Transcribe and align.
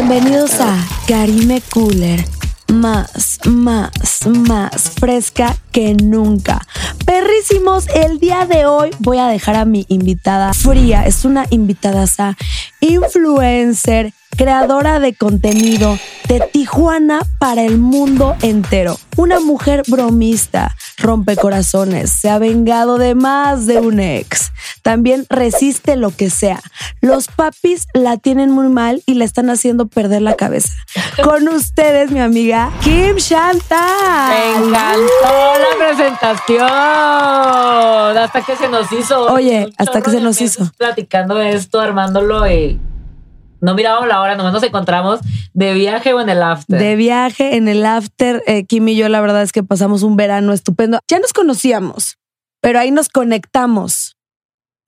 Bienvenidos 0.00 0.60
a 0.60 0.78
Karime 1.08 1.60
Cooler. 1.60 2.24
Más, 2.72 3.40
más, 3.46 3.90
más 4.28 4.90
fresca 4.90 5.56
que 5.72 5.94
nunca. 5.94 6.64
Perrísimos, 7.04 7.88
el 7.88 8.20
día 8.20 8.46
de 8.46 8.66
hoy 8.66 8.90
voy 9.00 9.18
a 9.18 9.26
dejar 9.26 9.56
a 9.56 9.64
mi 9.64 9.86
invitada 9.88 10.54
fría. 10.54 11.04
Es 11.04 11.24
una 11.24 11.46
invitada 11.50 12.06
influencer, 12.78 14.12
creadora 14.36 15.00
de 15.00 15.14
contenido 15.14 15.98
de 16.28 16.40
Tijuana 16.52 17.20
para 17.38 17.62
el 17.62 17.78
mundo 17.78 18.36
entero. 18.42 18.98
Una 19.16 19.40
mujer 19.40 19.82
bromista, 19.88 20.76
rompe 20.98 21.36
corazones, 21.36 22.10
se 22.10 22.28
ha 22.30 22.38
vengado 22.38 22.98
de 22.98 23.14
más 23.14 23.66
de 23.66 23.78
un 23.78 23.98
ex. 23.98 24.52
También 24.82 25.26
resiste 25.28 25.96
lo 25.96 26.10
que 26.10 26.30
sea. 26.30 26.60
Los 27.00 27.28
papis 27.28 27.86
la 27.94 28.16
tienen 28.16 28.50
muy 28.50 28.68
mal 28.68 29.02
y 29.06 29.14
le 29.14 29.24
están 29.24 29.50
haciendo 29.50 29.86
perder 29.86 30.22
la 30.22 30.34
cabeza. 30.34 30.72
Con 31.22 31.48
ustedes, 31.48 32.10
mi 32.10 32.20
amiga 32.20 32.70
Kim 32.82 33.16
Shanta. 33.16 34.28
Me 34.30 34.66
encantó 34.66 35.08
la 35.58 35.76
presentación. 35.78 36.68
Hasta 38.18 38.42
que 38.42 38.56
se 38.56 38.68
nos 38.68 38.92
hizo. 38.92 39.32
Oye, 39.32 39.72
hasta 39.78 40.00
que 40.02 40.10
se 40.10 40.20
nos 40.20 40.40
hizo. 40.40 40.70
Platicando 40.76 41.40
esto, 41.40 41.80
armándolo 41.80 42.48
y 42.50 42.78
no 43.60 43.74
mirábamos 43.74 44.08
la 44.08 44.20
hora, 44.20 44.36
nomás 44.36 44.52
nos 44.52 44.62
encontramos 44.62 45.20
de 45.52 45.74
viaje 45.74 46.12
o 46.14 46.20
en 46.20 46.28
el 46.28 46.42
after. 46.42 46.78
De 46.78 46.96
viaje 46.96 47.56
en 47.56 47.68
el 47.68 47.84
after, 47.84 48.42
eh, 48.46 48.64
Kim 48.64 48.88
y 48.88 48.96
yo 48.96 49.08
la 49.08 49.20
verdad 49.20 49.42
es 49.42 49.52
que 49.52 49.62
pasamos 49.62 50.02
un 50.02 50.16
verano 50.16 50.52
estupendo. 50.52 51.00
Ya 51.08 51.18
nos 51.18 51.32
conocíamos, 51.32 52.18
pero 52.60 52.78
ahí 52.78 52.90
nos 52.90 53.08
conectamos. 53.08 54.16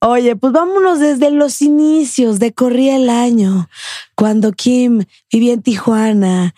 Oye, 0.03 0.35
pues 0.35 0.53
vámonos 0.55 0.99
desde 0.99 1.31
los 1.31 1.61
inicios 1.61 2.39
de 2.39 2.53
Corría 2.55 2.97
el 2.97 3.11
Año, 3.11 3.69
cuando 4.15 4.53
Kim 4.53 5.05
vivía 5.31 5.53
en 5.53 5.63
Tijuana. 5.63 6.55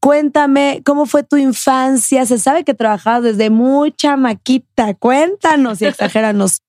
Cuéntame 0.00 0.82
cómo 0.84 1.04
fue 1.04 1.22
tu 1.22 1.36
infancia. 1.36 2.24
Se 2.24 2.38
sabe 2.38 2.64
que 2.64 2.74
trabajabas 2.74 3.22
desde 3.22 3.50
mucha 3.50 4.16
maquita. 4.16 4.94
Cuéntanos 4.94 5.82
y 5.82 5.84
exagéranos. 5.86 6.62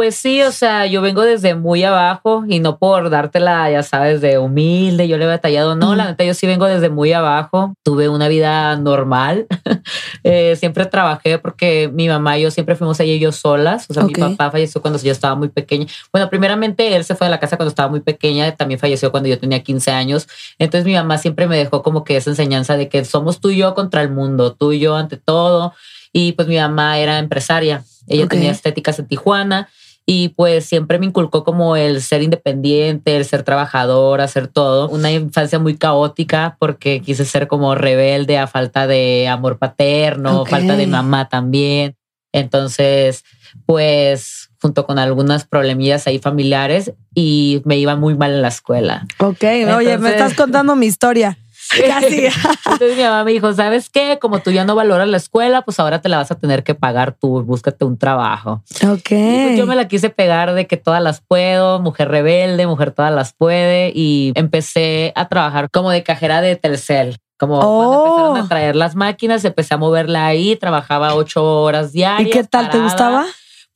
Pues 0.00 0.14
sí, 0.14 0.40
o 0.40 0.50
sea, 0.50 0.86
yo 0.86 1.02
vengo 1.02 1.20
desde 1.20 1.54
muy 1.54 1.84
abajo 1.84 2.44
y 2.48 2.58
no 2.58 2.78
por 2.78 3.10
dártela, 3.10 3.70
ya 3.70 3.82
sabes, 3.82 4.22
de 4.22 4.38
humilde, 4.38 5.06
yo 5.06 5.18
le 5.18 5.24
he 5.24 5.28
batallado, 5.28 5.76
no, 5.76 5.94
la 5.94 6.06
neta, 6.06 6.24
yo 6.24 6.32
sí 6.32 6.46
vengo 6.46 6.64
desde 6.64 6.88
muy 6.88 7.12
abajo, 7.12 7.74
tuve 7.82 8.08
una 8.08 8.26
vida 8.28 8.74
normal, 8.76 9.46
eh, 10.24 10.56
siempre 10.56 10.86
trabajé 10.86 11.38
porque 11.38 11.90
mi 11.92 12.08
mamá 12.08 12.38
y 12.38 12.44
yo 12.44 12.50
siempre 12.50 12.76
fuimos 12.76 12.98
allí 12.98 13.18
yo 13.18 13.30
solas, 13.30 13.84
o 13.90 13.92
sea, 13.92 14.04
mi 14.04 14.14
papá 14.14 14.50
falleció 14.50 14.80
cuando 14.80 14.98
yo 14.98 15.12
estaba 15.12 15.34
muy 15.34 15.50
pequeña, 15.50 15.84
bueno, 16.10 16.30
primeramente 16.30 16.96
él 16.96 17.04
se 17.04 17.14
fue 17.14 17.26
de 17.26 17.32
la 17.32 17.38
casa 17.38 17.58
cuando 17.58 17.68
estaba 17.68 17.90
muy 17.90 18.00
pequeña, 18.00 18.50
también 18.56 18.80
falleció 18.80 19.10
cuando 19.10 19.28
yo 19.28 19.38
tenía 19.38 19.62
15 19.62 19.90
años, 19.90 20.28
entonces 20.58 20.86
mi 20.86 20.94
mamá 20.94 21.18
siempre 21.18 21.46
me 21.46 21.58
dejó 21.58 21.82
como 21.82 22.04
que 22.04 22.16
esa 22.16 22.30
enseñanza 22.30 22.78
de 22.78 22.88
que 22.88 23.04
somos 23.04 23.38
tú 23.38 23.50
y 23.50 23.58
yo 23.58 23.74
contra 23.74 24.00
el 24.00 24.10
mundo, 24.10 24.54
tú 24.54 24.72
y 24.72 24.78
yo 24.78 24.96
ante 24.96 25.18
todo, 25.18 25.74
y 26.10 26.32
pues 26.32 26.48
mi 26.48 26.56
mamá 26.56 26.98
era 26.98 27.18
empresaria, 27.18 27.84
ella 28.08 28.26
tenía 28.26 28.50
estéticas 28.50 28.98
en 28.98 29.06
Tijuana, 29.06 29.68
y 30.12 30.30
pues 30.30 30.64
siempre 30.64 30.98
me 30.98 31.06
inculcó 31.06 31.44
como 31.44 31.76
el 31.76 32.02
ser 32.02 32.22
independiente, 32.22 33.16
el 33.16 33.24
ser 33.24 33.44
trabajador, 33.44 34.20
hacer 34.20 34.48
todo. 34.48 34.88
Una 34.88 35.12
infancia 35.12 35.60
muy 35.60 35.76
caótica 35.76 36.56
porque 36.58 37.00
quise 37.00 37.24
ser 37.24 37.46
como 37.46 37.76
rebelde 37.76 38.36
a 38.36 38.48
falta 38.48 38.88
de 38.88 39.28
amor 39.28 39.58
paterno, 39.58 40.44
falta 40.46 40.74
de 40.74 40.88
mamá 40.88 41.28
también. 41.28 41.94
Entonces, 42.32 43.24
pues 43.66 44.50
junto 44.60 44.84
con 44.84 44.98
algunas 44.98 45.44
problemillas 45.44 46.08
ahí 46.08 46.18
familiares 46.18 46.92
y 47.14 47.62
me 47.64 47.78
iba 47.78 47.94
muy 47.94 48.16
mal 48.16 48.32
en 48.32 48.42
la 48.42 48.48
escuela. 48.48 49.06
Ok, 49.18 49.44
oye, 49.76 49.96
me 49.98 50.10
estás 50.10 50.34
contando 50.34 50.74
mi 50.74 50.86
historia. 50.86 51.38
Casi. 51.86 52.26
Entonces 52.66 52.96
mi 52.96 53.02
mamá 53.02 53.24
me 53.24 53.32
dijo, 53.32 53.52
¿sabes 53.52 53.88
qué? 53.90 54.18
Como 54.20 54.40
tú 54.40 54.50
ya 54.50 54.64
no 54.64 54.74
valoras 54.74 55.08
la 55.08 55.16
escuela, 55.16 55.62
pues 55.62 55.78
ahora 55.78 56.00
te 56.00 56.08
la 56.08 56.16
vas 56.16 56.30
a 56.30 56.34
tener 56.36 56.64
que 56.64 56.74
pagar 56.74 57.12
tú, 57.12 57.42
búscate 57.42 57.84
un 57.84 57.98
trabajo. 57.98 58.62
Ok. 58.86 59.08
Pues 59.08 59.58
yo 59.58 59.66
me 59.66 59.76
la 59.76 59.88
quise 59.88 60.10
pegar 60.10 60.54
de 60.54 60.66
que 60.66 60.76
todas 60.76 61.02
las 61.02 61.20
puedo, 61.20 61.80
mujer 61.80 62.08
rebelde, 62.08 62.66
mujer 62.66 62.90
todas 62.92 63.12
las 63.12 63.32
puede 63.32 63.92
y 63.94 64.32
empecé 64.34 65.12
a 65.14 65.28
trabajar 65.28 65.70
como 65.70 65.90
de 65.90 66.02
cajera 66.02 66.40
de 66.40 66.56
Telcel. 66.56 67.18
Como 67.38 67.58
cuando 67.58 68.04
empezaron 68.04 68.36
a 68.36 68.44
oh. 68.44 68.48
traer 68.48 68.76
las 68.76 68.96
máquinas, 68.96 69.42
empecé 69.46 69.72
a 69.72 69.78
moverla 69.78 70.26
ahí, 70.26 70.56
trabajaba 70.56 71.14
ocho 71.14 71.62
horas 71.62 71.90
diarias. 71.90 72.28
¿Y 72.28 72.30
qué 72.30 72.44
tal? 72.44 72.68
¿Te 72.68 72.78
gustaba? 72.78 73.24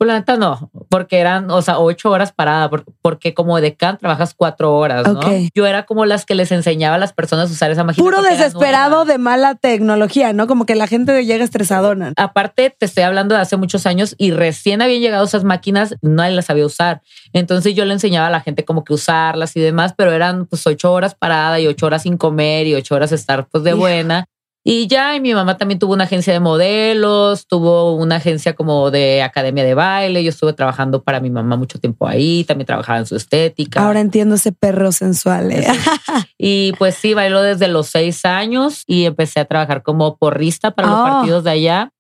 Pues 0.05 0.13
la 0.13 0.19
neta 0.19 0.37
no, 0.37 0.71
porque 0.91 1.19
eran, 1.19 1.51
o 1.51 1.63
sea, 1.63 1.79
ocho 1.79 2.11
horas 2.11 2.31
parada, 2.31 2.69
porque 3.01 3.33
como 3.33 3.59
decán 3.59 3.97
trabajas 3.97 4.35
cuatro 4.37 4.77
horas, 4.77 5.11
¿no? 5.11 5.23
Yo 5.55 5.67
era 5.67 5.87
como 5.87 6.05
las 6.05 6.27
que 6.27 6.35
les 6.35 6.53
enseñaba 6.53 6.97
a 6.97 6.99
las 6.99 7.15
personas 7.15 7.49
a 7.49 7.53
usar 7.55 7.71
esa 7.71 7.85
máquina. 7.85 8.05
Puro 8.05 8.21
desesperado 8.21 9.07
de 9.07 9.17
mala 9.17 9.55
tecnología, 9.55 10.35
¿no? 10.35 10.47
Como 10.47 10.67
que 10.67 10.75
la 10.75 10.89
gente 10.89 11.25
llega 11.25 11.43
estresadona. 11.43 12.13
Aparte, 12.19 12.69
te 12.69 12.85
estoy 12.85 13.05
hablando 13.05 13.35
de 13.35 13.41
hace 13.41 13.57
muchos 13.57 13.87
años 13.87 14.15
y 14.19 14.33
recién 14.33 14.83
habían 14.83 15.01
llegado 15.01 15.25
esas 15.25 15.43
máquinas, 15.43 15.95
nadie 16.03 16.33
las 16.33 16.45
sabía 16.45 16.67
usar. 16.67 17.01
Entonces 17.33 17.75
yo 17.75 17.87
le 17.87 17.95
enseñaba 17.95 18.27
a 18.27 18.31
la 18.31 18.43
gente 18.43 18.67
como 18.67 18.85
que 18.85 18.93
usarlas 18.93 19.57
y 19.57 19.61
demás, 19.61 19.95
pero 19.97 20.13
eran 20.13 20.45
pues 20.45 20.67
ocho 20.67 20.93
horas 20.93 21.15
parada 21.15 21.61
y 21.61 21.67
ocho 21.67 21.87
horas 21.87 22.03
sin 22.03 22.19
comer 22.19 22.67
y 22.67 22.75
ocho 22.75 22.95
horas 22.95 23.11
estar 23.11 23.47
pues 23.47 23.65
de 23.65 23.73
buena. 23.73 24.27
Y 24.67 24.87
ya, 24.87 25.15
y 25.15 25.21
mi 25.21 25.35
mamá 25.35 25.59
también 25.59 25.79
tuvo 25.79 25.93
una 25.93 26.05
agencia 26.05 26.33
de 26.33 26.41
modelos, 26.41 27.47
tuvo 27.47 27.95
una 27.97 28.17
agencia 28.17 28.55
como 28.55 28.91
de 28.91 29.23
academia 29.23 29.63
de 29.63 29.75
baile. 29.75 30.25
Yo 30.25 30.31
estuve 30.31 30.55
trabajando 30.55 31.03
para 31.03 31.21
mi 31.21 31.29
mamá 31.29 31.57
mucho 31.57 31.79
tiempo 31.79 32.09
ahí, 32.09 32.45
también 32.45 32.65
trabajaba 32.67 32.99
en 32.99 33.07
su 33.07 33.15
estética. 33.15 33.85
Ahora 33.85 34.01
entiendo 34.01 34.37
ese 34.37 34.53
perro 34.53 34.91
sensual. 34.91 35.53
¿eh? 35.53 35.67
Y 36.39 36.73
pues 36.79 36.95
sí, 36.95 37.15
bailó 37.15 37.43
desde 37.43 37.69
los 37.69 37.89
seis 37.89 38.25
años 38.25 38.83
y 38.87 39.05
empecé 39.05 39.41
a 39.41 39.45
trabajar 39.45 39.83
como 39.83 40.17
porrista 40.17 40.71
para 40.73 40.89
los 40.89 40.99
oh. 40.99 41.05
partidos 41.05 41.45
de 41.45 41.51
allá 41.51 41.94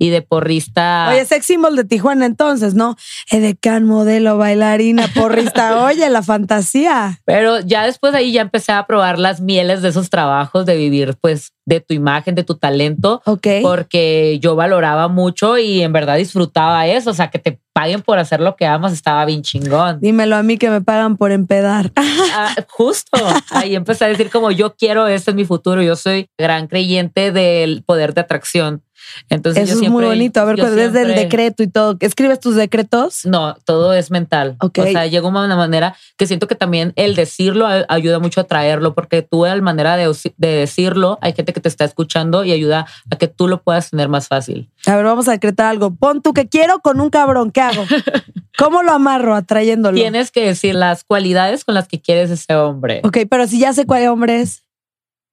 y 0.00 0.08
de 0.08 0.22
porrista. 0.22 1.08
Oye, 1.10 1.26
sex 1.26 1.44
symbol 1.44 1.76
de 1.76 1.84
Tijuana 1.84 2.24
entonces, 2.24 2.74
¿no? 2.74 2.96
Edecán, 3.30 3.84
modelo, 3.84 4.38
bailarina, 4.38 5.06
porrista. 5.14 5.84
Oye, 5.84 6.08
la 6.08 6.22
fantasía. 6.22 7.20
Pero 7.26 7.60
ya 7.60 7.84
después 7.84 8.14
de 8.14 8.20
ahí 8.20 8.32
ya 8.32 8.40
empecé 8.40 8.72
a 8.72 8.86
probar 8.86 9.18
las 9.18 9.42
mieles 9.42 9.82
de 9.82 9.90
esos 9.90 10.08
trabajos, 10.08 10.64
de 10.64 10.76
vivir 10.76 11.18
pues 11.20 11.52
de 11.66 11.80
tu 11.80 11.92
imagen, 11.92 12.34
de 12.34 12.44
tu 12.44 12.56
talento. 12.56 13.20
Ok. 13.26 13.46
Porque 13.60 14.38
yo 14.40 14.56
valoraba 14.56 15.08
mucho 15.08 15.58
y 15.58 15.82
en 15.82 15.92
verdad 15.92 16.16
disfrutaba 16.16 16.86
eso. 16.86 17.10
O 17.10 17.14
sea, 17.14 17.28
que 17.28 17.38
te 17.38 17.60
paguen 17.74 18.00
por 18.00 18.18
hacer 18.18 18.40
lo 18.40 18.56
que 18.56 18.66
amas 18.66 18.92
estaba 18.92 19.24
bien 19.26 19.42
chingón. 19.42 20.00
Dímelo 20.00 20.36
a 20.36 20.42
mí 20.42 20.56
que 20.56 20.70
me 20.70 20.80
pagan 20.80 21.16
por 21.16 21.30
empedar. 21.32 21.92
Ah, 22.32 22.54
justo. 22.68 23.18
Ahí 23.50 23.74
empecé 23.74 24.04
a 24.04 24.08
decir 24.08 24.30
como 24.30 24.52
yo 24.52 24.76
quiero, 24.76 25.08
este 25.08 25.32
es 25.32 25.34
mi 25.34 25.44
futuro. 25.44 25.82
Yo 25.82 25.96
soy 25.96 26.28
gran 26.38 26.68
creyente 26.68 27.32
del 27.32 27.82
poder 27.82 28.14
de 28.14 28.20
atracción. 28.20 28.82
Entonces, 29.28 29.70
Eso 29.70 29.82
es 29.82 29.90
muy 29.90 30.04
bonito. 30.04 30.40
A 30.40 30.44
ver, 30.44 30.56
pues, 30.56 30.74
desde 30.74 31.02
el 31.02 31.14
decreto 31.14 31.62
y 31.62 31.68
todo. 31.68 31.96
¿Escribes 32.00 32.40
tus 32.40 32.54
decretos? 32.54 33.24
No, 33.24 33.56
todo 33.64 33.92
es 33.94 34.10
mental. 34.10 34.56
O 34.60 34.70
sea, 34.74 35.06
llega 35.06 35.28
una 35.28 35.56
manera 35.56 35.96
que 36.16 36.26
siento 36.26 36.46
que 36.46 36.54
también 36.54 36.92
el 36.96 37.14
decirlo 37.14 37.66
ayuda 37.88 38.18
mucho 38.18 38.40
a 38.40 38.44
traerlo, 38.44 38.94
porque 38.94 39.22
tú, 39.22 39.44
la 39.44 39.60
manera 39.60 39.96
de, 39.96 40.12
decirlo, 40.36 41.18
hay 41.20 41.32
gente 41.32 41.52
que 41.52 41.60
te 41.60 41.68
está 41.68 41.84
escuchando 41.84 42.44
y 42.44 42.52
ayuda 42.52 42.86
a 43.10 43.16
que 43.16 43.28
tú 43.28 43.48
lo 43.48 43.62
puedas 43.62 43.90
tener 43.90 44.08
más 44.08 44.28
fácil. 44.28 44.70
A 44.86 44.96
ver, 44.96 45.04
vamos 45.04 45.28
a 45.28 45.32
decretar 45.32 45.66
algo. 45.66 45.94
Pon 45.94 46.22
tú 46.22 46.32
que 46.32 46.48
quiero 46.48 46.80
con 46.80 47.00
un 47.00 47.10
cabrón. 47.10 47.50
¿Qué 47.50 47.60
hago? 47.60 47.84
¿Cómo 48.58 48.82
lo 48.82 48.92
amarro 48.92 49.34
atrayéndolo? 49.34 49.96
Tienes 49.96 50.30
que 50.30 50.44
decir 50.44 50.74
las 50.74 51.04
cualidades 51.04 51.64
con 51.64 51.74
las 51.74 51.88
que 51.88 52.00
quieres 52.00 52.30
ese 52.30 52.54
hombre. 52.54 53.00
Ok, 53.04 53.18
pero 53.28 53.46
si 53.46 53.58
ya 53.58 53.72
sé 53.72 53.86
cuál 53.86 54.06
hombre 54.08 54.40
es. 54.40 54.64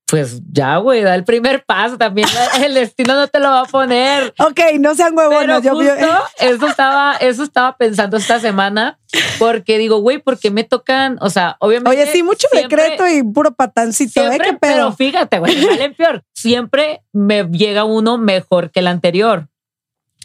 Pues 0.08 0.42
ya, 0.50 0.78
güey, 0.78 1.02
da 1.02 1.16
el 1.16 1.26
primer 1.26 1.66
paso. 1.66 1.98
También 1.98 2.28
el 2.64 2.74
destino 2.74 3.14
no 3.16 3.28
te 3.28 3.40
lo 3.40 3.50
va 3.50 3.62
a 3.62 3.66
poner. 3.66 4.34
Ok, 4.40 4.60
no 4.80 4.96
sean 4.96 5.18
huevones. 5.18 5.60
Pero 5.62 5.76
justo 5.76 6.24
eso 6.40 6.68
estaba, 6.68 7.18
eso 7.18 7.44
estaba 7.44 7.76
pensando 7.76 8.16
esta 8.16 8.40
semana 8.40 9.00
porque 9.38 9.78
digo, 9.78 10.00
güey, 10.00 10.20
¿por 10.20 10.40
qué 10.40 10.50
me 10.50 10.64
tocan? 10.64 11.18
O 11.20 11.30
sea, 11.30 11.58
obviamente. 11.60 11.90
Oye, 11.90 12.12
sí, 12.12 12.24
mucho 12.24 12.48
decreto 12.54 13.06
y 13.08 13.22
puro 13.22 13.54
patancito, 13.54 14.22
¿eh? 14.32 14.38
¿Qué 14.42 14.54
pedo? 14.54 14.60
Pero 14.60 14.92
fíjate, 14.94 15.40
güey, 15.40 15.66
valen 15.66 15.94
peor. 15.94 16.24
Siempre 16.34 17.02
me 17.12 17.44
llega 17.44 17.84
uno 17.84 18.18
mejor 18.18 18.72
que 18.72 18.80
el 18.80 18.88
anterior. 18.88 19.50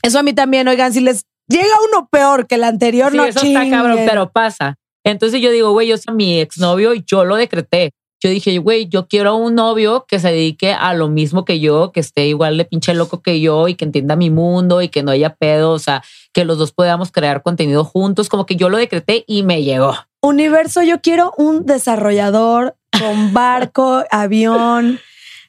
Eso 0.02 0.20
a 0.20 0.22
mí 0.22 0.32
también, 0.32 0.68
oigan, 0.68 0.92
si 0.92 1.00
les 1.00 1.26
llega 1.48 1.74
uno 1.88 2.08
peor 2.10 2.46
que 2.46 2.54
el 2.54 2.64
anterior, 2.64 3.10
sí, 3.10 3.16
no 3.16 3.24
eso 3.24 3.44
está 3.44 3.68
cabrón, 3.68 3.98
pero 4.06 4.30
pasa. 4.30 4.78
Entonces 5.04 5.40
yo 5.40 5.50
digo, 5.50 5.72
güey, 5.72 5.88
yo 5.88 5.98
soy 5.98 6.14
mi 6.14 6.40
exnovio 6.40 6.94
y 6.94 7.02
yo 7.04 7.24
lo 7.24 7.34
decreté 7.34 7.92
yo 8.22 8.30
dije, 8.30 8.56
güey, 8.58 8.88
yo 8.88 9.08
quiero 9.08 9.34
un 9.34 9.56
novio 9.56 10.04
que 10.06 10.20
se 10.20 10.28
dedique 10.28 10.72
a 10.72 10.94
lo 10.94 11.08
mismo 11.08 11.44
que 11.44 11.58
yo, 11.58 11.90
que 11.90 11.98
esté 11.98 12.28
igual 12.28 12.56
de 12.56 12.64
pinche 12.64 12.94
loco 12.94 13.20
que 13.20 13.40
yo 13.40 13.66
y 13.66 13.74
que 13.74 13.84
entienda 13.84 14.14
mi 14.14 14.30
mundo 14.30 14.80
y 14.80 14.88
que 14.88 15.02
no 15.02 15.10
haya 15.10 15.34
pedo, 15.34 15.72
o 15.72 15.78
sea, 15.80 16.04
que 16.32 16.44
los 16.44 16.56
dos 16.56 16.70
podamos 16.70 17.10
crear 17.10 17.42
contenido 17.42 17.82
juntos, 17.82 18.28
como 18.28 18.46
que 18.46 18.54
yo 18.54 18.68
lo 18.68 18.78
decreté 18.78 19.24
y 19.26 19.42
me 19.42 19.64
llegó. 19.64 19.96
Universo, 20.20 20.82
yo 20.82 21.00
quiero 21.00 21.34
un 21.36 21.66
desarrollador 21.66 22.76
con 22.96 23.32
barco, 23.32 24.04
avión, 24.12 25.00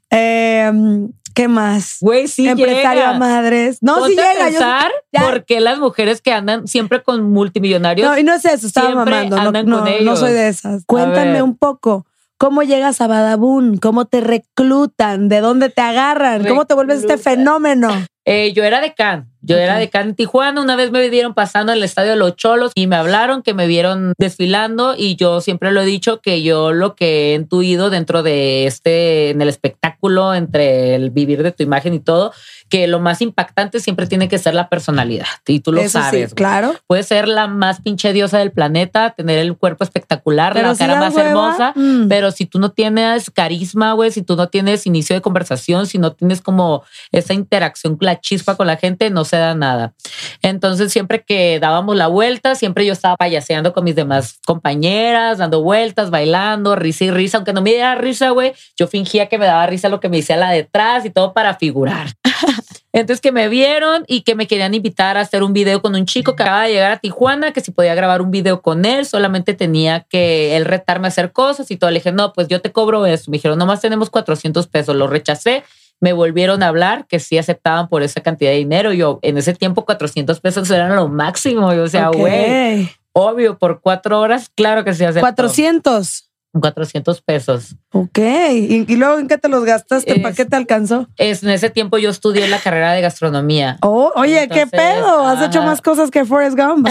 em, 0.09 1.11
¿Qué 1.35 1.47
más? 1.47 1.97
Güey, 1.99 2.27
sí 2.27 2.47
Empresario 2.47 3.07
a 3.07 3.17
madres. 3.17 3.79
No, 3.81 4.05
sí 4.05 4.11
llega. 4.11 4.45
Pensar 4.45 4.91
por 5.11 5.45
qué 5.45 5.61
las 5.61 5.79
mujeres 5.79 6.21
que 6.21 6.31
andan 6.31 6.67
siempre 6.67 7.01
con 7.01 7.23
multimillonarios. 7.31 8.07
No, 8.07 8.17
y 8.19 8.23
no 8.23 8.35
es 8.35 8.45
eso, 8.45 8.67
estaba 8.67 8.93
mamando. 8.93 9.37
No, 9.37 9.51
no, 9.63 9.99
no, 10.01 10.15
soy 10.15 10.31
de 10.31 10.47
esas. 10.47 10.85
Cuéntame 10.85 11.41
un 11.41 11.57
poco. 11.57 12.05
¿Cómo 12.44 12.62
llegas 12.62 13.00
a 13.00 13.07
Badabun? 13.07 13.78
¿Cómo 13.78 14.04
te 14.04 14.19
reclutan? 14.19 15.30
¿De 15.30 15.40
dónde 15.40 15.69
te 15.69 15.80
agarran? 15.80 16.45
¿Cómo 16.45 16.66
te 16.66 16.74
vuelves 16.74 17.00
este 17.00 17.18
fenómeno? 17.18 17.88
Eh, 18.25 18.51
yo 18.51 18.66
era 18.66 18.81
de 18.81 18.94
Can. 18.94 19.32
Yo 19.45 19.57
era 19.57 19.78
de 19.78 19.90
en 19.94 20.16
Tijuana. 20.16 20.62
Una 20.62 20.75
vez 20.75 20.92
me 20.92 21.07
vieron 21.10 21.34
pasando 21.34 21.72
en 21.72 21.78
el 21.78 21.84
estadio 21.84 22.12
de 22.12 22.16
los 22.16 22.36
Cholos 22.36 22.72
y 22.75 22.88
me 22.88 22.95
hablaron 22.95 23.44
que 23.44 23.54
me 23.54 23.68
vieron 23.68 24.13
desfilando. 24.18 24.95
Y 24.98 25.16
yo 25.18 25.42
siempre 25.42 25.72
lo 25.72 25.81
he 25.81 25.86
dicho 25.86 26.22
que 26.22 26.44
yo 26.44 26.72
lo 26.72 26.95
que 26.95 27.31
he 27.31 27.36
intuido 27.36 27.90
dentro 27.90 28.24
de 28.24 28.66
este, 28.66 29.31
en 29.31 29.42
el 29.42 29.50
espectáculo, 29.50 30.34
entre 30.34 30.95
el 30.95 31.12
vivir 31.12 31.44
de 31.44 31.51
tu 31.51 31.62
imagen 31.62 31.94
y 31.94 32.00
todo, 32.00 32.31
que 32.69 32.88
lo 32.88 33.00
más 33.00 33.22
impactante 33.22 33.80
siempre 33.80 34.07
tiene 34.07 34.28
que 34.28 34.38
ser 34.38 34.54
la 34.54 34.69
personalidad. 34.69 35.28
Y 35.45 35.60
tú 35.60 35.72
lo 35.72 35.88
sabes. 35.90 36.34
claro. 36.34 36.74
Puede 36.88 37.04
ser 37.04 37.28
la 37.28 37.48
más 37.48 37.81
pinche 37.81 38.13
diosa 38.13 38.40
del 38.40 38.51
planeta, 38.51 39.12
tener 39.12 39.40
el 39.40 39.57
cuerpo 39.57 39.84
espectacular, 39.84 40.56
la 40.56 40.75
cara 40.75 41.00
más 41.00 41.16
hermosa, 41.16 41.74
mm. 41.75 42.07
pero 42.07 42.31
si 42.31 42.45
tú 42.45 42.60
no 42.60 42.72
tienes 42.72 43.30
carisma, 43.30 43.94
güey, 43.94 44.12
si 44.12 44.22
tú 44.22 44.36
no 44.36 44.48
tienes 44.48 44.88
inicio 44.88 45.16
de 45.16 45.22
conversación, 45.22 45.86
si 45.86 45.98
no 45.98 46.13
tienes 46.13 46.42
como 46.42 46.84
esa 47.12 47.34
interacción, 47.34 47.98
la 48.00 48.19
chispa 48.19 48.56
con 48.56 48.68
la 48.68 48.78
gente, 48.78 49.10
no 49.10 49.25
se 49.33 49.39
da 49.39 49.56
nada. 49.56 49.95
Entonces, 50.44 50.91
siempre 50.91 51.24
que 51.24 51.59
dábamos 51.59 51.95
la 51.95 52.06
vuelta, 52.06 52.53
siempre 52.53 52.85
yo 52.85 52.94
estaba 52.94 53.15
payaseando 53.15 53.74
con 53.74 53.83
mis 53.83 53.95
demás 53.95 54.39
compañeras, 54.45 55.39
dando 55.39 55.63
vueltas, 55.63 56.12
bailando, 56.12 56.75
risa 56.75 57.06
y 57.06 57.12
risa, 57.12 57.38
aunque 57.38 57.51
no 57.51 57.63
me 57.63 57.71
diera 57.71 57.95
risa, 57.95 58.30
güey, 58.30 58.53
yo 58.77 58.88
fingía 58.88 59.30
que 59.30 59.39
me 59.39 59.45
daba 59.45 59.65
risa 59.65 59.89
lo 59.89 60.00
que 60.00 60.07
me 60.07 60.18
decía 60.18 60.38
la 60.38 60.51
detrás 60.51 61.03
y 61.06 61.09
todo 61.09 61.33
para 61.33 61.56
figurar. 61.56 62.09
Entonces 62.94 63.21
que 63.21 63.31
me 63.31 63.50
vieron 63.50 64.03
y 64.07 64.21
que 64.21 64.35
me 64.35 64.45
querían 64.45 64.75
invitar 64.75 65.18
a 65.18 65.21
hacer 65.21 65.41
un 65.41 65.51
video 65.51 65.81
con 65.81 65.95
un 65.95 66.06
chico 66.06 66.35
que 66.35 66.44
acaba 66.44 66.65
de 66.65 66.74
llegar 66.74 66.91
a 66.91 66.97
Tijuana, 66.97 67.51
que 67.51 67.62
si 67.62 67.71
podía 67.71 67.95
grabar 67.95 68.21
un 68.21 68.30
video 68.30 68.62
con 68.62 68.85
él, 68.85 69.07
solamente 69.07 69.56
tenía 69.56 70.01
que 70.01 70.56
él 70.56 70.65
retarme 70.65 71.07
a 71.07 71.09
hacer 71.09 71.31
cosas 71.31 71.71
y 71.71 71.77
todo. 71.77 71.89
Le 71.89 71.95
dije, 71.95 72.12
no, 72.12 72.33
pues 72.33 72.50
yo 72.50 72.62
te 72.62 72.71
cobro 72.71 73.07
eso. 73.07 73.31
Me 73.31 73.38
dijeron, 73.38 73.57
nomás 73.57 73.81
tenemos 73.81 74.12
400 74.12 74.68
pesos. 74.68 74.95
Lo 74.95 75.07
rechacé. 75.07 75.63
Me 76.03 76.11
volvieron 76.11 76.63
a 76.63 76.67
hablar 76.67 77.07
que 77.07 77.17
sí 77.17 77.38
aceptaban 77.38 77.88
por 77.88 78.03
esa 78.03 78.19
cantidad 78.19 78.51
de 78.51 78.57
dinero. 78.57 78.91
Yo 78.91 79.19
en 79.21 79.38
ese 79.38 79.53
tiempo 79.53 79.85
400 79.85 80.38
pesos 80.41 80.69
eran 80.69 80.97
lo 80.97 81.07
máximo. 81.07 81.73
Yo, 81.73 81.83
o 81.83 81.88
sea, 81.88 82.09
güey, 82.09 82.89
obvio, 83.13 83.57
por 83.57 83.79
cuatro 83.79 84.19
horas, 84.19 84.51
claro 84.53 84.83
que 84.83 84.94
sí 84.94 85.05
aceptó. 85.05 85.21
400. 85.21 86.29
400 86.59 87.21
pesos. 87.21 87.77
Ok. 87.94 88.19
¿Y, 88.19 88.95
luego 88.97 89.17
en 89.17 89.29
qué 89.29 89.38
te 89.38 89.47
los 89.47 89.63
gastaste? 89.63 90.19
¿Para 90.19 90.35
qué 90.35 90.44
te 90.44 90.57
alcanzó? 90.57 91.07
Es, 91.15 91.41
en 91.41 91.51
ese 91.51 91.69
tiempo 91.69 91.97
yo 91.97 92.09
estudié 92.09 92.49
la 92.49 92.59
carrera 92.59 92.91
de 92.91 92.99
gastronomía. 92.99 93.77
Oh, 93.81 94.11
oye, 94.15 94.49
qué 94.49 94.67
pedo. 94.67 95.25
Has 95.25 95.41
hecho 95.41 95.63
más 95.63 95.81
cosas 95.81 96.11
que 96.11 96.25
Forrest 96.25 96.57
Gump. 96.57 96.89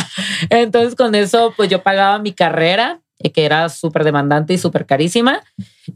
Entonces, 0.48 0.94
con 0.94 1.14
eso, 1.14 1.52
pues 1.54 1.68
yo 1.68 1.82
pagaba 1.82 2.18
mi 2.18 2.32
carrera, 2.32 3.02
que 3.18 3.44
era 3.44 3.68
súper 3.68 4.04
demandante 4.04 4.54
y 4.54 4.58
súper 4.58 4.86
carísima. 4.86 5.42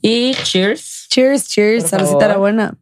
Y 0.02 0.34
cheers. 0.44 1.06
Cheers, 1.10 1.48
cheers. 1.48 1.88
Saludita 1.88 2.26
era 2.26 2.36
buena 2.36 2.76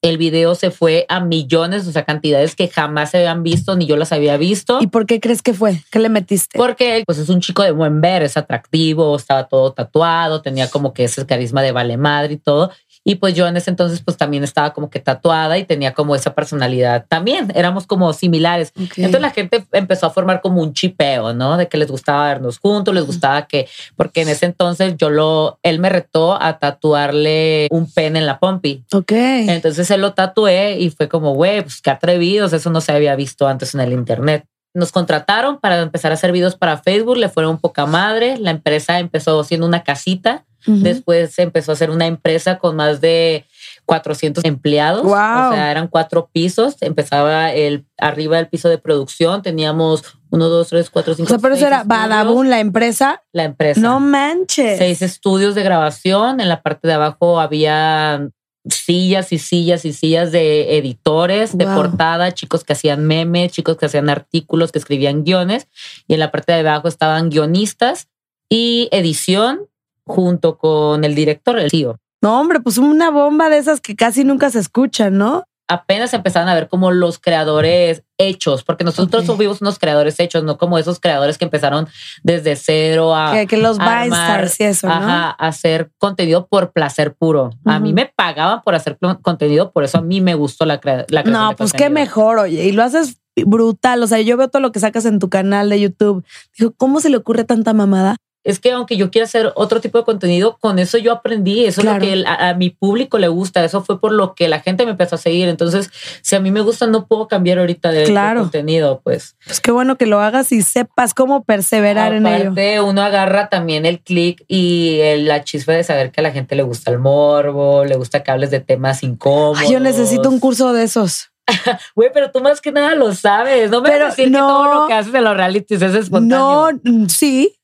el 0.00 0.16
video 0.16 0.54
se 0.54 0.70
fue 0.70 1.06
a 1.08 1.20
millones, 1.20 1.86
o 1.86 1.92
sea, 1.92 2.04
cantidades 2.04 2.54
que 2.54 2.68
jamás 2.68 3.10
se 3.10 3.18
habían 3.18 3.42
visto 3.42 3.74
ni 3.74 3.86
yo 3.86 3.96
las 3.96 4.12
había 4.12 4.36
visto. 4.36 4.78
¿Y 4.80 4.86
por 4.86 5.06
qué 5.06 5.20
crees 5.20 5.42
que 5.42 5.54
fue? 5.54 5.82
¿Qué 5.90 5.98
le 5.98 6.08
metiste? 6.08 6.56
Porque 6.56 7.02
pues 7.04 7.18
es 7.18 7.28
un 7.28 7.40
chico 7.40 7.62
de 7.62 7.72
buen 7.72 8.00
ver, 8.00 8.22
es 8.22 8.36
atractivo, 8.36 9.16
estaba 9.16 9.48
todo 9.48 9.72
tatuado, 9.72 10.40
tenía 10.40 10.70
como 10.70 10.92
que 10.92 11.04
ese 11.04 11.26
carisma 11.26 11.62
de 11.62 11.72
vale 11.72 11.96
madre 11.96 12.34
y 12.34 12.38
todo. 12.38 12.70
Y 13.08 13.14
pues 13.14 13.32
yo 13.32 13.46
en 13.46 13.56
ese 13.56 13.70
entonces 13.70 14.02
pues 14.04 14.18
también 14.18 14.44
estaba 14.44 14.74
como 14.74 14.90
que 14.90 15.00
tatuada 15.00 15.56
y 15.56 15.64
tenía 15.64 15.94
como 15.94 16.14
esa 16.14 16.34
personalidad 16.34 17.06
también, 17.08 17.50
éramos 17.54 17.86
como 17.86 18.12
similares. 18.12 18.70
Entonces 18.76 19.22
la 19.22 19.30
gente 19.30 19.64
empezó 19.72 20.04
a 20.04 20.10
formar 20.10 20.42
como 20.42 20.60
un 20.60 20.74
chipeo, 20.74 21.32
¿no? 21.32 21.56
De 21.56 21.68
que 21.68 21.78
les 21.78 21.90
gustaba 21.90 22.26
vernos 22.26 22.58
juntos, 22.58 22.94
les 22.94 23.06
gustaba 23.06 23.46
que, 23.46 23.66
porque 23.96 24.20
en 24.20 24.28
ese 24.28 24.44
entonces 24.44 24.94
yo 24.98 25.08
lo, 25.08 25.58
él 25.62 25.78
me 25.78 25.88
retó 25.88 26.34
a 26.38 26.58
tatuarle 26.58 27.68
un 27.70 27.90
pen 27.90 28.14
en 28.14 28.26
la 28.26 28.38
pompi. 28.38 28.84
Ok. 28.92 29.12
Entonces 29.12 29.86
se 29.86 29.96
lo 29.96 30.12
tatué 30.12 30.76
y 30.78 30.90
fue 30.90 31.08
como, 31.08 31.32
güey, 31.32 31.62
pues 31.62 31.80
qué 31.80 31.88
atrevidos, 31.88 32.52
eso 32.52 32.68
no 32.68 32.82
se 32.82 32.92
había 32.92 33.16
visto 33.16 33.48
antes 33.48 33.74
en 33.74 33.80
el 33.80 33.94
internet. 33.94 34.44
Nos 34.74 34.92
contrataron 34.92 35.60
para 35.60 35.80
empezar 35.80 36.10
a 36.10 36.14
hacer 36.14 36.30
videos 36.30 36.56
para 36.56 36.76
Facebook, 36.76 37.16
le 37.16 37.30
fueron 37.30 37.56
poca 37.56 37.86
madre, 37.86 38.36
la 38.36 38.50
empresa 38.50 38.98
empezó 38.98 39.42
siendo 39.44 39.66
una 39.66 39.82
casita 39.82 40.44
Después 40.68 41.38
empezó 41.38 41.72
a 41.72 41.76
ser 41.76 41.90
una 41.90 42.06
empresa 42.06 42.58
con 42.58 42.76
más 42.76 43.00
de 43.00 43.46
400 43.86 44.44
empleados. 44.44 45.04
O 45.04 45.08
sea, 45.08 45.70
eran 45.70 45.88
cuatro 45.88 46.28
pisos. 46.30 46.76
Empezaba 46.80 47.52
el 47.52 47.86
arriba 47.96 48.36
del 48.36 48.48
piso 48.48 48.68
de 48.68 48.78
producción. 48.78 49.42
Teníamos 49.42 50.04
uno, 50.30 50.48
dos, 50.48 50.68
tres, 50.68 50.90
cuatro, 50.90 51.14
cinco. 51.14 51.26
O 51.26 51.30
sea, 51.30 51.38
pero 51.38 51.54
eso 51.54 51.66
era 51.66 51.84
Badabun, 51.84 52.50
la 52.50 52.60
empresa. 52.60 53.22
La 53.32 53.44
empresa. 53.44 53.80
No 53.80 53.98
manches. 53.98 54.78
Seis 54.78 55.00
estudios 55.00 55.54
de 55.54 55.62
grabación. 55.62 56.40
En 56.40 56.48
la 56.48 56.62
parte 56.62 56.86
de 56.86 56.94
abajo 56.94 57.40
había 57.40 58.28
sillas 58.68 59.32
y 59.32 59.38
sillas 59.38 59.84
y 59.84 59.92
sillas 59.92 60.32
de 60.32 60.76
editores 60.76 61.56
de 61.56 61.64
portada, 61.64 62.32
chicos 62.32 62.64
que 62.64 62.74
hacían 62.74 63.06
memes, 63.06 63.52
chicos 63.52 63.76
que 63.76 63.86
hacían 63.86 64.10
artículos, 64.10 64.72
que 64.72 64.78
escribían 64.78 65.24
guiones. 65.24 65.68
Y 66.06 66.14
en 66.14 66.20
la 66.20 66.30
parte 66.30 66.52
de 66.52 66.60
abajo 66.60 66.88
estaban 66.88 67.30
guionistas 67.30 68.08
y 68.48 68.88
edición 68.92 69.68
junto 70.08 70.58
con 70.58 71.04
el 71.04 71.14
director, 71.14 71.58
el 71.58 71.70
tío. 71.70 71.96
No, 72.20 72.40
hombre, 72.40 72.60
pues 72.60 72.78
una 72.78 73.10
bomba 73.10 73.48
de 73.48 73.58
esas 73.58 73.80
que 73.80 73.94
casi 73.94 74.24
nunca 74.24 74.50
se 74.50 74.58
escuchan, 74.58 75.18
¿no? 75.18 75.44
Apenas 75.70 76.14
empezaron 76.14 76.48
a 76.48 76.54
ver 76.54 76.66
como 76.68 76.90
los 76.90 77.18
creadores 77.18 78.02
hechos, 78.16 78.64
porque 78.64 78.84
nosotros 78.84 79.26
somos 79.26 79.60
unos 79.60 79.78
creadores 79.78 80.18
hechos, 80.18 80.42
no 80.42 80.56
como 80.56 80.78
esos 80.78 80.98
creadores 80.98 81.36
que 81.36 81.44
empezaron 81.44 81.86
desde 82.22 82.56
cero 82.56 83.14
a. 83.14 83.32
Que, 83.34 83.46
que 83.46 83.58
los 83.58 83.76
Stars 83.76 84.58
y 84.60 84.64
eso, 84.64 84.86
¿no? 84.86 84.94
Ajá, 84.94 85.30
hacer 85.30 85.90
contenido 85.98 86.46
por 86.46 86.72
placer 86.72 87.14
puro. 87.14 87.50
A 87.66 87.78
mí 87.80 87.92
me 87.92 88.06
pagaban 88.06 88.62
por 88.62 88.74
hacer 88.74 88.98
contenido, 89.20 89.70
por 89.70 89.84
eso 89.84 89.98
a 89.98 90.00
mí 90.00 90.22
me 90.22 90.34
gustó 90.34 90.64
la, 90.64 90.76
la 90.76 90.80
creación. 90.80 91.32
No, 91.32 91.54
pues 91.54 91.74
qué 91.74 91.90
mejor, 91.90 92.38
oye, 92.38 92.64
y 92.64 92.72
lo 92.72 92.82
haces 92.82 93.20
brutal. 93.44 94.02
O 94.02 94.06
sea, 94.06 94.20
yo 94.20 94.36
veo 94.36 94.48
todo 94.48 94.62
lo 94.62 94.72
que 94.72 94.80
sacas 94.80 95.04
en 95.04 95.18
tu 95.18 95.28
canal 95.28 95.68
de 95.68 95.80
YouTube. 95.80 96.24
Digo, 96.58 96.72
¿cómo 96.76 97.00
se 97.00 97.10
le 97.10 97.18
ocurre 97.18 97.44
tanta 97.44 97.74
mamada? 97.74 98.16
Es 98.48 98.58
que 98.58 98.72
aunque 98.72 98.96
yo 98.96 99.10
quiera 99.10 99.26
hacer 99.26 99.52
otro 99.56 99.82
tipo 99.82 99.98
de 99.98 100.04
contenido, 100.04 100.56
con 100.58 100.78
eso 100.78 100.96
yo 100.96 101.12
aprendí, 101.12 101.66
eso 101.66 101.82
es 101.82 101.86
lo 101.86 101.98
que 101.98 102.24
a, 102.26 102.54
mi 102.54 102.70
público 102.70 103.18
le 103.18 103.28
gusta, 103.28 103.62
eso 103.62 103.82
fue 103.82 104.00
por 104.00 104.10
lo 104.10 104.34
que 104.34 104.48
la 104.48 104.60
gente 104.60 104.86
me 104.86 104.92
empezó 104.92 105.16
a 105.16 105.18
seguir. 105.18 105.48
Entonces, 105.48 105.90
si 106.22 106.34
a 106.34 106.40
mí 106.40 106.50
me 106.50 106.62
gusta, 106.62 106.86
no 106.86 107.06
puedo 107.06 107.28
cambiar 107.28 107.58
ahorita 107.58 107.90
de, 107.90 108.10
contenido, 108.38 109.02
pues. 109.04 109.36
Pues 109.44 109.60
qué 109.60 109.70
bueno 109.70 109.96
que 109.96 110.06
lo 110.06 110.20
hagas 110.20 110.50
y 110.52 110.62
sepas 110.62 111.12
cómo 111.12 111.44
perseverar 111.44 112.14
en 112.14 112.26
ello. 112.26 112.86
Uno 112.86 113.02
agarra 113.02 113.50
también 113.50 113.84
el 113.84 114.00
clic 114.00 114.42
y 114.48 114.98
la 115.18 115.44
chispa 115.44 115.72
de 115.72 115.84
saber 115.84 116.10
que 116.10 116.22
a 116.22 116.24
la 116.24 116.30
gente 116.30 116.56
le 116.56 116.62
gusta 116.62 116.90
el 116.90 116.98
morbo, 116.98 117.84
le 117.84 117.96
gusta 117.96 118.22
que 118.22 118.30
hables 118.30 118.50
de 118.50 118.60
temas 118.60 119.02
incómodos. 119.02 119.68
yo 119.68 119.78
necesito 119.78 120.30
un 120.30 120.40
curso 120.40 120.72
de 120.72 120.84
esos. 120.84 121.32
Güey, 121.94 122.10
pero 122.12 122.30
tú 122.30 122.40
más 122.40 122.60
que 122.60 122.72
nada 122.72 122.94
lo 122.94 123.14
sabes. 123.14 123.70
No 123.70 123.80
me 123.80 123.90
pero, 123.90 124.06
decir 124.06 124.26
que 124.26 124.38
todo 124.38 124.72
lo 124.72 124.86
que 124.86 124.94
haces 124.94 125.14
en 125.14 125.24
los 125.24 125.36
realities 125.36 125.82
es 125.82 125.94
espontáneo. 125.94 126.80
No, 126.82 127.08
sí, 127.08 127.57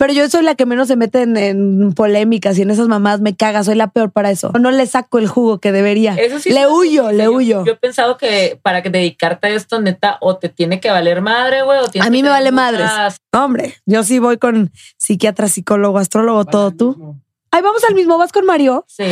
pero 0.00 0.14
yo 0.14 0.26
soy 0.30 0.42
la 0.42 0.54
que 0.54 0.64
menos 0.64 0.88
se 0.88 0.96
mete 0.96 1.20
en, 1.20 1.92
polémicas 1.92 2.56
y 2.56 2.62
en 2.62 2.70
esas 2.70 2.88
mamás 2.88 3.20
me 3.20 3.36
caga, 3.36 3.62
soy 3.62 3.74
la 3.74 3.88
peor 3.88 4.10
para 4.10 4.30
eso. 4.30 4.50
No 4.58 4.70
le 4.70 4.86
saco 4.86 5.18
el 5.18 5.28
jugo 5.28 5.58
que 5.60 5.72
debería. 5.72 6.16
le 6.16 6.66
huyo, 6.68 7.12
le 7.12 7.28
huyo. 7.28 7.66
Yo 7.66 7.72
he 7.72 7.76
pensado 7.76 8.16
que 8.16 8.58
para 8.62 8.80
que 8.82 8.88
dedicarte 8.88 9.48
a 9.48 9.50
esto, 9.50 9.78
neta, 9.78 10.16
o 10.22 10.38
te 10.38 10.48
tiene 10.48 10.80
que 10.80 10.90
valer 10.90 11.20
madre, 11.20 11.64
güey, 11.64 11.80
o 11.80 12.02
A 12.02 12.08
mí 12.08 12.22
me 12.22 12.30
vale 12.30 12.50
madres. 12.50 12.90
Hombre, 13.30 13.74
yo 13.84 14.02
sí 14.02 14.18
voy 14.18 14.38
con 14.38 14.72
psiquiatra, 14.96 15.48
psicólogo, 15.48 15.98
astrólogo, 15.98 16.46
todo 16.46 16.70
tú. 16.70 17.16
Ay, 17.50 17.60
vamos 17.60 17.84
al 17.84 17.94
mismo, 17.94 18.16
¿vas 18.16 18.32
con 18.32 18.46
Mario? 18.46 18.86
Sí. 18.88 19.04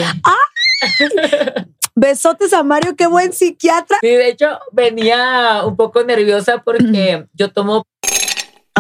Besotes 2.01 2.53
a 2.53 2.63
Mario, 2.63 2.95
qué 2.97 3.09
buen 3.09 3.33
psiquiatra. 3.33 3.99
Sí, 4.01 4.09
de 4.09 4.29
hecho, 4.29 4.61
venía 4.71 5.65
un 5.67 5.77
poco 5.77 6.05
nerviosa 6.05 6.63
porque 6.65 7.27
yo 7.35 7.53
tomo, 7.53 7.85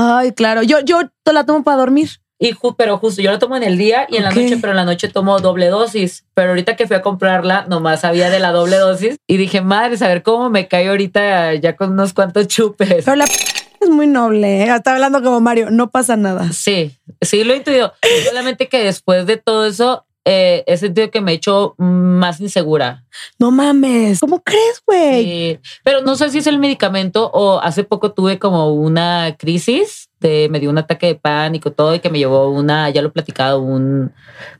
Ay, 0.00 0.32
claro, 0.32 0.62
yo, 0.62 0.78
yo 0.80 1.00
te 1.24 1.32
la 1.32 1.44
tomo 1.44 1.64
para 1.64 1.76
dormir. 1.78 2.08
y 2.40 2.52
ju- 2.52 2.76
pero 2.78 2.98
justo 2.98 3.20
yo 3.20 3.32
la 3.32 3.40
tomo 3.40 3.56
en 3.56 3.64
el 3.64 3.76
día 3.76 4.06
y 4.08 4.16
en 4.16 4.22
la 4.22 4.30
noche, 4.30 4.58
pero 4.60 4.70
en 4.72 4.76
la 4.76 4.84
noche 4.84 5.08
tomo 5.08 5.40
doble 5.40 5.66
dosis. 5.70 6.24
Pero 6.34 6.50
ahorita 6.50 6.76
que 6.76 6.86
fui 6.86 6.94
a 6.94 7.02
comprarla, 7.02 7.66
nomás 7.68 8.04
había 8.04 8.30
de 8.30 8.38
la 8.38 8.52
doble 8.52 8.76
dosis 8.76 9.16
y 9.26 9.36
dije, 9.38 9.60
madre, 9.60 9.96
a 10.04 10.06
ver 10.08 10.22
cómo 10.22 10.48
me 10.48 10.68
cae 10.68 10.88
ahorita 10.88 11.54
ya 11.54 11.74
con 11.74 11.90
unos 11.92 12.12
cuantos 12.14 12.46
chupes. 12.46 13.04
Pero 13.04 13.16
la 13.16 13.24
es 13.80 13.88
muy 13.90 14.06
noble, 14.06 14.62
¿eh? 14.62 14.72
Está 14.72 14.92
hablando 14.94 15.20
como 15.22 15.40
Mario, 15.40 15.70
no 15.70 15.90
pasa 15.90 16.16
nada. 16.16 16.52
Sí, 16.52 16.96
sí 17.20 17.42
lo 17.42 17.54
he 17.54 17.56
intuido. 17.56 17.92
Solamente 18.28 18.68
que 18.68 18.84
después 18.84 19.26
de 19.26 19.36
todo 19.36 19.66
eso, 19.66 20.04
eh, 20.24 20.64
he 20.66 20.76
sentido 20.76 21.10
que 21.10 21.20
me 21.20 21.32
he 21.32 21.34
hecho 21.36 21.74
más 21.78 22.40
insegura. 22.40 23.04
No 23.38 23.50
mames, 23.50 24.20
¿cómo 24.20 24.42
crees, 24.42 24.82
güey? 24.86 25.24
Sí, 25.24 25.60
pero 25.84 26.02
no 26.02 26.16
sé 26.16 26.30
si 26.30 26.38
es 26.38 26.46
el 26.46 26.58
medicamento 26.58 27.30
o 27.32 27.60
hace 27.60 27.84
poco 27.84 28.12
tuve 28.12 28.38
como 28.38 28.72
una 28.74 29.36
crisis 29.38 30.08
de 30.20 30.48
me 30.50 30.60
dio 30.60 30.70
un 30.70 30.78
ataque 30.78 31.06
de 31.06 31.14
pánico 31.14 31.72
todo 31.72 31.94
y 31.94 32.00
que 32.00 32.10
me 32.10 32.18
llevó 32.18 32.50
una, 32.50 32.90
ya 32.90 33.02
lo 33.02 33.08
he 33.08 33.12
platicado, 33.12 33.60
un 33.60 34.12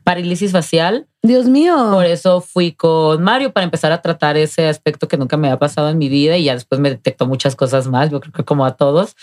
parálisis 0.03 0.51
facial. 0.51 1.07
Dios 1.21 1.47
mío. 1.47 1.75
Por 1.91 2.05
eso 2.05 2.39
fui 2.39 2.71
con 2.71 3.21
Mario 3.21 3.51
para 3.51 3.65
empezar 3.65 3.91
a 3.91 4.01
tratar 4.01 4.37
ese 4.37 4.67
aspecto 4.67 5.07
que 5.07 5.17
nunca 5.17 5.35
me 5.35 5.49
había 5.49 5.59
pasado 5.59 5.89
en 5.89 5.97
mi 5.97 6.07
vida 6.07 6.37
y 6.37 6.45
ya 6.45 6.53
después 6.53 6.79
me 6.79 6.89
detectó 6.89 7.25
muchas 7.25 7.55
cosas 7.55 7.87
más, 7.87 8.09
yo 8.09 8.21
creo 8.21 8.31
que 8.31 8.45
como 8.45 8.65
a 8.65 8.77
todos. 8.77 9.15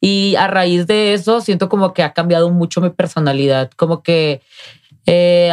Y 0.00 0.34
a 0.36 0.48
raíz 0.48 0.86
de 0.86 1.14
eso 1.14 1.40
siento 1.40 1.68
como 1.68 1.94
que 1.94 2.02
ha 2.02 2.12
cambiado 2.12 2.50
mucho 2.50 2.80
mi 2.80 2.90
personalidad, 2.90 3.70
como 3.76 4.02
que 4.02 4.42
eh, 5.06 5.52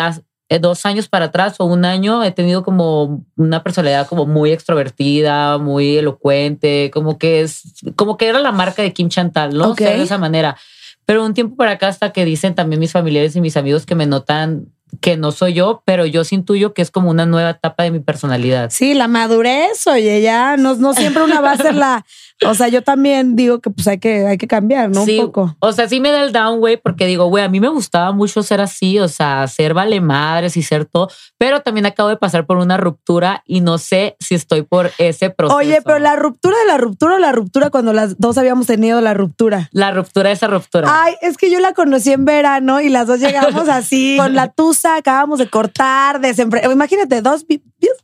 dos 0.59 0.85
años 0.85 1.07
para 1.07 1.25
atrás 1.25 1.55
o 1.59 1.65
un 1.65 1.85
año 1.85 2.23
he 2.23 2.31
tenido 2.31 2.63
como 2.63 3.23
una 3.37 3.63
personalidad 3.63 4.07
como 4.07 4.25
muy 4.25 4.51
extrovertida, 4.51 5.57
muy 5.57 5.97
elocuente, 5.97 6.91
como 6.93 7.17
que 7.17 7.41
es, 7.41 7.73
como 7.95 8.17
que 8.17 8.27
era 8.27 8.39
la 8.39 8.51
marca 8.51 8.81
de 8.81 8.93
Kim 8.93 9.09
Chantal, 9.09 9.53
¿no? 9.53 9.69
Ok. 9.71 9.79
Ser 9.79 9.97
de 9.97 10.03
esa 10.03 10.17
manera. 10.17 10.57
Pero 11.05 11.25
un 11.25 11.33
tiempo 11.33 11.55
para 11.55 11.71
acá 11.71 11.87
hasta 11.87 12.11
que 12.11 12.25
dicen 12.25 12.55
también 12.55 12.79
mis 12.79 12.91
familiares 12.91 13.35
y 13.35 13.41
mis 13.41 13.57
amigos 13.57 13.85
que 13.85 13.95
me 13.95 14.05
notan 14.05 14.67
que 14.99 15.15
no 15.15 15.31
soy 15.31 15.53
yo, 15.53 15.83
pero 15.85 16.05
yo 16.05 16.23
sí 16.23 16.35
intuyo 16.35 16.73
que 16.73 16.81
es 16.81 16.91
como 16.91 17.09
una 17.09 17.25
nueva 17.25 17.51
etapa 17.51 17.83
de 17.83 17.91
mi 17.91 17.99
personalidad. 17.99 18.69
Sí, 18.71 18.93
la 18.93 19.07
madurez, 19.07 19.87
oye, 19.87 20.21
ya 20.21 20.57
no, 20.57 20.75
no 20.75 20.93
siempre 20.93 21.23
una 21.23 21.39
va 21.39 21.51
a 21.51 21.57
ser 21.57 21.75
la. 21.75 22.05
O 22.45 22.55
sea, 22.55 22.67
yo 22.69 22.81
también 22.81 23.35
digo 23.35 23.59
que 23.59 23.69
pues 23.69 23.87
hay 23.87 23.99
que, 23.99 24.25
hay 24.25 24.37
que 24.37 24.47
cambiar, 24.47 24.89
¿no? 24.89 25.05
Sí, 25.05 25.19
Un 25.19 25.27
poco. 25.27 25.55
O 25.59 25.71
sea, 25.71 25.87
sí 25.87 25.99
me 25.99 26.11
da 26.11 26.23
el 26.23 26.31
down, 26.31 26.59
güey, 26.59 26.77
porque 26.77 27.05
digo, 27.05 27.25
güey, 27.25 27.43
a 27.43 27.49
mí 27.49 27.59
me 27.59 27.69
gustaba 27.69 28.11
mucho 28.11 28.41
ser 28.43 28.61
así, 28.61 28.99
o 28.99 29.07
sea, 29.07 29.47
ser 29.47 29.73
vale 29.73 30.01
madres 30.01 30.57
y 30.57 30.63
ser 30.63 30.85
todo, 30.85 31.09
pero 31.37 31.61
también 31.61 31.85
acabo 31.85 32.09
de 32.09 32.17
pasar 32.17 32.45
por 32.45 32.57
una 32.57 32.77
ruptura 32.77 33.43
y 33.45 33.61
no 33.61 33.77
sé 33.77 34.15
si 34.19 34.35
estoy 34.35 34.63
por 34.63 34.91
ese 34.97 35.29
proceso. 35.29 35.57
Oye, 35.57 35.79
pero 35.83 35.99
la 35.99 36.15
ruptura 36.15 36.57
de 36.57 36.65
la 36.65 36.77
ruptura 36.77 37.15
o 37.15 37.19
la 37.19 37.31
ruptura 37.31 37.69
cuando 37.69 37.93
las 37.93 38.17
dos 38.19 38.37
habíamos 38.37 38.67
tenido 38.67 39.01
la 39.01 39.13
ruptura. 39.13 39.69
La 39.71 39.91
ruptura, 39.91 40.31
esa 40.31 40.47
ruptura. 40.47 40.87
Ay, 40.89 41.15
es 41.21 41.37
que 41.37 41.51
yo 41.51 41.59
la 41.59 41.73
conocí 41.73 42.11
en 42.11 42.25
verano 42.25 42.81
y 42.81 42.89
las 42.89 43.07
dos 43.07 43.19
llegamos 43.19 43.69
así 43.69 44.17
con 44.17 44.33
la 44.33 44.51
tusa, 44.51 44.95
acabamos 44.95 45.39
de 45.39 45.47
cortar, 45.47 46.19
desempre... 46.21 46.61
Imagínate, 46.71 47.21
dos 47.21 47.45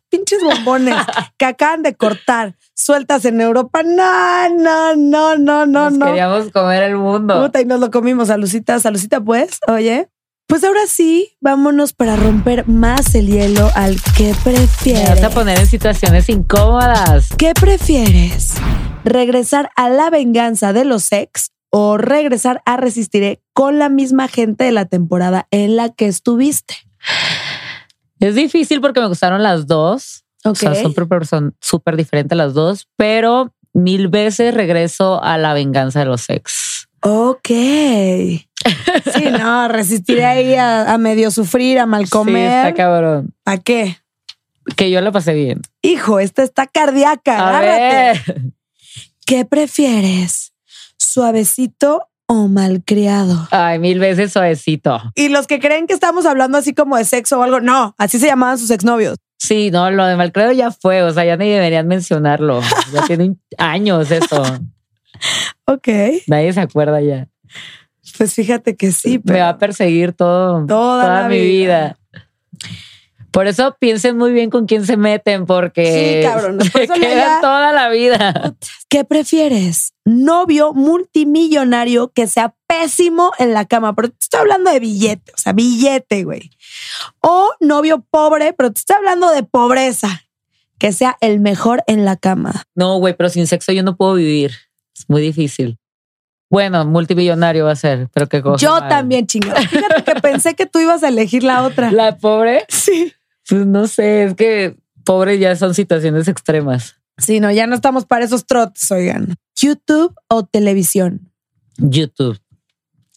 pinches 0.10 0.44
bombones 0.44 0.96
que 1.38 1.46
acaban 1.46 1.84
de 1.84 1.96
cortar, 1.96 2.56
sueltas 2.74 3.26
en 3.26 3.42
Europa. 3.42 3.84
No, 3.84 4.50
no, 4.50 4.96
no, 4.96 5.36
no, 5.38 5.66
no, 5.66 5.90
Nos 5.90 5.94
no. 5.94 6.06
queríamos 6.08 6.52
comer 6.52 6.84
el 6.84 6.98
mundo. 6.98 7.42
Puta, 7.42 7.62
y 7.62 7.66
nos 7.66 7.80
lo 7.80 7.92
comimos. 7.92 8.28
Salucita, 8.30 8.80
salucita, 8.80 9.22
pues. 9.22 9.60
Oye. 9.68 10.10
Pues 10.50 10.64
ahora 10.64 10.80
sí, 10.88 11.36
vámonos 11.42 11.92
para 11.92 12.16
romper 12.16 12.66
más 12.70 13.14
el 13.16 13.28
hielo 13.28 13.70
al 13.76 13.98
que 14.16 14.34
prefieres. 14.46 15.22
vas 15.22 15.24
a 15.24 15.30
poner 15.32 15.60
en 15.60 15.68
situaciones 15.68 16.30
incómodas. 16.30 17.28
¿Qué 17.38 17.52
prefieres? 17.54 18.54
¿Regresar 19.04 19.72
a 19.76 19.90
la 19.90 20.10
venganza 20.10 20.72
de 20.72 20.86
los 20.86 21.12
ex 21.12 21.52
o 21.70 21.98
regresar 21.98 22.62
a 22.66 22.78
Resistiré 22.78 23.42
con 23.52 23.78
la 23.78 23.90
misma 23.90 24.30
gente 24.30 24.64
de 24.64 24.72
la 24.72 24.86
temporada 24.86 25.48
en 25.52 25.76
la 25.76 25.90
que 25.90 26.08
estuviste? 26.08 26.76
Es 28.20 28.36
difícil 28.36 28.82
porque 28.82 29.00
me 29.00 29.08
gustaron 29.08 29.44
las 29.44 29.68
dos. 29.68 30.24
O 30.44 30.56
sea, 30.56 30.74
son 30.76 30.94
súper 30.94 31.26
son 31.26 31.56
súper 31.60 31.98
diferentes 31.98 32.38
las 32.38 32.54
dos, 32.54 32.88
pero 32.96 33.54
mil 33.74 34.08
veces 34.08 34.54
regreso 34.54 35.22
a 35.24 35.38
la 35.38 35.54
venganza 35.54 36.00
de 36.00 36.06
los 36.06 36.30
ex. 36.30 36.88
Ok. 37.02 37.50
Sí, 39.14 39.24
no, 39.32 39.68
resistiré 39.70 40.26
ahí 40.26 40.56
a, 40.56 40.92
a 40.94 40.98
medio 40.98 41.32
sufrir, 41.32 41.80
a 41.80 41.86
mal 41.86 42.02
Sí, 42.02 42.06
está 42.06 42.18
comer. 42.18 42.76
cabrón. 42.76 43.34
¿A 43.46 43.58
qué? 43.58 43.98
Que 44.76 44.92
yo 44.92 45.00
la 45.00 45.12
pasé 45.14 45.34
bien. 45.34 45.62
Hijo, 45.82 46.20
esta 46.20 46.44
está 46.44 46.68
cardíaca. 46.68 47.58
A 47.58 47.62
ver. 47.62 48.22
¿Qué 49.26 49.46
prefieres? 49.46 50.54
¿Suavecito 50.98 52.10
o 52.28 52.48
malcriado? 52.48 53.48
Ay, 53.52 53.80
mil 53.80 54.00
veces 54.00 54.32
suavecito. 54.34 55.02
Y 55.16 55.30
los 55.30 55.48
que 55.48 55.60
creen 55.60 55.88
que 55.88 55.94
estamos 55.94 56.26
hablando 56.26 56.58
así 56.58 56.74
como 56.74 56.98
de 56.98 57.06
sexo 57.06 57.40
o 57.40 57.44
algo, 57.44 57.60
no, 57.62 57.96
así 57.98 58.20
se 58.20 58.28
llamaban 58.28 58.58
sus 58.58 58.70
exnovios. 58.70 59.18
Sí, 59.40 59.72
no, 59.72 59.90
lo 59.92 60.06
de 60.06 60.16
malcredo 60.16 60.52
ya 60.52 60.72
fue, 60.72 61.04
o 61.04 61.12
sea, 61.14 61.24
ya 61.24 61.38
ni 61.38 61.50
deberían 61.50 61.88
mencionarlo. 61.88 62.62
Ya 62.94 63.04
tienen 63.06 63.40
años 63.58 64.10
eso. 64.12 64.44
Ok, 65.66 65.88
Nadie 66.28 66.54
se 66.54 66.62
acuerda 66.62 67.02
ya. 67.02 67.28
pues 68.18 68.34
fíjate 68.34 68.76
que 68.76 68.92
sí, 68.92 69.20
Me 69.24 69.40
va 69.40 69.50
a 69.50 69.58
pero 69.58 69.60
perseguir 69.60 70.14
todo, 70.14 70.66
Toda 70.66 71.04
toda, 71.06 71.22
la 71.24 71.28
mi 71.30 71.40
vida. 71.40 71.98
vida. 72.12 72.20
Por 73.38 73.46
eso 73.46 73.78
piensen 73.80 74.18
muy 74.18 74.32
bien 74.32 74.50
con 74.50 74.66
quién 74.66 74.84
se 74.84 74.98
meten, 74.98 75.46
porque 75.46 76.22
Sí, 76.24 76.28
cabrón, 76.28 76.60
se 76.74 76.88
quedan 76.88 77.40
toda 77.40 77.72
la 77.72 77.88
vida. 77.90 78.56
¿qué 78.90 79.06
prefieres? 79.06 79.94
¿Novio 80.06 80.74
multimillonario 80.74 82.12
que 82.14 82.26
sea 82.26 82.56
pésimo 82.66 83.34
en 83.38 83.54
la 83.54 83.66
cama? 83.66 83.94
Pero 83.94 84.10
te 84.10 84.18
estoy 84.20 84.40
hablando 84.40 84.72
de 84.72 84.80
billete, 84.80 85.32
o 85.36 85.38
sea, 85.38 85.54
billete, 85.54 86.24
güey. 86.24 86.50
O 87.22 87.52
novio 87.60 88.04
pobre, 88.10 88.54
pero 88.54 88.72
te 88.72 88.80
estoy 88.80 88.96
hablando 88.96 89.30
de 89.30 89.44
pobreza, 89.44 90.24
que 90.80 90.92
sea 90.92 91.16
el 91.22 91.40
mejor 91.40 91.84
en 91.86 92.06
la 92.06 92.16
cama. 92.16 92.64
No, 92.74 92.98
güey, 92.98 93.14
pero 93.16 93.30
sin 93.30 93.46
sexo 93.46 93.72
yo 93.72 93.84
no 93.84 93.98
puedo 93.98 94.16
vivir. 94.16 94.54
Es 94.98 95.08
muy 95.10 95.22
difícil. 95.22 95.78
Bueno, 96.50 96.86
multimillonario 96.86 97.66
va 97.66 97.74
a 97.74 97.76
ser, 97.76 98.10
pero 98.14 98.28
que 98.28 98.42
coja 98.42 98.58
Yo 98.58 98.80
también, 98.88 99.28
chingada. 99.28 99.62
Fíjate 99.62 100.04
que 100.04 100.22
pensé 100.22 100.56
que 100.56 100.66
tú 100.66 100.80
ibas 100.80 101.04
a 101.04 101.10
elegir 101.10 101.44
la 101.44 101.62
otra. 101.62 101.92
La 101.92 102.18
pobre, 102.18 102.66
Sí. 102.70 103.14
Pues 103.48 103.66
no 103.66 103.88
sé, 103.88 104.24
es 104.24 104.34
que 104.36 104.76
pobre 105.04 105.40
ya 105.40 105.56
son 105.56 105.74
situaciones 105.74 106.28
extremas. 106.28 106.96
Sí, 107.18 107.40
no, 107.40 107.52
ya 107.52 107.66
no 107.66 107.76
estamos 107.76 108.06
para 108.06 108.26
esos 108.26 108.46
trotes, 108.46 108.92
oigan. 108.92 109.36
YouTube 109.60 110.14
o 110.28 110.46
televisión. 110.46 111.32
YouTube. 111.78 112.40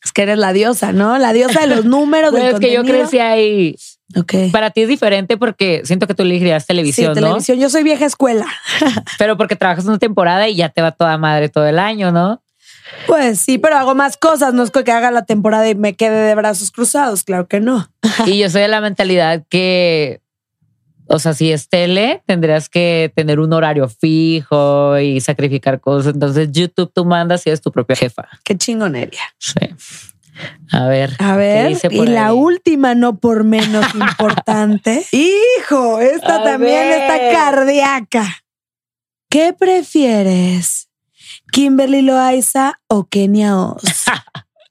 Es 0.03 0.13
que 0.13 0.23
eres 0.23 0.39
la 0.39 0.53
diosa, 0.53 0.93
¿no? 0.93 1.19
La 1.19 1.33
diosa 1.33 1.61
de 1.61 1.67
los 1.67 1.85
números. 1.87 2.31
Bueno, 2.31 2.47
del 2.47 2.55
es 2.55 2.61
que 2.61 2.73
yo 2.73 2.83
crecí 2.85 3.19
ahí. 3.19 3.77
Ok. 4.17 4.35
Para 4.51 4.71
ti 4.71 4.83
es 4.83 4.89
diferente 4.89 5.37
porque 5.37 5.83
siento 5.85 6.07
que 6.07 6.15
tú 6.15 6.23
elegirías 6.23 6.67
televisión, 6.67 7.15
sí, 7.15 7.21
¿no? 7.21 7.27
televisión. 7.27 7.59
Yo 7.59 7.69
soy 7.69 7.83
vieja 7.83 8.07
escuela. 8.07 8.47
Pero 9.19 9.37
porque 9.37 9.57
trabajas 9.57 9.85
una 9.85 9.99
temporada 9.99 10.49
y 10.49 10.57
ya 10.57 10.71
te 10.71 10.81
va 10.81 10.93
toda 10.93 11.19
madre 11.19 11.49
todo 11.49 11.67
el 11.67 11.79
año, 11.79 12.11
¿no? 12.11 12.43
Pues 13.07 13.41
sí, 13.41 13.59
pero 13.59 13.77
hago 13.77 13.95
más 13.95 14.17
cosas. 14.17 14.55
No 14.55 14.63
es 14.63 14.71
que 14.71 14.91
haga 14.93 15.11
la 15.11 15.25
temporada 15.25 15.69
y 15.69 15.75
me 15.75 15.95
quede 15.95 16.27
de 16.27 16.35
brazos 16.35 16.71
cruzados. 16.71 17.25
Claro 17.25 17.47
que 17.49 17.61
no. 17.61 17.91
Y 18.27 18.39
yo 18.39 18.51
soy 18.51 18.63
de 18.63 18.69
la 18.69 18.81
mentalidad 18.81 19.45
que, 19.49 20.21
o 21.07 21.19
sea, 21.19 21.35
si 21.35 21.53
es 21.53 21.69
tele, 21.69 22.23
tendrías 22.27 22.69
que 22.69 23.13
tener 23.15 23.41
un 23.41 23.53
horario 23.53 23.89
fijo 23.89 24.99
y 24.99 25.21
sacrificar 25.21 25.81
cosas. 25.81 26.15
Entonces, 26.15 26.51
YouTube 26.53 26.93
tú 26.95 27.05
mandas 27.05 27.47
y 27.47 27.51
eres 27.51 27.61
tu 27.61 27.73
propia 27.73 27.97
jefa. 27.97 28.29
Qué 28.45 28.57
chingonería. 28.57 29.23
Sí. 29.39 29.75
A 30.73 30.87
ver. 30.87 31.17
A 31.19 31.33
¿qué 31.33 31.37
ver, 31.37 31.79
y 31.91 32.07
la 32.07 32.33
última, 32.33 32.95
no 32.95 33.19
por 33.19 33.45
menos 33.45 33.85
importante. 33.95 35.05
Hijo, 35.13 36.01
esta 36.01 36.37
A 36.37 36.45
también 36.45 36.89
ver. 36.89 37.03
está 37.03 37.33
cardíaca. 37.33 38.27
¿Qué 39.29 39.53
prefieres? 39.53 40.90
¿Kimberly 41.53 42.03
Loaiza 42.03 42.81
o 42.89 43.05
Kenia 43.05 43.57
Oz? 43.59 44.05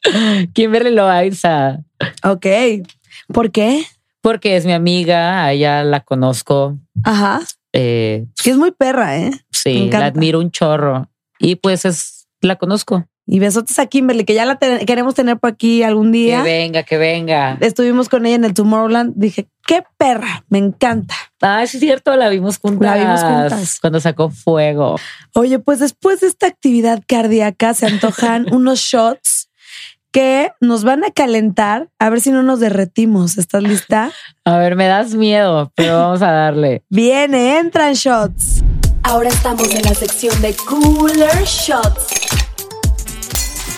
Kimberly 0.54 0.92
Loaiza. 0.92 1.80
ok. 2.24 2.46
¿Por 3.34 3.52
qué? 3.52 3.84
Porque 4.22 4.56
es 4.58 4.66
mi 4.66 4.74
amiga, 4.74 5.44
a 5.46 5.54
ella 5.54 5.84
la 5.84 6.02
conozco. 6.02 6.78
Ajá. 7.04 7.42
eh, 7.74 8.26
Es 8.38 8.44
que 8.44 8.50
es 8.52 8.58
muy 8.58 8.72
perra, 8.72 9.18
¿eh? 9.18 9.32
Sí, 9.52 9.90
la 9.92 10.06
admiro 10.08 10.40
un 10.40 10.52
chorro. 10.52 11.10
Y 11.38 11.56
pues 11.56 11.86
es, 11.86 12.28
la 12.42 12.56
conozco. 12.58 13.06
Y 13.32 13.38
besotes 13.38 13.78
a 13.78 13.86
Kimberly, 13.86 14.24
que 14.26 14.34
ya 14.34 14.44
la 14.46 14.56
te- 14.58 14.84
queremos 14.88 15.14
tener 15.14 15.38
por 15.38 15.52
aquí 15.52 15.84
algún 15.84 16.12
Que 16.12 16.18
día. 16.18 16.42
venga, 16.42 16.82
que 16.82 16.98
venga. 16.98 17.58
Estuvimos 17.62 18.10
con 18.10 18.26
ella 18.26 18.36
en 18.38 18.44
el 18.46 18.56
Tomorrowland. 18.56 19.14
Dije, 19.16 19.48
qué 19.68 19.84
perra, 19.98 20.44
me 20.50 20.58
encanta. 20.58 21.14
Ah, 21.40 21.64
sí 21.68 21.78
es 21.78 21.82
cierto, 21.82 22.16
la 22.16 22.30
vimos 22.30 22.58
juntas. 22.58 22.82
La 22.90 22.96
vimos 22.98 23.22
juntas. 23.22 23.78
Cuando 23.80 24.00
sacó 24.00 24.32
fuego. 24.32 24.96
Oye, 25.36 25.60
pues 25.60 25.78
después 25.80 26.22
de 26.22 26.28
esta 26.28 26.48
actividad 26.48 27.04
cardíaca 27.08 27.76
se 27.76 27.86
antojan 27.86 28.48
unos 28.52 28.80
shots 28.80 29.52
que 30.12 30.50
nos 30.60 30.84
van 30.84 31.04
a 31.04 31.12
calentar 31.12 31.90
a 32.00 32.10
ver 32.10 32.22
si 32.22 32.32
no 32.32 32.42
nos 32.42 32.60
derretimos. 32.60 33.38
¿Estás 33.38 33.62
lista? 33.62 34.12
A 34.44 34.58
ver, 34.58 34.76
me 34.76 34.88
das 34.88 35.14
miedo, 35.14 35.72
pero 35.76 36.00
vamos 36.00 36.24
a 36.24 36.32
darle. 36.32 36.82
Viene, 36.90 37.60
entran 37.60 37.94
shots. 37.94 38.64
Ahora 39.04 39.30
estamos 39.30 39.70
en 39.76 39.84
la 39.84 39.94
sección 39.94 40.42
de 40.42 40.56
Cooler 40.56 41.44
Shots. 41.46 42.39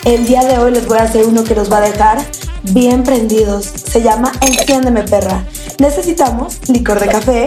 El 0.04 0.26
día 0.26 0.42
de 0.42 0.58
hoy 0.58 0.72
les 0.72 0.84
voy 0.86 0.98
a 0.98 1.04
hacer 1.04 1.24
uno 1.26 1.44
que 1.44 1.54
los 1.54 1.70
va 1.70 1.78
a 1.78 1.80
dejar 1.80 2.18
bien 2.64 3.04
prendidos. 3.04 3.66
Se 3.66 4.02
llama 4.02 4.32
Enciéndeme 4.40 5.04
perra. 5.04 5.44
Necesitamos 5.78 6.58
licor 6.68 6.98
de 6.98 7.06
café, 7.06 7.46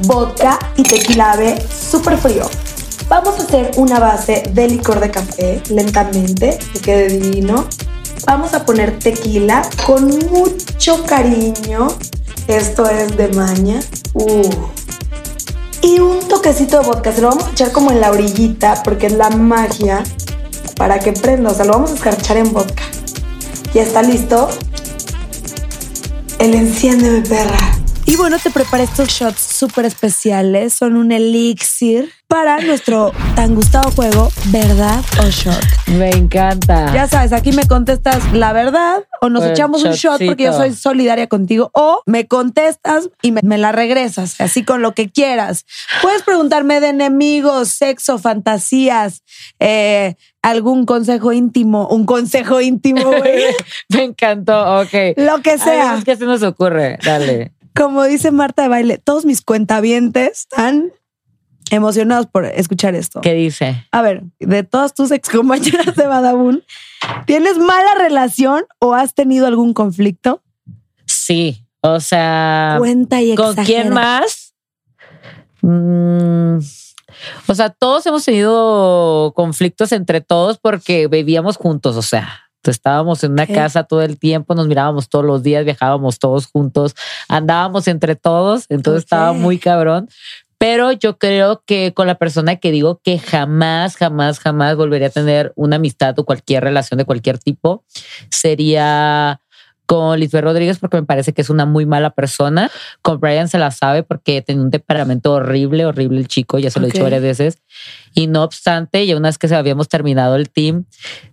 vodka 0.00 0.58
y 0.76 0.82
tequila 0.82 1.32
ave 1.32 1.56
súper 1.70 2.18
frío. 2.18 2.50
Vamos 3.08 3.40
a 3.40 3.44
hacer 3.44 3.70
una 3.76 3.98
base 3.98 4.42
de 4.52 4.68
licor 4.68 5.00
de 5.00 5.10
café 5.10 5.62
lentamente, 5.70 6.58
que 6.74 6.80
quede 6.80 7.08
divino. 7.18 7.66
Vamos 8.26 8.52
a 8.52 8.66
poner 8.66 8.98
tequila 8.98 9.62
con 9.86 10.06
mucho 10.30 11.02
cariño. 11.06 11.88
Esto 12.46 12.90
es 12.90 13.16
de 13.16 13.28
maña. 13.28 13.80
Uh. 14.12 14.50
Y 15.80 15.98
un 16.00 16.18
toquecito 16.28 16.78
de 16.80 16.86
vodka. 16.88 17.10
Se 17.14 17.22
lo 17.22 17.28
vamos 17.28 17.44
a 17.46 17.50
echar 17.52 17.72
como 17.72 17.90
en 17.90 18.02
la 18.02 18.10
orillita 18.10 18.82
porque 18.82 19.06
es 19.06 19.14
la 19.14 19.30
magia 19.30 20.02
para 20.76 20.98
que 20.98 21.12
prenda. 21.12 21.50
O 21.50 21.54
sea, 21.54 21.64
lo 21.64 21.72
vamos 21.72 21.90
a 21.92 21.94
escarchar 21.94 22.36
en 22.36 22.52
vodka. 22.52 22.82
¿Ya 23.74 23.82
está 23.82 24.02
listo? 24.02 24.48
El 26.38 26.54
enciéndeme, 26.54 27.22
perra. 27.22 27.58
Y 28.08 28.14
bueno, 28.14 28.38
te 28.38 28.50
preparé 28.50 28.84
estos 28.84 29.08
shots 29.08 29.40
súper 29.40 29.84
especiales. 29.84 30.74
Son 30.74 30.96
un 30.96 31.10
elixir 31.10 32.12
para 32.28 32.60
nuestro 32.60 33.12
tan 33.34 33.54
gustado 33.56 33.90
juego, 33.90 34.30
¿verdad 34.46 35.00
o 35.20 35.28
shot? 35.28 35.60
Me 35.88 36.10
encanta. 36.10 36.92
Ya 36.94 37.08
sabes, 37.08 37.32
aquí 37.32 37.50
me 37.52 37.66
contestas 37.66 38.32
la 38.32 38.52
verdad 38.52 39.02
o 39.20 39.28
nos 39.28 39.42
Pues, 39.42 39.52
echamos 39.52 39.82
un 39.82 39.92
shot 39.92 40.24
porque 40.24 40.44
yo 40.44 40.52
soy 40.52 40.72
solidaria 40.74 41.26
contigo 41.26 41.70
o 41.74 42.02
me 42.06 42.28
contestas 42.28 43.08
y 43.22 43.32
me, 43.32 43.40
me 43.42 43.58
la 43.58 43.72
regresas, 43.72 44.40
así 44.40 44.64
con 44.64 44.82
lo 44.82 44.92
que 44.92 45.10
quieras. 45.10 45.64
Puedes 46.00 46.22
preguntarme 46.22 46.80
de 46.80 46.88
enemigos, 46.88 47.70
sexo, 47.70 48.18
fantasías, 48.18 49.22
eh, 49.58 50.14
algún 50.50 50.86
consejo 50.86 51.32
íntimo, 51.32 51.88
un 51.88 52.06
consejo 52.06 52.60
íntimo, 52.60 53.02
güey. 53.04 53.44
Me 53.88 54.04
encantó. 54.04 54.80
Ok. 54.80 54.92
lo 55.16 55.42
que 55.42 55.50
Ay, 55.52 55.58
sea. 55.58 55.98
es 55.98 56.04
que 56.04 56.16
se 56.16 56.24
nos 56.24 56.42
ocurre. 56.42 56.98
Dale. 57.04 57.52
Como 57.74 58.04
dice 58.04 58.30
Marta 58.30 58.62
de 58.62 58.68
Baile, 58.68 58.98
todos 58.98 59.24
mis 59.24 59.42
cuentavientes 59.42 60.40
están 60.50 60.92
emocionados 61.70 62.26
por 62.26 62.44
escuchar 62.46 62.94
esto. 62.94 63.20
¿Qué 63.20 63.34
dice? 63.34 63.84
A 63.90 64.02
ver, 64.02 64.22
de 64.38 64.62
todas 64.62 64.94
tus 64.94 65.10
excompañeras 65.10 65.94
de 65.96 66.06
Badabun, 66.06 66.62
¿tienes 67.26 67.58
mala 67.58 67.94
relación 67.98 68.64
o 68.78 68.94
has 68.94 69.14
tenido 69.14 69.46
algún 69.46 69.74
conflicto? 69.74 70.42
Sí. 71.06 71.62
O 71.80 72.00
sea, 72.00 72.76
Cuenta 72.78 73.20
y 73.20 73.34
¿con 73.34 73.50
exagera. 73.50 73.82
quién 73.82 73.92
más? 73.94 74.54
Mm, 75.62 76.58
o 77.46 77.54
sea, 77.54 77.70
todos 77.70 78.06
hemos 78.06 78.24
tenido 78.24 79.32
conflictos 79.34 79.92
entre 79.92 80.20
todos 80.20 80.58
porque 80.58 81.06
vivíamos 81.08 81.56
juntos. 81.56 81.96
O 81.96 82.02
sea, 82.02 82.46
estábamos 82.70 83.22
en 83.24 83.32
una 83.32 83.46
casa 83.46 83.84
todo 83.84 84.02
el 84.02 84.18
tiempo, 84.18 84.54
nos 84.54 84.66
mirábamos 84.66 85.08
todos 85.08 85.24
los 85.24 85.42
días, 85.42 85.64
viajábamos 85.64 86.18
todos 86.18 86.46
juntos, 86.46 86.94
andábamos 87.28 87.88
entre 87.88 88.16
todos. 88.16 88.66
Entonces 88.68 89.04
estaba 89.04 89.32
muy 89.32 89.58
cabrón. 89.58 90.08
Pero 90.58 90.90
yo 90.92 91.18
creo 91.18 91.62
que 91.66 91.92
con 91.92 92.06
la 92.06 92.14
persona 92.14 92.56
que 92.56 92.72
digo 92.72 93.00
que 93.04 93.18
jamás, 93.18 93.96
jamás, 93.96 94.38
jamás 94.38 94.76
volvería 94.76 95.08
a 95.08 95.10
tener 95.10 95.52
una 95.54 95.76
amistad 95.76 96.18
o 96.18 96.24
cualquier 96.24 96.64
relación 96.64 96.96
de 96.96 97.04
cualquier 97.04 97.38
tipo 97.38 97.84
sería 98.30 99.42
con 99.86 100.18
Lisbeth 100.20 100.44
Rodríguez 100.44 100.78
porque 100.78 100.98
me 100.98 101.04
parece 101.04 101.32
que 101.32 101.42
es 101.42 101.50
una 101.50 101.64
muy 101.64 101.86
mala 101.86 102.10
persona. 102.10 102.70
Con 103.02 103.20
Brian 103.20 103.48
se 103.48 103.58
la 103.58 103.70
sabe 103.70 104.02
porque 104.02 104.42
tiene 104.42 104.60
un 104.60 104.70
temperamento 104.70 105.32
horrible, 105.32 105.86
horrible 105.86 106.18
el 106.18 106.28
chico, 106.28 106.58
ya 106.58 106.70
se 106.70 106.80
lo 106.80 106.86
he 106.86 106.90
dicho 106.90 107.04
varias 107.04 107.22
veces. 107.22 107.58
Y 108.14 108.26
no 108.26 108.42
obstante, 108.42 109.06
ya 109.06 109.16
una 109.16 109.28
vez 109.28 109.38
que 109.38 109.48
se 109.48 109.54
habíamos 109.54 109.88
terminado 109.88 110.36
el 110.36 110.50
team, 110.50 110.84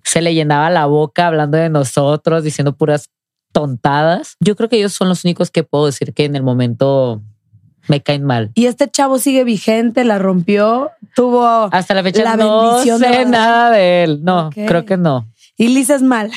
se 0.03 0.22
le 0.22 0.33
llenaba 0.33 0.69
la 0.69 0.86
boca 0.86 1.27
hablando 1.27 1.57
de 1.57 1.69
nosotros, 1.69 2.43
diciendo 2.43 2.75
puras 2.75 3.10
tontadas. 3.51 4.36
Yo 4.39 4.55
creo 4.55 4.69
que 4.69 4.77
ellos 4.77 4.93
son 4.93 5.10
los 5.10 5.24
únicos 5.24 5.51
que 5.51 5.63
puedo 5.63 5.86
decir 5.88 6.13
que 6.13 6.25
en 6.25 6.36
el 6.36 6.43
momento 6.43 7.22
me 7.88 8.01
caen 8.01 8.24
mal. 8.24 8.51
Y 8.55 8.67
este 8.67 8.89
chavo 8.89 9.19
sigue 9.19 9.43
vigente, 9.43 10.04
la 10.06 10.17
rompió, 10.19 10.91
tuvo... 11.15 11.45
Hasta 11.45 11.93
la 11.93 12.04
fecha 12.04 12.23
La 12.23 12.38
no 12.38 12.71
bendición 12.71 12.99
de 13.01 13.08
sé 13.08 13.12
Badabun. 13.12 13.32
nada 13.32 13.71
de 13.71 14.04
él. 14.04 14.23
No, 14.23 14.49
creo 14.51 14.86
que 14.86 14.97
no. 14.97 15.28
Y 15.58 15.67
Lisa 15.69 15.95
es 15.95 16.01
mala. 16.01 16.34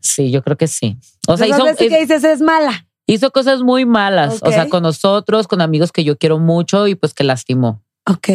Sí, 0.00 0.30
yo 0.30 0.42
creo 0.42 0.56
que 0.56 0.66
sí. 0.66 0.96
O 1.26 1.36
sea, 1.36 1.46
hizo, 1.46 1.64
que 1.76 2.00
dices 2.00 2.24
es 2.24 2.40
mala. 2.40 2.86
hizo 3.06 3.30
cosas 3.30 3.62
muy 3.62 3.86
malas. 3.86 4.40
O 4.42 4.50
sea, 4.50 4.68
con 4.68 4.82
nosotros, 4.82 5.48
con 5.48 5.60
amigos 5.60 5.92
que 5.92 6.04
yo 6.04 6.16
quiero 6.16 6.38
mucho 6.38 6.86
y 6.86 6.94
pues 6.94 7.14
que 7.14 7.24
lastimó. 7.24 7.82
Ok. 8.06 8.28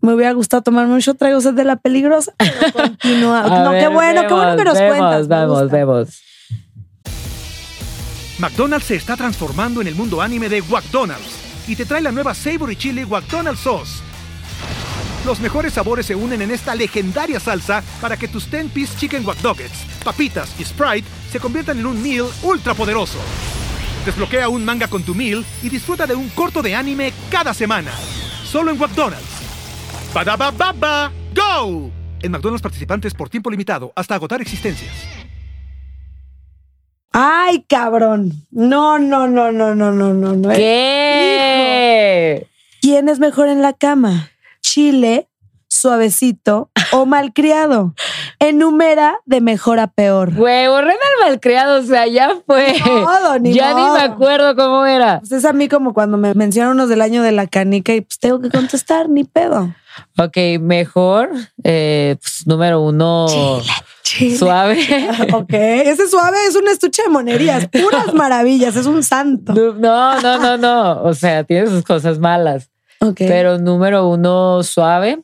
Me 0.00 0.14
hubiera 0.14 0.32
gustado 0.32 0.62
tomarme 0.62 0.94
un 0.94 1.00
shot, 1.00 1.18
traigo 1.18 1.40
sed 1.40 1.54
de 1.54 1.64
la 1.64 1.76
peligrosa. 1.76 2.32
pero 2.38 2.72
Continúa. 2.72 3.42
No, 3.42 3.72
qué 3.72 3.88
bueno, 3.88 4.26
qué 4.28 4.34
bueno 4.34 4.56
que 4.56 4.64
nos 4.64 4.78
vemos, 4.78 4.98
cuentas. 4.98 5.28
Vamos, 5.28 5.70
vemos. 5.70 6.22
McDonald's 8.38 8.86
se 8.86 8.94
está 8.94 9.16
transformando 9.16 9.80
en 9.80 9.88
el 9.88 9.96
mundo 9.96 10.22
anime 10.22 10.48
de 10.48 10.62
McDonald's 10.62 11.48
y 11.66 11.74
te 11.74 11.84
trae 11.84 12.00
la 12.00 12.12
nueva 12.12 12.34
Savory 12.34 12.76
Chili 12.76 13.04
McDonald's 13.04 13.60
Sauce. 13.60 14.07
Los 15.24 15.40
mejores 15.40 15.74
sabores 15.74 16.06
se 16.06 16.14
unen 16.14 16.42
en 16.42 16.50
esta 16.50 16.74
legendaria 16.74 17.40
salsa 17.40 17.82
para 18.00 18.16
que 18.16 18.28
tus 18.28 18.50
10-piece 18.50 18.98
chicken 18.98 19.26
wack 19.26 19.42
Nuggets, 19.42 19.84
papitas 20.04 20.58
y 20.58 20.64
Sprite 20.64 21.08
se 21.30 21.40
conviertan 21.40 21.78
en 21.78 21.86
un 21.86 22.02
meal 22.02 22.26
ultra 22.42 22.74
poderoso. 22.74 23.18
Desbloquea 24.06 24.48
un 24.48 24.64
manga 24.64 24.88
con 24.88 25.02
tu 25.02 25.14
meal 25.14 25.44
y 25.62 25.68
disfruta 25.68 26.06
de 26.06 26.14
un 26.14 26.28
corto 26.30 26.62
de 26.62 26.74
anime 26.74 27.12
cada 27.30 27.52
semana. 27.52 27.92
Solo 28.44 28.70
en 28.70 28.78
McDonald's. 28.78 29.26
Badaba 30.14 30.50
baba, 30.50 31.12
go! 31.34 31.90
En 32.22 32.32
McDonald's 32.32 32.62
participantes 32.62 33.12
por 33.12 33.28
tiempo 33.28 33.50
limitado 33.50 33.92
hasta 33.94 34.14
agotar 34.14 34.40
existencias. 34.40 34.94
Ay, 37.12 37.64
cabrón. 37.68 38.46
No, 38.50 38.98
no, 38.98 39.28
no, 39.28 39.50
no, 39.50 39.74
no, 39.74 39.92
no, 39.92 40.14
no, 40.14 40.34
no. 40.34 40.48
¿Qué? 40.50 42.46
¿Quién 42.80 43.08
es 43.08 43.18
mejor 43.18 43.48
en 43.48 43.60
la 43.60 43.72
cama? 43.72 44.30
¿Chile, 44.60 45.28
suavecito 45.68 46.70
o 46.92 47.06
malcriado? 47.06 47.94
Enumera 48.38 49.18
de 49.26 49.40
mejor 49.40 49.80
a 49.80 49.88
peor. 49.88 50.34
Güey, 50.34 50.68
borren 50.68 50.90
al 50.96 51.28
malcriado, 51.28 51.80
o 51.80 51.82
sea, 51.82 52.06
ya 52.06 52.36
fue. 52.46 52.74
modo, 52.84 53.38
ni 53.38 53.52
ya 53.52 53.74
ni 53.74 53.82
me 53.82 54.00
acuerdo 54.00 54.54
cómo 54.56 54.86
era. 54.86 55.20
Pues 55.20 55.32
es 55.32 55.44
a 55.44 55.52
mí 55.52 55.68
como 55.68 55.94
cuando 55.94 56.16
me 56.18 56.34
mencionan 56.34 56.72
unos 56.72 56.88
del 56.88 57.02
año 57.02 57.22
de 57.22 57.32
la 57.32 57.46
canica 57.46 57.94
y 57.94 58.00
pues 58.00 58.18
tengo 58.18 58.40
que 58.40 58.50
contestar, 58.50 59.08
ni 59.08 59.24
pedo. 59.24 59.74
Ok, 60.16 60.36
mejor, 60.60 61.30
eh, 61.64 62.16
pues, 62.20 62.46
número 62.46 62.80
uno, 62.80 63.26
Chile. 64.02 64.36
suave. 64.36 64.78
Ok, 65.32 65.52
ese 65.52 66.08
suave 66.08 66.36
es 66.46 66.54
un 66.54 66.68
estuche 66.68 67.02
de 67.02 67.08
monerías, 67.08 67.66
puras 67.68 68.14
maravillas, 68.14 68.76
es 68.76 68.86
un 68.86 69.02
santo. 69.02 69.52
No, 69.54 70.20
no, 70.20 70.38
no, 70.38 70.56
no. 70.56 71.02
O 71.02 71.14
sea, 71.14 71.44
tiene 71.44 71.66
sus 71.66 71.82
cosas 71.82 72.18
malas. 72.18 72.70
Pero 73.16 73.58
número 73.58 74.08
uno, 74.08 74.62
suave. 74.62 75.20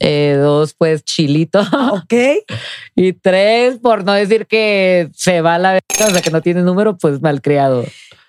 Eh, 0.00 0.36
dos, 0.40 0.74
pues 0.74 1.02
chilito. 1.04 1.60
ok. 1.60 2.14
Y 2.94 3.12
tres, 3.14 3.78
por 3.78 4.04
no 4.04 4.12
decir 4.12 4.46
que 4.46 5.08
se 5.14 5.40
va 5.40 5.54
a 5.54 5.58
la 5.58 5.72
verga, 5.72 6.06
o 6.08 6.10
sea, 6.10 6.22
que 6.22 6.30
no 6.30 6.40
tiene 6.42 6.62
número, 6.62 6.96
pues 6.98 7.20
malcriado. 7.20 7.84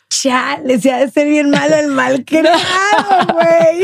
Chale, 0.10 0.80
se 0.80 0.92
ha 0.92 0.98
de 1.00 1.10
ser 1.12 1.28
bien 1.28 1.50
malo 1.52 1.76
el 1.76 1.88
mal 1.88 2.26
creado, 2.26 2.58
güey. 3.34 3.84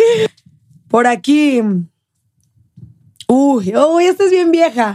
Por 0.87 1.05
aquí. 1.07 1.61
Uy, 3.27 3.73
uy, 3.75 4.05
esta 4.05 4.25
es 4.25 4.31
bien 4.31 4.51
vieja. 4.51 4.93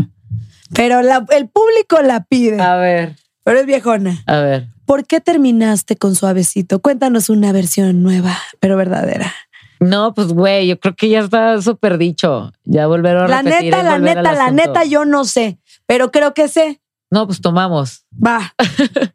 Pero 0.75 1.03
la- 1.03 1.27
el 1.37 1.49
público 1.49 2.01
la 2.03 2.25
pide. 2.25 2.61
A 2.61 2.77
ver, 2.77 3.17
Pero 3.45 3.61
es 3.61 3.67
viejona. 3.67 4.23
a 4.27 4.39
ver. 4.41 4.67
¿Por 4.87 5.07
qué 5.07 5.21
terminaste 5.21 5.97
con 5.97 6.15
Suavecito? 6.17 6.81
Cuéntanos 6.81 7.29
una 7.31 7.53
versión 7.53 8.03
nueva, 8.03 8.37
pero 8.59 8.77
verdadera. 8.77 9.33
No, 9.81 10.13
pues 10.15 10.29
güey, 10.29 10.67
yo 10.69 10.79
creo 10.79 10.95
que 10.95 11.09
ya 11.09 11.21
está 11.21 11.61
súper 11.63 11.97
dicho. 11.99 12.53
Ya 12.65 12.87
volver 12.87 13.17
a 13.17 13.27
La 13.27 13.43
repetir. 13.43 13.73
neta, 13.73 13.83
la 13.83 13.99
neta, 13.99 14.33
la 14.33 14.51
neta, 14.51 14.85
yo 14.85 15.05
no 15.07 15.25
sé, 15.25 15.59
pero 15.87 16.11
creo 16.13 16.35
que 16.35 16.49
sé. 16.49 16.81
No, 17.11 17.27
pues 17.27 17.41
tomamos. 17.41 18.05
Va. 18.25 18.55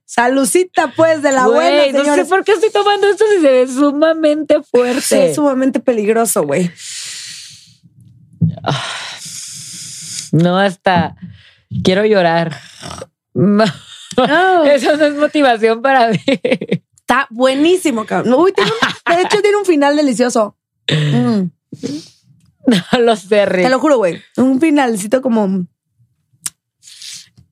Salucita, 0.05 0.91
pues, 0.97 1.21
de 1.21 1.31
la 1.31 1.47
buena, 1.47 1.83
Güey, 1.91 1.93
no 1.93 2.15
sé 2.15 2.25
por 2.25 2.43
qué 2.43 2.51
estoy 2.53 2.71
tomando 2.71 3.07
esto 3.07 3.23
si 3.33 3.41
se 3.41 3.49
ve 3.51 3.67
sumamente 3.67 4.61
fuerte. 4.63 5.01
Sí, 5.01 5.15
es 5.15 5.35
sumamente 5.35 5.79
peligroso, 5.79 6.43
güey. 6.43 6.69
No, 10.31 10.59
hasta 10.59 11.15
quiero 11.83 12.05
llorar. 12.05 12.57
No, 14.17 14.63
eso 14.63 14.95
no 14.95 15.03
es 15.05 15.15
motivación 15.15 15.81
para 15.81 16.09
mí. 16.09 16.19
Está 17.07 17.27
buenísimo, 17.29 18.05
cabrón. 18.05 18.33
Uy, 18.33 18.51
tiene 18.51 18.71
un- 18.71 19.15
de 19.15 19.21
hecho, 19.21 19.41
tiene 19.41 19.57
un 19.57 19.65
final 19.65 19.95
delicioso. 19.95 20.57
Mm, 20.89 21.49
No 22.91 22.99
lo 22.99 23.15
sé, 23.15 23.45
Rick. 23.45 23.65
te 23.65 23.69
lo 23.69 23.79
juro, 23.79 23.97
güey. 23.97 24.21
Un 24.37 24.59
finalcito 24.59 25.21
como. 25.21 25.67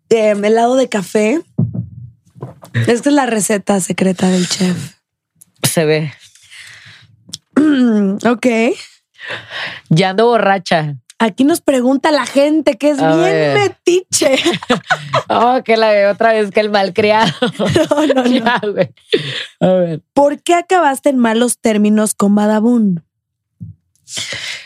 eh, 0.10 0.32
helado 0.32 0.76
de 0.76 0.90
café. 0.90 1.42
Es 2.88 3.02
que 3.04 3.10
es 3.10 3.16
la 3.16 3.28
receta 3.28 3.80
secreta 3.80 4.28
del 4.30 4.48
chef. 4.50 4.96
Se 5.62 5.86
ve. 5.86 6.12
ok. 8.26 8.48
Ya 9.90 10.10
ando 10.10 10.26
borracha. 10.26 10.96
Aquí 11.24 11.46
nos 11.46 11.62
pregunta 11.62 12.12
la 12.12 12.26
gente 12.26 12.78
que 12.78 12.90
es 12.90 13.00
A 13.00 13.16
bien 13.16 13.22
ver. 13.22 13.58
metiche. 13.70 14.36
Oh, 15.30 15.62
que 15.64 15.78
la 15.78 15.90
veo 15.92 16.12
otra 16.12 16.34
vez 16.34 16.52
que 16.52 16.60
el 16.60 16.70
malcriado. 16.70 17.32
No, 17.90 18.08
no, 18.08 18.24
no. 18.24 18.30
Ya. 18.30 18.62
A 19.62 19.68
ver. 19.68 20.02
¿Por 20.14 20.42
qué 20.44 20.54
acabaste 20.54 21.08
en 21.10 21.18
malos 21.20 21.60
términos 21.60 22.14
con 22.14 22.36
Badabun? 22.36 23.06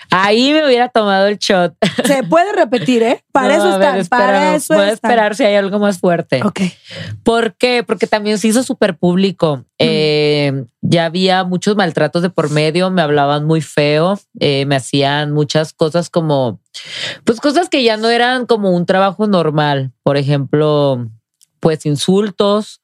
Ahí 0.10 0.54
me 0.54 0.65
hubiera 0.65 0.89
tomado 0.89 1.28
el 1.28 1.38
shot. 1.38 1.76
Se 2.06 2.24
puede 2.24 2.54
repetir, 2.54 3.04
¿eh? 3.04 3.24
Para 3.32 3.58
No, 3.58 3.65
eso 3.65 3.74
a 3.74 3.78
ver, 3.78 4.08
para 4.08 4.56
eso 4.56 4.74
Voy 4.74 4.84
a 4.86 4.89
están. 4.91 5.12
esperar 5.12 5.36
si 5.36 5.43
hay 5.43 5.56
algo 5.56 5.80
más 5.80 6.00
fuerte. 6.00 6.41
Ok. 6.43 6.62
¿Por 7.24 7.56
qué? 7.56 7.84
Porque 7.86 8.08
también 8.08 8.38
se 8.39 8.48
hizo 8.48 8.63
súper 8.63 8.98
público. 8.98 9.65
Eh, 9.80 10.65
ya 10.82 11.06
había 11.06 11.43
muchos 11.43 11.76
maltratos 11.76 12.22
de 12.22 12.30
por 12.30 12.50
medio, 12.50 12.89
me 12.89 13.02
hablaban 13.02 13.46
muy 13.46 13.62
feo, 13.62 14.20
eh, 14.39 14.65
me 14.65 14.76
hacían 14.76 15.34
muchas 15.34 15.74
cosas 15.74 16.10
como, 16.10 16.60
pues 17.24 17.39
cosas 17.39 17.70
que 17.70 17.84
ya 17.84 17.98
no 17.98 18.10
eran 18.10 18.46
como 18.48 18.72
un 18.72 18.86
trabajo 18.86 19.28
normal. 19.28 19.91
Por 20.04 20.17
ejemplo, 20.17 21.08
pues 21.60 21.86
insultos. 21.86 22.82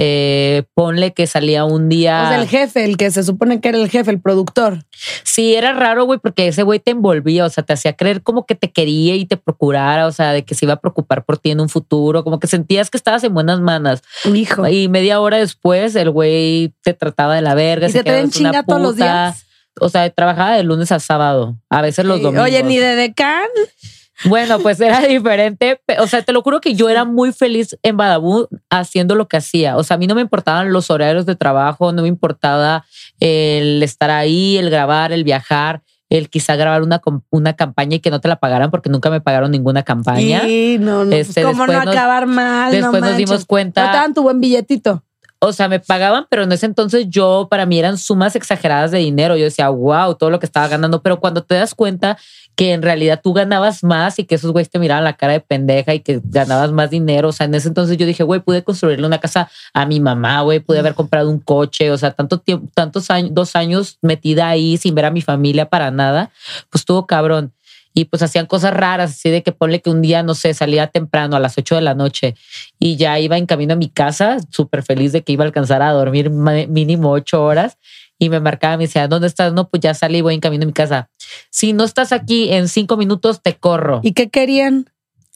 Eh, 0.00 0.62
ponle 0.74 1.12
que 1.12 1.26
salía 1.26 1.64
un 1.64 1.88
día. 1.88 2.22
O 2.22 2.28
sea, 2.28 2.40
el 2.40 2.46
jefe, 2.46 2.84
el 2.84 2.96
que 2.96 3.10
se 3.10 3.24
supone 3.24 3.60
que 3.60 3.68
era 3.68 3.78
el 3.78 3.90
jefe, 3.90 4.12
el 4.12 4.20
productor. 4.20 4.84
Sí, 5.24 5.56
era 5.56 5.72
raro, 5.72 6.04
güey, 6.04 6.20
porque 6.20 6.46
ese 6.46 6.62
güey 6.62 6.78
te 6.78 6.92
envolvía, 6.92 7.44
o 7.44 7.50
sea, 7.50 7.64
te 7.64 7.72
hacía 7.72 7.94
creer 7.94 8.22
como 8.22 8.46
que 8.46 8.54
te 8.54 8.70
quería 8.70 9.16
y 9.16 9.26
te 9.26 9.36
procurara, 9.36 10.06
o 10.06 10.12
sea, 10.12 10.32
de 10.32 10.44
que 10.44 10.54
se 10.54 10.66
iba 10.66 10.74
a 10.74 10.80
preocupar 10.80 11.24
por 11.24 11.38
ti 11.38 11.50
en 11.50 11.60
un 11.60 11.68
futuro, 11.68 12.22
como 12.22 12.38
que 12.38 12.46
sentías 12.46 12.90
que 12.90 12.96
estabas 12.96 13.24
en 13.24 13.34
buenas 13.34 13.60
manos. 13.60 14.02
Hijo. 14.32 14.68
Y 14.68 14.88
media 14.88 15.20
hora 15.20 15.38
después, 15.38 15.96
el 15.96 16.10
güey 16.10 16.72
te 16.84 16.94
trataba 16.94 17.34
de 17.34 17.42
la 17.42 17.56
verga. 17.56 17.88
¿Y 17.88 17.90
se 17.90 18.04
te 18.04 18.22
una 18.22 18.30
chinga 18.30 18.62
todos 18.62 18.80
los 18.80 18.94
días? 18.94 19.46
O 19.80 19.88
sea, 19.88 20.08
trabajaba 20.10 20.54
de 20.54 20.62
lunes 20.62 20.92
a 20.92 21.00
sábado, 21.00 21.58
a 21.70 21.82
veces 21.82 22.04
los 22.04 22.22
domingos. 22.22 22.46
Oye, 22.46 22.62
ni 22.62 22.78
de 22.78 22.94
decán. 22.94 23.48
Bueno, 24.24 24.58
pues 24.58 24.80
era 24.80 25.00
diferente. 25.00 25.80
O 25.98 26.06
sea, 26.06 26.22
te 26.22 26.32
lo 26.32 26.42
juro 26.42 26.60
que 26.60 26.74
yo 26.74 26.88
era 26.88 27.04
muy 27.04 27.32
feliz 27.32 27.76
en 27.82 27.96
Badabú 27.96 28.48
haciendo 28.70 29.14
lo 29.14 29.28
que 29.28 29.36
hacía. 29.36 29.76
O 29.76 29.84
sea, 29.84 29.94
a 29.94 29.98
mí 29.98 30.06
no 30.06 30.14
me 30.14 30.20
importaban 30.22 30.72
los 30.72 30.90
horarios 30.90 31.26
de 31.26 31.36
trabajo, 31.36 31.92
no 31.92 32.02
me 32.02 32.08
importaba 32.08 32.84
el 33.20 33.82
estar 33.82 34.10
ahí, 34.10 34.56
el 34.56 34.70
grabar, 34.70 35.12
el 35.12 35.24
viajar, 35.24 35.82
el 36.10 36.30
quizá 36.30 36.56
grabar 36.56 36.82
una, 36.82 37.00
una 37.30 37.52
campaña 37.54 37.96
y 37.96 38.00
que 38.00 38.10
no 38.10 38.20
te 38.20 38.28
la 38.28 38.36
pagaran 38.36 38.70
porque 38.70 38.88
nunca 38.90 39.10
me 39.10 39.20
pagaron 39.20 39.50
ninguna 39.50 39.82
campaña. 39.82 40.40
Sí, 40.42 40.78
no, 40.80 41.04
no. 41.04 41.14
Este, 41.14 41.42
pues, 41.42 41.52
¿Cómo 41.52 41.66
no 41.66 41.84
nos- 41.84 41.94
acabar 41.94 42.26
mal? 42.26 42.72
después 42.72 43.00
no 43.02 43.08
nos 43.08 43.16
dimos 43.16 43.44
cuenta- 43.44 43.84
No 43.84 43.90
te 43.92 43.96
dan 43.98 44.14
tu 44.14 44.22
buen 44.22 44.40
billetito. 44.40 45.04
O 45.40 45.52
sea, 45.52 45.68
me 45.68 45.78
pagaban, 45.78 46.26
pero 46.28 46.42
en 46.42 46.50
ese 46.50 46.66
entonces 46.66 47.06
yo, 47.08 47.46
para 47.48 47.64
mí 47.64 47.78
eran 47.78 47.96
sumas 47.96 48.34
exageradas 48.34 48.90
de 48.90 48.98
dinero. 48.98 49.36
Yo 49.36 49.44
decía, 49.44 49.68
wow, 49.68 50.16
todo 50.16 50.30
lo 50.30 50.40
que 50.40 50.46
estaba 50.46 50.66
ganando. 50.66 51.00
Pero 51.00 51.20
cuando 51.20 51.44
te 51.44 51.54
das 51.54 51.76
cuenta 51.76 52.18
que 52.58 52.72
en 52.72 52.82
realidad 52.82 53.20
tú 53.22 53.34
ganabas 53.34 53.84
más 53.84 54.18
y 54.18 54.24
que 54.24 54.34
esos 54.34 54.50
güeyes 54.50 54.68
te 54.68 54.80
miraban 54.80 55.04
la 55.04 55.12
cara 55.12 55.34
de 55.34 55.38
pendeja 55.38 55.94
y 55.94 56.00
que 56.00 56.20
ganabas 56.24 56.72
más 56.72 56.90
dinero. 56.90 57.28
O 57.28 57.32
sea, 57.32 57.46
en 57.46 57.54
ese 57.54 57.68
entonces 57.68 57.96
yo 57.96 58.04
dije, 58.04 58.24
güey, 58.24 58.40
pude 58.40 58.64
construirle 58.64 59.06
una 59.06 59.20
casa 59.20 59.48
a 59.72 59.86
mi 59.86 60.00
mamá, 60.00 60.40
güey, 60.40 60.58
pude 60.58 60.80
haber 60.80 60.94
comprado 60.94 61.30
un 61.30 61.38
coche. 61.38 61.92
O 61.92 61.96
sea, 61.96 62.10
tanto 62.10 62.38
tiempo, 62.40 62.68
tantos 62.74 63.12
años, 63.12 63.32
dos 63.32 63.54
años 63.54 63.98
metida 64.02 64.48
ahí 64.48 64.76
sin 64.76 64.96
ver 64.96 65.04
a 65.04 65.12
mi 65.12 65.22
familia 65.22 65.66
para 65.66 65.92
nada, 65.92 66.32
pues 66.68 66.80
estuvo 66.80 67.06
cabrón. 67.06 67.52
Y 67.94 68.06
pues 68.06 68.22
hacían 68.22 68.46
cosas 68.46 68.74
raras, 68.74 69.12
así 69.12 69.30
de 69.30 69.44
que 69.44 69.52
ponle 69.52 69.80
que 69.80 69.90
un 69.90 70.02
día, 70.02 70.24
no 70.24 70.34
sé, 70.34 70.52
salía 70.52 70.88
temprano 70.88 71.36
a 71.36 71.40
las 71.40 71.56
8 71.58 71.76
de 71.76 71.80
la 71.80 71.94
noche 71.94 72.34
y 72.80 72.96
ya 72.96 73.20
iba 73.20 73.38
en 73.38 73.46
camino 73.46 73.74
a 73.74 73.76
mi 73.76 73.88
casa, 73.88 74.38
súper 74.50 74.82
feliz 74.82 75.12
de 75.12 75.22
que 75.22 75.30
iba 75.30 75.44
a 75.44 75.46
alcanzar 75.46 75.80
a 75.80 75.92
dormir 75.92 76.28
mínimo 76.30 77.12
ocho 77.12 77.44
horas. 77.44 77.78
Y 78.18 78.28
me 78.30 78.40
marcaba, 78.40 78.76
me 78.76 78.84
decía, 78.84 79.06
¿dónde 79.08 79.28
estás? 79.28 79.52
No, 79.52 79.68
pues 79.68 79.80
ya 79.80 79.94
salí, 79.94 80.20
voy 80.20 80.34
en 80.34 80.40
camino 80.40 80.64
a 80.64 80.66
mi 80.66 80.72
casa. 80.72 81.08
Si 81.50 81.72
no 81.72 81.84
estás 81.84 82.12
aquí 82.12 82.52
en 82.52 82.68
cinco 82.68 82.96
minutos, 82.96 83.40
te 83.42 83.54
corro. 83.56 84.00
¿Y 84.02 84.12
qué 84.12 84.28
querían? 84.28 84.90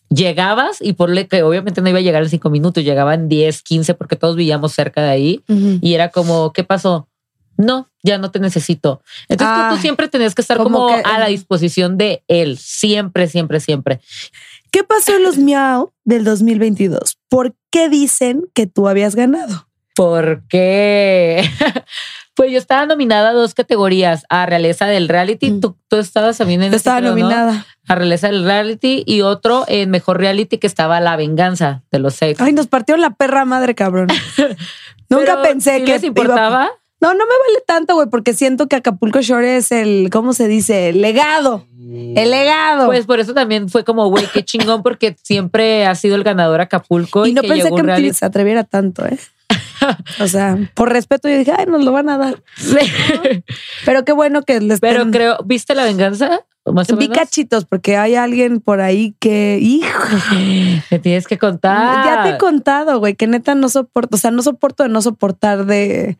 Llegabas 0.09 0.79
y 0.81 0.93
ponle 0.93 1.27
que 1.27 1.43
obviamente 1.43 1.81
no 1.81 1.89
iba 1.89 1.99
a 1.99 2.03
llegar 2.03 2.23
en 2.23 2.29
cinco 2.29 2.51
minutos, 2.51 2.85
llegaban 2.85 3.29
10, 3.29 3.63
15, 3.63 3.95
porque 3.95 4.17
todos 4.17 4.37
vivíamos 4.37 4.73
cerca 4.73 5.03
de 5.03 5.09
ahí. 5.11 5.45
Ujú. 5.49 5.79
Y 5.81 5.95
era 5.95 6.11
como, 6.11 6.53
¿qué 6.53 6.65
pasó? 6.65 7.09
No, 7.57 7.89
ya 8.03 8.19
no 8.19 8.31
te 8.31 8.39
necesito. 8.41 9.01
Entonces 9.29 9.57
tú- 9.57 9.63
Ah, 9.63 9.71
tú, 9.75 9.81
siempre 9.81 10.09
tenías 10.09 10.35
que 10.35 10.43
estar 10.43 10.57
como 10.59 10.87
como, 10.87 10.89
que- 10.97 11.03
a 11.09 11.19
la 11.19 11.27
disposición 11.29 11.97
de 11.97 12.25
él. 12.29 12.59
Siempre, 12.59 13.29
siempre, 13.29 13.61
siempre. 13.61 14.01
¿Qué 14.71 14.85
pasó 14.85 15.15
en 15.17 15.23
los 15.23 15.39
Miau 15.39 15.93
del 16.05 16.25
2022? 16.25 17.19
¿Por 17.29 17.55
qué 17.71 17.89
dicen 17.89 18.43
que 18.55 18.67
tú 18.67 18.89
habías 18.89 19.15
ganado? 19.15 19.69
Porque 19.95 21.43
pues 22.35 22.51
yo 22.51 22.59
estaba 22.59 22.87
nominada 22.87 23.31
a 23.31 23.33
dos 23.33 23.55
categorías, 23.55 24.25
a 24.29 24.47
realeza 24.47 24.87
del 24.87 25.09
reality. 25.09 25.51
Mm. 25.51 25.61
Tú, 25.61 25.77
tú 25.89 25.97
estabas 25.97 26.39
también 26.39 26.63
en 26.63 26.71
Yo 26.71 26.77
ese, 26.77 26.89
estaba 26.89 26.99
creo, 26.99 27.11
¿no? 27.15 27.19
nominada. 27.19 27.67
A 27.89 27.95
realeza 27.95 28.29
del 28.29 28.45
reality 28.45 29.03
y 29.07 29.23
otro 29.23 29.65
en 29.69 29.91
mejor 29.91 30.19
reality 30.19 30.59
que 30.59 30.67
estaba 30.67 31.01
la 31.01 31.17
venganza 31.17 31.83
de 31.91 31.99
los 31.99 32.15
sex. 32.15 32.41
Ay, 32.41 32.53
nos 32.53 32.69
partieron 32.69 33.01
la 33.01 33.11
perra 33.11 33.45
madre, 33.45 33.75
cabrón. 33.75 34.09
Nunca 35.09 35.25
Pero, 35.37 35.43
pensé 35.43 35.79
¿sí 35.79 35.85
que 35.85 35.93
les 35.93 36.03
iba- 36.05 36.09
importaba. 36.09 36.71
No, 37.01 37.09
no 37.15 37.25
me 37.27 37.33
vale 37.49 37.65
tanto, 37.67 37.95
güey, 37.97 38.09
porque 38.09 38.33
siento 38.33 38.69
que 38.69 38.77
Acapulco 38.77 39.21
Shore 39.21 39.57
es 39.57 39.73
el, 39.73 40.09
¿cómo 40.13 40.33
se 40.35 40.47
dice? 40.47 40.89
El 40.91 41.01
legado. 41.03 41.67
El 41.81 42.31
legado. 42.31 42.87
Pues 42.87 43.07
por 43.07 43.19
eso 43.19 43.35
también 43.35 43.69
fue 43.69 43.83
como, 43.83 44.07
güey, 44.09 44.25
qué 44.33 44.45
chingón, 44.45 44.85
porque 44.85 45.17
siempre 45.21 45.85
ha 45.85 45.97
sido 45.97 46.15
el 46.15 46.23
ganador 46.23 46.61
Acapulco. 46.61 47.27
y 47.27 47.33
no 47.35 47.43
pensé 47.43 47.71
que 47.71 47.83
reality- 47.83 48.13
se 48.13 48.25
atreviera 48.25 48.63
tanto, 48.63 49.05
¿eh? 49.05 49.19
O 50.21 50.27
sea, 50.29 50.57
por 50.75 50.93
respeto 50.93 51.29
yo 51.29 51.39
dije, 51.39 51.53
ay, 51.57 51.67
nos 51.67 51.85
lo 51.85 51.93
van 51.93 52.09
a 52.09 52.19
dar. 52.19 52.43
Pero 53.85 54.05
qué 54.05 54.13
bueno 54.13 54.43
que 54.43 54.61
les 54.61 54.81
Pero 54.81 55.11
creo, 55.11 55.39
¿viste 55.45 55.75
la 55.75 55.85
venganza? 55.85 56.41
Más 56.65 56.89
o 56.91 56.97
Vi 56.97 57.09
menos. 57.09 57.19
cachitos 57.19 57.65
porque 57.65 57.97
hay 57.97 58.15
alguien 58.15 58.61
por 58.61 58.81
ahí 58.81 59.17
que, 59.19 59.59
hijo, 59.61 60.03
Me 60.91 60.99
tienes 61.01 61.27
que 61.27 61.37
contar. 61.37 62.05
ya 62.07 62.23
te 62.23 62.29
he 62.31 62.39
contado, 62.39 63.01
güey, 63.01 63.15
que 63.15 63.27
neta 63.27 63.55
no 63.57 63.69
soporto, 63.69 64.15
o 64.17 64.19
sea, 64.19 64.31
no 64.31 64.43
soporto 64.43 64.85
de 64.85 64.89
no 64.89 65.03
soportar 65.03 65.67
de, 65.67 66.19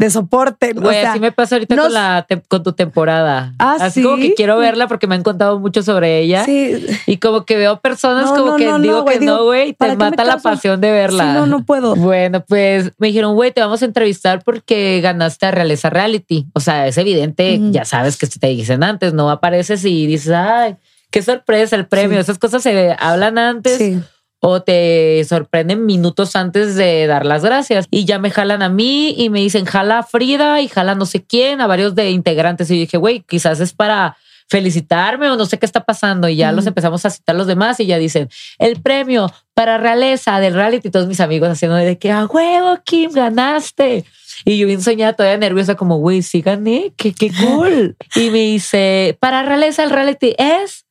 de 0.00 0.08
soporte. 0.10 0.72
o 0.76 0.80
Güey, 0.80 1.00
sea, 1.00 1.10
así 1.10 1.20
me 1.20 1.30
pasa 1.30 1.56
ahorita 1.56 1.76
con, 1.76 1.92
la, 1.92 2.26
con 2.48 2.62
tu 2.62 2.72
temporada. 2.72 3.52
Ah, 3.58 3.76
así 3.80 4.02
como 4.02 4.16
que 4.16 4.32
quiero 4.34 4.56
verla 4.58 4.88
porque 4.88 5.06
me 5.06 5.14
han 5.14 5.22
contado 5.22 5.58
mucho 5.60 5.82
sobre 5.82 6.20
ella. 6.20 6.44
sí, 6.44 6.86
Y 7.06 7.18
como 7.18 7.44
que 7.44 7.56
veo 7.56 7.80
personas 7.80 8.24
No, 8.24 8.34
como 8.34 8.46
no, 8.52 8.56
que 8.56 8.64
no, 8.64 8.78
digo 8.78 9.04
que 9.04 9.20
no, 9.20 9.44
güey, 9.44 9.68
y 9.68 9.72
¿para 9.74 9.92
te 9.92 9.98
mata 9.98 10.24
la 10.24 10.38
pasión 10.38 10.80
de 10.80 10.90
verla. 10.90 11.24
sí, 11.24 11.30
no, 11.38 11.46
no 11.46 11.64
puedo. 11.64 11.94
Bueno, 11.96 12.42
pues 12.48 12.92
me 12.98 13.08
dijeron, 13.08 13.34
güey, 13.34 13.52
te 13.52 13.60
vamos 13.60 13.82
a 13.82 13.84
entrevistar 13.84 14.42
porque 14.42 15.00
ganaste 15.02 15.44
a 15.46 15.50
Realeza 15.50 15.90
Reality. 15.90 16.46
O 16.54 16.60
sea, 16.60 16.86
es 16.86 16.96
evidente, 16.96 17.60
ya 17.70 17.84
sabes 17.84 18.16
que 18.16 18.26
te 18.26 18.46
dicen 18.48 18.82
antes, 18.82 19.12
no 19.12 19.30
apareces 19.30 19.84
y 19.84 20.06
dices, 20.06 20.32
ay, 20.34 20.76
qué 21.10 21.20
sorpresa 21.20 21.76
el 21.76 21.86
premio. 21.86 22.16
Sí. 22.16 22.20
Esas 22.22 22.38
cosas 22.38 22.62
se 22.62 22.96
hablan 22.98 23.36
antes 23.36 23.76
Sí. 23.76 24.00
O 24.40 24.62
te 24.62 25.22
sorprenden 25.24 25.84
minutos 25.84 26.34
antes 26.34 26.74
de 26.74 27.06
dar 27.06 27.26
las 27.26 27.44
gracias. 27.44 27.86
Y 27.90 28.06
ya 28.06 28.18
me 28.18 28.30
jalan 28.30 28.62
a 28.62 28.70
mí 28.70 29.14
y 29.16 29.28
me 29.28 29.40
dicen, 29.40 29.66
jala 29.66 29.98
a 29.98 30.02
Frida 30.02 30.60
y 30.62 30.68
jala 30.68 30.94
no 30.94 31.06
sé 31.06 31.22
quién, 31.22 31.60
a 31.60 31.66
varios 31.66 31.94
de 31.94 32.10
integrantes. 32.10 32.70
Y 32.70 32.76
yo 32.76 32.80
dije, 32.80 32.96
güey, 32.96 33.20
quizás 33.20 33.60
es 33.60 33.74
para 33.74 34.16
felicitarme 34.48 35.30
o 35.30 35.36
no 35.36 35.46
sé 35.46 35.58
qué 35.58 35.66
está 35.66 35.84
pasando. 35.84 36.28
Y 36.28 36.36
ya 36.36 36.52
los 36.52 36.66
empezamos 36.66 37.04
a 37.04 37.10
citar 37.10 37.36
los 37.36 37.46
demás 37.46 37.78
y 37.80 37.86
ya 37.86 37.98
dicen, 37.98 38.30
el 38.58 38.80
premio 38.80 39.30
para 39.52 39.76
realeza 39.76 40.40
del 40.40 40.54
reality. 40.54 40.90
Todos 40.90 41.06
mis 41.06 41.20
amigos 41.20 41.50
haciendo 41.50 41.76
de 41.76 41.98
que, 41.98 42.10
a 42.10 42.24
huevo, 42.24 42.78
Kim, 42.82 43.12
ganaste. 43.12 44.06
Y 44.46 44.56
yo 44.56 44.66
bien 44.66 44.80
soñada, 44.80 45.12
todavía 45.12 45.36
nerviosa, 45.36 45.74
como, 45.74 45.98
güey, 45.98 46.22
sí 46.22 46.40
gané, 46.40 46.94
qué, 46.96 47.12
qué 47.12 47.30
cool. 47.30 47.96
y 48.14 48.30
me 48.30 48.38
dice, 48.38 49.18
para 49.20 49.42
realeza 49.42 49.84
el 49.84 49.90
reality 49.90 50.34
es 50.38 50.86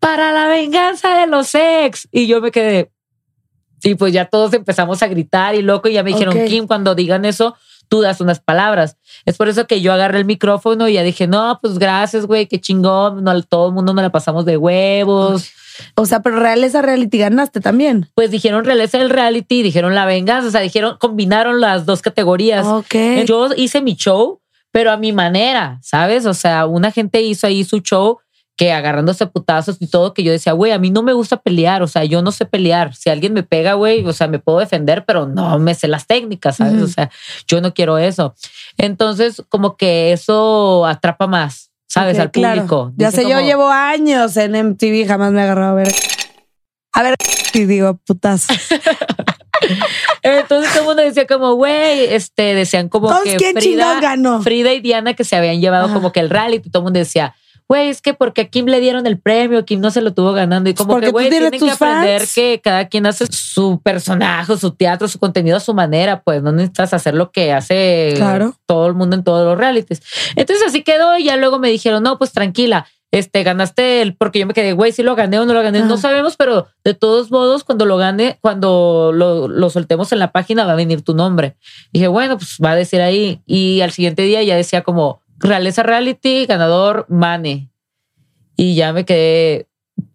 para 0.00 0.32
la 0.32 0.48
venganza 0.48 1.16
de 1.18 1.26
los 1.26 1.54
ex. 1.54 2.08
Y 2.10 2.26
yo 2.26 2.40
me 2.40 2.50
quedé. 2.50 2.90
Y 3.82 3.94
pues 3.94 4.12
ya 4.12 4.24
todos 4.24 4.52
empezamos 4.52 5.02
a 5.02 5.08
gritar 5.08 5.54
y 5.54 5.62
loco. 5.62 5.88
Y 5.88 5.94
ya 5.94 6.02
me 6.02 6.10
dijeron, 6.12 6.36
Ok. 6.36 6.46
Kim, 6.46 6.66
cuando 6.66 6.94
digan 6.94 7.24
eso, 7.24 7.56
tú 7.88 8.00
das 8.00 8.20
unas 8.20 8.40
palabras. 8.40 8.96
Es 9.24 9.36
por 9.36 9.48
eso 9.48 9.66
que 9.66 9.80
yo 9.80 9.92
agarré 9.92 10.18
el 10.18 10.24
micrófono 10.24 10.88
y 10.88 10.94
ya 10.94 11.02
dije, 11.02 11.26
no, 11.26 11.58
pues 11.60 11.78
gracias, 11.78 12.26
güey, 12.26 12.46
qué 12.46 12.60
chingón. 12.60 13.22
No, 13.22 13.42
todo 13.42 13.68
el 13.68 13.74
mundo 13.74 13.94
nos 13.94 14.02
la 14.02 14.10
pasamos 14.10 14.44
de 14.44 14.56
huevos. 14.56 15.52
O 15.94 16.06
sea, 16.06 16.20
pero 16.20 16.40
realeza 16.40 16.82
reality 16.82 17.18
ganaste 17.18 17.60
también. 17.60 18.08
Pues 18.14 18.30
dijeron 18.30 18.64
realeza 18.64 18.98
del 18.98 19.10
reality, 19.10 19.62
dijeron 19.62 19.94
la 19.94 20.06
venganza. 20.06 20.48
O 20.48 20.50
sea, 20.50 20.62
dijeron, 20.62 20.96
combinaron 20.98 21.60
las 21.60 21.86
dos 21.86 22.02
categorías. 22.02 22.66
Ok. 22.66 22.94
Yo 23.26 23.48
hice 23.56 23.82
mi 23.82 23.94
show, 23.94 24.40
pero 24.72 24.90
a 24.90 24.96
mi 24.96 25.12
manera, 25.12 25.78
¿sabes? 25.82 26.26
O 26.26 26.34
sea, 26.34 26.66
una 26.66 26.90
gente 26.92 27.20
hizo 27.22 27.46
ahí 27.46 27.62
su 27.64 27.80
show 27.80 28.18
que 28.56 28.72
agarrándose 28.72 29.26
putazos 29.26 29.76
y 29.80 29.86
todo, 29.86 30.14
que 30.14 30.22
yo 30.22 30.32
decía, 30.32 30.52
güey, 30.52 30.72
a 30.72 30.78
mí 30.78 30.90
no 30.90 31.02
me 31.02 31.12
gusta 31.12 31.36
pelear, 31.36 31.82
o 31.82 31.86
sea, 31.86 32.04
yo 32.04 32.22
no 32.22 32.32
sé 32.32 32.46
pelear. 32.46 32.94
Si 32.94 33.10
alguien 33.10 33.34
me 33.34 33.42
pega, 33.42 33.74
güey, 33.74 34.04
o 34.06 34.12
sea, 34.14 34.28
me 34.28 34.38
puedo 34.38 34.60
defender, 34.60 35.04
pero 35.04 35.26
no 35.26 35.58
me 35.58 35.74
sé 35.74 35.88
las 35.88 36.06
técnicas, 36.06 36.56
¿sabes? 36.56 36.80
O 36.80 36.86
sea, 36.86 37.10
yo 37.46 37.60
no 37.60 37.74
quiero 37.74 37.98
eso. 37.98 38.34
Entonces, 38.78 39.42
como 39.50 39.76
que 39.76 40.12
eso 40.12 40.86
atrapa 40.86 41.26
más, 41.26 41.70
¿sabes? 41.86 42.18
Al 42.18 42.30
claro. 42.30 42.62
público. 42.62 42.92
Ya 42.96 43.10
sé, 43.10 43.28
yo 43.28 43.40
llevo 43.40 43.68
años 43.68 44.36
en 44.38 44.52
MTV, 44.52 45.06
jamás 45.06 45.32
me 45.32 45.40
he 45.40 45.42
agarrado 45.42 45.72
a 45.72 45.74
ver. 45.74 45.92
A 46.94 47.02
ver, 47.02 47.14
y 47.52 47.66
digo, 47.66 48.00
putas. 48.06 48.46
Entonces 50.22 50.70
todo 50.72 50.80
el 50.80 50.86
mundo 50.86 51.02
decía 51.02 51.26
como, 51.26 51.54
güey, 51.54 52.14
este, 52.14 52.54
decían 52.54 52.88
como 52.88 53.08
Entonces, 53.08 53.34
que 53.34 53.38
¿quién 53.38 53.56
Frida? 53.56 54.40
Frida 54.42 54.72
y 54.72 54.80
Diana 54.80 55.12
que 55.12 55.24
se 55.24 55.36
habían 55.36 55.60
llevado 55.60 55.86
Ajá. 55.86 55.94
como 55.94 56.12
que 56.12 56.20
el 56.20 56.30
rally 56.30 56.62
y 56.64 56.70
todo 56.70 56.80
el 56.80 56.84
mundo 56.84 56.98
decía, 56.98 57.34
güey, 57.68 57.88
es 57.88 58.00
que 58.00 58.14
porque 58.14 58.42
a 58.42 58.44
Kim 58.48 58.66
le 58.66 58.80
dieron 58.80 59.06
el 59.06 59.18
premio, 59.18 59.64
Kim 59.64 59.80
no 59.80 59.90
se 59.90 60.00
lo 60.00 60.12
tuvo 60.14 60.32
ganando 60.32 60.70
y 60.70 60.74
como 60.74 60.92
Porque 60.94 61.06
que, 61.06 61.12
güey, 61.12 61.30
tienen 61.30 61.50
que 61.50 61.70
aprender 61.70 62.20
fans. 62.20 62.34
que 62.34 62.60
cada 62.62 62.88
quien 62.88 63.06
hace 63.06 63.26
su 63.30 63.80
personaje, 63.82 64.56
su 64.56 64.70
teatro, 64.72 65.08
su 65.08 65.18
contenido 65.18 65.56
a 65.56 65.60
su 65.60 65.74
manera, 65.74 66.22
pues 66.22 66.42
no 66.42 66.52
necesitas 66.52 66.94
hacer 66.94 67.14
lo 67.14 67.30
que 67.32 67.52
hace 67.52 68.12
Claro. 68.16 68.54
todo 68.66 68.86
el 68.86 68.94
mundo 68.94 69.16
en 69.16 69.24
todos 69.24 69.44
los 69.46 69.58
realities. 69.58 70.02
Entonces 70.36 70.66
así 70.66 70.82
quedó 70.82 71.18
y 71.18 71.24
ya 71.24 71.36
luego 71.36 71.58
me 71.58 71.68
dijeron, 71.70 72.02
no, 72.02 72.18
pues 72.18 72.32
tranquila. 72.32 72.86
Este, 73.12 73.44
ganaste 73.44 74.02
el, 74.02 74.14
porque 74.16 74.40
yo 74.40 74.46
me 74.46 74.52
quedé, 74.52 74.72
güey, 74.72 74.90
si 74.92 75.02
lo 75.02 75.14
gané 75.14 75.38
o 75.38 75.46
no 75.46 75.54
lo 75.54 75.62
gané, 75.62 75.80
no 75.80 75.96
sabemos, 75.96 76.36
pero 76.36 76.66
de 76.84 76.92
todos 76.92 77.30
modos, 77.30 77.62
cuando 77.64 77.86
lo 77.86 77.96
gane, 77.96 78.36
cuando 78.42 79.10
lo, 79.14 79.48
lo 79.48 79.70
soltemos 79.70 80.12
en 80.12 80.18
la 80.18 80.32
página, 80.32 80.66
va 80.66 80.72
a 80.72 80.76
venir 80.76 81.02
tu 81.02 81.14
nombre. 81.14 81.56
Dije, 81.92 82.08
bueno, 82.08 82.36
pues 82.36 82.58
va 82.62 82.72
a 82.72 82.76
decir 82.76 83.00
ahí. 83.00 83.40
Y 83.46 83.80
al 83.80 83.92
siguiente 83.92 84.22
día 84.22 84.42
ya 84.42 84.56
decía 84.56 84.82
como 84.82 85.22
Realeza 85.40 85.82
Reality, 85.82 86.46
ganador 86.46 87.06
Mane. 87.08 87.70
Y 88.56 88.74
ya 88.74 88.92
me 88.92 89.04
quedé, 89.04 89.66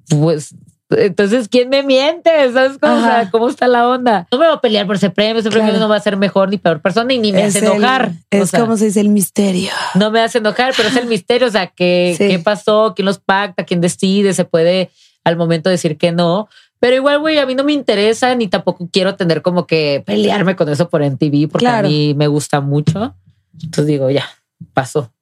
pues, 0.10 0.56
entonces, 0.90 1.48
¿quién 1.48 1.70
me 1.70 1.84
miente? 1.84 2.30
¿Sabes 2.52 2.78
cómo, 2.80 2.96
o 2.96 3.02
sea, 3.02 3.30
cómo 3.32 3.48
está 3.48 3.68
la 3.68 3.88
onda? 3.88 4.28
No 4.32 4.38
me 4.40 4.48
voy 4.48 4.56
a 4.58 4.60
pelear 4.62 4.86
por 4.88 4.96
ese 4.98 5.10
premio, 5.10 5.40
ese 5.40 5.50
premio 5.50 5.70
Claro. 5.70 5.80
no 5.86 5.90
va 5.90 5.96
a 5.96 6.02
ser 6.02 6.18
mejor 6.18 6.50
ni 6.50 6.58
peor 6.58 6.82
persona 6.82 7.14
y 7.14 7.20
ni 7.20 7.32
me 7.32 7.44
Es 7.46 7.56
hace 7.56 7.66
el- 7.66 7.72
enojar. 7.74 8.12
es 8.30 8.42
O 8.42 8.46
sea, 8.48 8.60
como 8.60 8.76
se 8.76 8.86
dice 8.86 9.00
el 9.00 9.08
misterio. 9.10 9.70
no 9.96 10.12
me 10.12 10.20
hace 10.20 10.40
enojar, 10.40 10.74
pero 10.76 10.90
es 10.90 10.98
el 10.98 11.06
misterio, 11.08 11.48
o 11.48 11.52
sea, 11.52 11.68
¿qué, 11.68 12.14
Sí. 12.18 12.28
qué 12.28 12.40
pasó? 12.40 12.94
¿Quién 12.96 13.06
los 13.06 13.20
pacta? 13.20 13.64
¿Quién 13.64 13.80
decide? 13.80 14.34
Se 14.34 14.44
puede 14.44 14.90
al 15.24 15.38
momento 15.38 15.70
decir 15.70 15.98
que 15.98 16.12
no. 16.12 16.50
Pero 16.80 16.96
igual, 16.96 17.20
güey, 17.20 17.38
a 17.38 17.46
mí 17.46 17.54
no 17.56 17.64
me 17.64 17.74
interesa 17.74 18.34
ni 18.36 18.48
tampoco 18.48 18.90
quiero 18.92 19.16
tener 19.16 19.44
como 19.44 19.68
que 19.68 20.04
pelearme 20.06 20.56
con 20.56 20.68
eso 20.68 20.90
por 20.90 21.04
MTV 21.04 21.48
porque 21.48 21.66
Claro. 21.66 21.88
a 21.88 21.90
mí 21.92 22.16
me 22.16 22.28
gusta 22.28 22.60
mucho. 22.60 23.16
Entonces 23.54 23.86
digo, 23.86 24.10
ya, 24.10 24.26
pasó. 24.74 25.14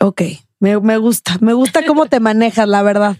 Ok, 0.00 0.22
me, 0.60 0.78
me 0.80 0.96
gusta, 0.96 1.36
me 1.40 1.52
gusta 1.52 1.84
cómo 1.86 2.06
te 2.06 2.20
manejas, 2.20 2.68
la 2.68 2.82
verdad. 2.82 3.16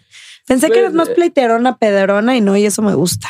Pensé 0.47 0.67
que 0.67 0.73
Pues, 0.73 0.81
eres 0.81 0.93
más 0.95 1.09
eh. 1.11 1.13
pleiterona, 1.15 1.77
pederona 1.79 2.37
y 2.37 2.41
no, 2.41 2.57
y 2.57 2.67
eso 2.67 2.83
me 2.83 2.95
gusta. 2.95 3.29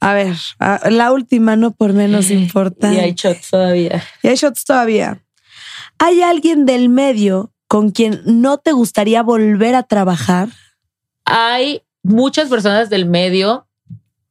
A 0.00 0.12
ver, 0.14 0.34
a- 0.58 0.90
la 0.90 1.12
última, 1.12 1.54
no 1.54 1.70
por 1.70 1.92
menos 1.92 2.30
importante. 2.30 2.96
Y 2.96 3.00
hay 3.00 3.12
shots 3.12 3.50
todavía. 3.50 4.02
Y 4.22 4.28
hay 4.28 4.34
shots 4.34 4.64
todavía. 4.64 5.22
¿Hay 6.00 6.22
alguien 6.22 6.66
del 6.66 6.88
medio 6.88 7.52
con 7.68 7.90
quien 7.90 8.20
no 8.24 8.58
te 8.58 8.72
gustaría 8.72 9.22
volver 9.22 9.76
a 9.76 9.84
trabajar? 9.84 10.48
Hay 11.24 11.82
muchas 12.02 12.48
personas 12.48 12.90
del 12.90 13.06
medio 13.06 13.68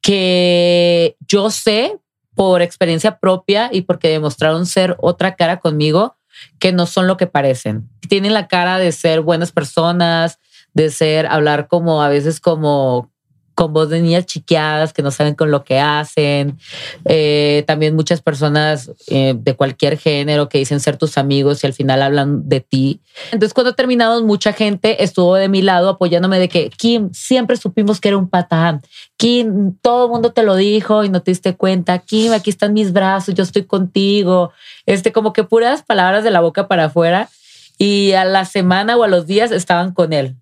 que 0.02 1.16
yo 1.26 1.50
sé 1.50 1.98
por 2.34 2.62
experiencia 2.62 3.18
propia 3.18 3.70
y 3.72 3.82
porque 3.82 4.08
demostraron 4.08 4.66
ser 4.66 4.96
otra 5.00 5.34
cara 5.34 5.58
conmigo 5.60 6.16
que 6.58 6.72
no 6.72 6.86
son 6.86 7.06
lo 7.06 7.16
que 7.16 7.26
parecen. 7.26 7.88
Tienen 8.08 8.34
la 8.34 8.48
cara 8.48 8.78
de 8.78 8.92
ser 8.92 9.20
buenas 9.20 9.52
personas, 9.52 10.38
de 10.74 10.90
ser, 10.90 11.26
hablar 11.26 11.68
como 11.68 12.02
a 12.02 12.08
veces 12.08 12.40
como 12.40 13.10
con 13.58 13.72
voz 13.72 13.88
de 13.88 14.00
niñas 14.00 14.24
chiqueadas 14.24 14.92
que 14.92 15.02
no 15.02 15.10
saben 15.10 15.34
con 15.34 15.50
lo 15.50 15.64
que 15.64 15.80
hacen. 15.80 16.60
Eh, 17.06 17.64
también 17.66 17.96
muchas 17.96 18.22
personas 18.22 18.92
eh, 19.08 19.34
de 19.36 19.56
cualquier 19.56 19.98
género 19.98 20.48
que 20.48 20.58
dicen 20.58 20.78
ser 20.78 20.96
tus 20.96 21.18
amigos 21.18 21.64
y 21.64 21.66
al 21.66 21.72
final 21.72 22.02
hablan 22.02 22.48
de 22.48 22.60
ti. 22.60 23.00
Entonces, 23.32 23.52
cuando 23.52 23.74
terminamos, 23.74 24.22
mucha 24.22 24.52
gente 24.52 25.02
estuvo 25.02 25.34
de 25.34 25.48
mi 25.48 25.60
lado 25.60 25.88
apoyándome 25.88 26.38
de 26.38 26.48
que 26.48 26.70
Kim, 26.70 27.10
siempre 27.12 27.56
supimos 27.56 28.00
que 28.00 28.10
era 28.10 28.16
un 28.16 28.28
patán. 28.28 28.80
Kim, 29.16 29.74
todo 29.82 30.04
el 30.04 30.12
mundo 30.12 30.30
te 30.30 30.44
lo 30.44 30.54
dijo 30.54 31.02
y 31.02 31.08
no 31.08 31.20
te 31.20 31.32
diste 31.32 31.56
cuenta. 31.56 31.98
Kim, 31.98 32.32
aquí 32.34 32.50
están 32.50 32.74
mis 32.74 32.92
brazos, 32.92 33.34
yo 33.34 33.42
estoy 33.42 33.64
contigo. 33.64 34.52
Este, 34.86 35.10
como 35.10 35.32
que 35.32 35.42
puras 35.42 35.82
palabras 35.82 36.22
de 36.22 36.30
la 36.30 36.38
boca 36.38 36.68
para 36.68 36.84
afuera. 36.84 37.28
Y 37.76 38.12
a 38.12 38.24
la 38.24 38.44
semana 38.44 38.96
o 38.96 39.02
a 39.02 39.08
los 39.08 39.26
días 39.26 39.50
estaban 39.50 39.92
con 39.92 40.12
él. 40.12 40.36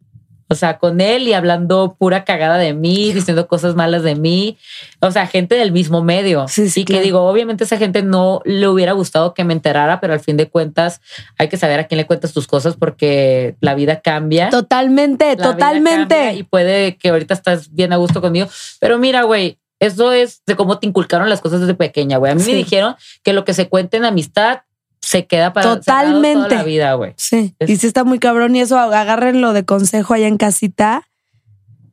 O 0.48 0.54
sea, 0.54 0.78
con 0.78 1.00
él 1.00 1.26
y 1.26 1.32
hablando 1.32 1.96
pura 1.98 2.24
cagada 2.24 2.56
de 2.58 2.72
mí, 2.72 3.12
diciendo 3.12 3.48
cosas 3.48 3.74
malas 3.74 4.02
de 4.04 4.14
mí. 4.14 4.56
O 5.00 5.10
sea, 5.10 5.26
gente 5.26 5.56
del 5.56 5.72
mismo 5.72 6.02
medio. 6.02 6.46
Sí, 6.48 6.70
sí, 6.70 6.82
y 6.82 6.84
que 6.84 7.00
digo, 7.00 7.22
obviamente 7.22 7.64
esa 7.64 7.78
gente 7.78 8.02
no 8.02 8.40
le 8.44 8.68
hubiera 8.68 8.92
gustado 8.92 9.34
que 9.34 9.44
me 9.44 9.52
enterara, 9.54 10.00
pero 10.00 10.12
al 10.12 10.20
fin 10.20 10.36
de 10.36 10.48
cuentas 10.48 11.00
hay 11.38 11.48
que 11.48 11.56
saber 11.56 11.80
a 11.80 11.84
quién 11.88 11.98
le 11.98 12.06
cuentas 12.06 12.32
tus 12.32 12.46
cosas 12.46 12.76
porque 12.76 13.56
la 13.60 13.74
vida 13.74 14.00
cambia. 14.00 14.50
Totalmente, 14.50 15.36
La 15.36 15.42
totalmente. 15.42 16.34
Y 16.34 16.42
puede 16.44 16.96
que 16.96 17.08
ahorita 17.08 17.34
estás 17.34 17.72
bien 17.74 17.92
a 17.92 17.96
gusto 17.96 18.20
conmigo. 18.20 18.46
Pero 18.78 18.98
mira, 18.98 19.22
güey, 19.24 19.58
eso 19.78 20.12
es 20.12 20.42
de 20.46 20.56
cómo 20.56 20.78
te 20.78 20.86
inculcaron 20.86 21.28
las 21.28 21.40
cosas 21.40 21.60
desde 21.60 21.74
pequeña, 21.74 22.16
güey. 22.18 22.32
A 22.32 22.34
mí 22.34 22.40
Sí. 22.40 22.52
me 22.52 22.56
dijeron 22.56 22.96
que 23.22 23.32
lo 23.32 23.44
que 23.44 23.52
se 23.52 23.68
cuenta 23.68 23.96
en 23.96 24.04
amistad 24.04 24.60
se 25.06 25.26
queda 25.26 25.52
para 25.52 25.76
Totalmente. 25.76 26.48
toda 26.48 26.54
la 26.56 26.62
vida, 26.64 26.94
güey. 26.94 27.14
Sí, 27.16 27.54
Es- 27.60 27.70
y 27.70 27.76
sí 27.76 27.86
está 27.86 28.02
muy 28.04 28.18
cabrón 28.18 28.56
y 28.56 28.60
eso 28.60 28.78
agárrenlo 28.78 29.52
de 29.52 29.64
consejo 29.64 30.14
allá 30.14 30.26
en 30.26 30.36
casita. 30.36 31.06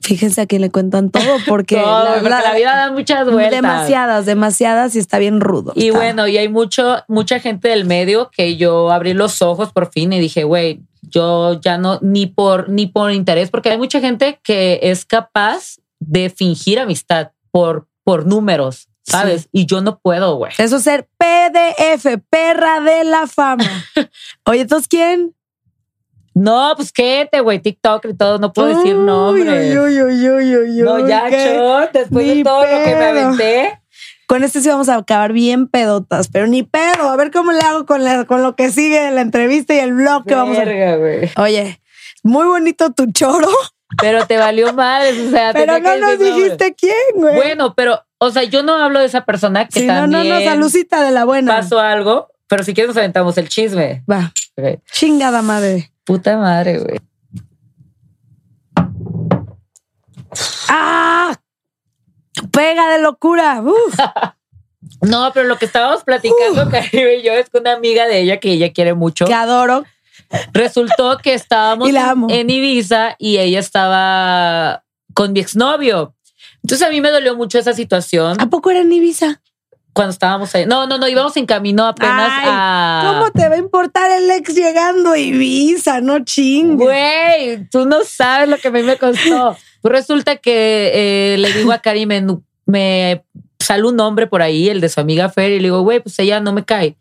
Fíjense 0.02 0.42
a 0.42 0.46
quién 0.48 0.62
le 0.62 0.70
cuentan 0.70 1.12
todo 1.12 1.22
porque, 1.48 1.78
Todo, 1.78 2.04
la, 2.22 2.42
porque 2.42 2.58
vida 2.60 2.76
da 2.76 2.92
muchas 2.92 3.26
vueltas. 3.32 3.52
demasiadas, 3.52 4.26
demasiadas 4.26 4.96
y 4.96 5.00
está 5.00 5.18
bien 5.20 5.40
rudo. 5.40 5.72
Y 5.76 5.88
Está- 5.88 6.00
bueno, 6.00 6.28
y 6.28 6.38
hay 6.38 6.50
mucho, 6.50 6.98
mucha 7.08 7.40
gente 7.40 7.70
del 7.70 7.86
medio 7.86 8.30
que 8.32 8.58
yo 8.58 8.92
abrí 8.92 9.14
los 9.14 9.42
ojos 9.42 9.72
por 9.72 9.92
fin 9.92 10.12
y 10.12 10.20
dije, 10.20 10.44
güey, 10.44 10.82
yo 11.04 11.60
ya 11.62 11.78
no, 11.78 12.00
ni 12.02 12.26
por, 12.26 12.68
ni 12.70 12.88
por 12.88 13.12
interés, 13.14 13.50
porque 13.52 13.70
hay 13.70 13.78
mucha 13.78 14.00
gente 14.02 14.40
que 14.44 14.80
es 14.84 15.06
capaz 15.06 15.78
de 16.00 16.30
fingir 16.30 16.80
amistad 16.80 17.32
por, 17.52 17.88
por 18.04 18.26
números, 18.26 18.90
¿sabes? 19.04 19.48
Y 19.52 19.66
yo 19.66 19.82
no 19.82 20.00
puedo, 20.00 20.36
güey. 20.36 20.52
Eso 20.58 20.78
es 20.78 20.84
ser 20.84 21.08
PDF, 21.18 22.18
perra 22.30 22.80
de 22.82 23.04
la 23.04 23.28
fama. 23.28 23.66
Oye, 24.46 24.62
entonces 24.62 24.88
quién? 24.88 25.36
No, 26.36 26.74
pues 26.76 26.92
quédate, 26.92 27.42
güey, 27.42 27.60
TikTok 27.60 28.06
y 28.06 28.14
todo, 28.16 28.40
no 28.40 28.54
puedo 28.54 28.70
decir 28.70 28.96
Uy, 28.96 29.06
nombres. 29.06 29.78
uy, 29.78 30.02
uy, 30.02 30.30
uy, 30.30 30.58
uy, 30.58 30.82
no, 30.82 31.08
ya, 31.08 31.30
shot, 31.30 31.92
después 31.92 32.26
Ni 32.26 32.38
de 32.38 32.44
todo 32.44 32.62
lo 32.64 32.68
que 32.84 32.96
me 32.96 33.06
aventé. 33.06 33.80
Con 34.26 34.44
este 34.44 34.62
sí 34.62 34.70
vamos 34.70 34.90
a 34.90 34.96
acabar 34.96 35.32
bien 35.32 35.68
pedotas, 35.68 36.30
pero 36.30 36.48
ni 36.48 36.64
pedo. 36.64 37.10
A 37.10 37.16
ver 37.18 37.30
cómo 37.30 37.52
le 37.52 37.60
hago 37.60 37.86
con, 37.86 38.04
la- 38.04 38.26
con 38.26 38.42
lo 38.42 38.56
que 38.56 38.72
sigue 38.72 39.12
la 39.12 39.22
entrevista 39.22 39.76
y 39.76 39.80
el 39.80 39.94
blog 39.94 40.26
que 40.26 40.34
vamos 40.34 40.58
a. 40.58 40.64
Güey. 40.64 41.30
Oye, 41.38 41.80
muy 42.24 42.46
bonito 42.48 42.92
tu 42.94 43.12
choro, 43.12 43.50
Pero 44.02 44.26
te 44.26 44.38
valió 44.38 44.74
mal, 44.74 45.06
o 45.28 45.30
sea, 45.30 45.52
pero 45.54 45.78
no 45.80 45.98
nos 45.98 46.18
decir 46.18 46.34
dijiste 46.34 46.74
quién, 46.74 46.96
güey. 47.14 47.36
Bueno, 47.36 47.76
pero, 47.76 48.02
o 48.24 48.32
sea, 48.32 48.44
yo 48.44 48.64
no 48.64 48.76
hablo 48.76 49.00
de 49.00 49.06
esa 49.06 49.26
persona 49.26 49.68
que 49.68 49.82
si 49.82 49.88
no, 49.88 50.08
no, 50.08 50.20
también 50.20 50.46
no, 50.46 50.52
salucita 50.52 51.04
de 51.04 51.12
la 51.12 51.26
buena. 51.26 51.56
pasó 51.56 51.80
algo, 51.80 52.30
pero 52.48 52.64
si 52.64 52.74
quieres 52.74 52.90
nos 52.90 52.98
aventamos 52.98 53.38
el 53.38 53.50
chisme. 53.50 54.04
Va, 54.10 54.32
chingada 54.92 55.42
madre. 55.42 55.92
Puta 56.06 56.38
madre, 56.38 56.80
güey. 56.80 57.00
¡Ah! 60.70 61.36
Pega 62.52 62.90
de 62.90 63.00
locura. 63.00 63.62
Uf. 63.62 63.98
No, 65.02 65.32
pero 65.34 65.48
lo 65.48 65.58
que 65.58 65.66
estábamos 65.66 66.04
platicando, 66.04 66.70
Caribe 66.70 67.18
y 67.18 67.24
yo, 67.24 67.34
es 67.34 67.50
con 67.50 67.62
una 67.62 67.74
amiga 67.74 68.08
de 68.08 68.22
ella 68.22 68.40
que 68.40 68.52
ella 68.52 68.72
quiere 68.72 68.94
mucho. 68.94 69.26
que 69.26 69.34
adoro. 69.34 69.84
Resultó 70.54 71.18
que 71.18 71.34
estábamos 71.34 71.90
en 72.30 72.50
Ibiza 72.50 73.16
y 73.18 73.38
ella 73.38 73.60
estaba 73.60 74.84
con 75.14 75.34
mi 75.34 75.40
exnovio. 75.42 76.16
Entonces 76.64 76.88
a 76.88 76.90
mí 76.90 77.02
me 77.02 77.12
dolió 77.12 77.36
mucho 77.36 77.60
esa 77.60 77.74
situación 77.74 78.40
¿A 78.40 78.50
poco 78.50 78.72
era 78.72 78.80
en 78.80 78.92
Ibiza? 78.92 79.42
cuando 79.94 80.12
estábamos 80.12 80.54
ahí. 80.56 80.66
No, 80.66 80.88
no, 80.88 80.98
no, 80.98 81.08
íbamos 81.08 81.38
en 81.38 81.46
camino 81.46 81.86
apenas 81.86 82.32
Ay, 82.32 82.48
a. 82.50 83.14
¿Cómo 83.14 83.32
te 83.32 83.48
va 83.48 83.56
a 83.56 83.60
importar 83.60 84.12
el 84.12 84.30
ex 84.32 84.56
llegando 84.56 85.12
a 85.12 85.20
Ibiza? 85.20 86.02
No 86.02 86.24
chingues. 86.26 86.88
Güey, 86.88 87.70
tú 87.70 87.86
no 87.86 88.04
sabes 88.04 88.50
lo 88.50 88.58
que 88.58 88.70
a 88.70 88.72
mí 88.72 88.82
me 88.84 88.98
costó. 88.98 89.56
Pues 89.82 89.92
resulta 89.92 90.38
que 90.38 90.92
eh, 91.34 91.38
le 91.38 91.52
digo 91.54 91.72
a 91.74 91.80
Cari, 91.80 92.06
me, 92.06 92.26
me 92.66 93.26
sale 93.60 93.84
un 93.84 93.98
nombre 93.98 94.28
por 94.28 94.42
ahí, 94.42 94.70
el 94.70 94.82
de 94.82 94.90
su 94.90 95.02
amiga 95.02 95.30
Fer, 95.30 95.52
y 95.52 95.58
le 95.58 95.64
digo, 95.64 95.82
güey, 95.82 96.00
pues 96.00 96.18
ella 96.20 96.40
no 96.40 96.54
me 96.54 96.64
cae. 96.64 96.96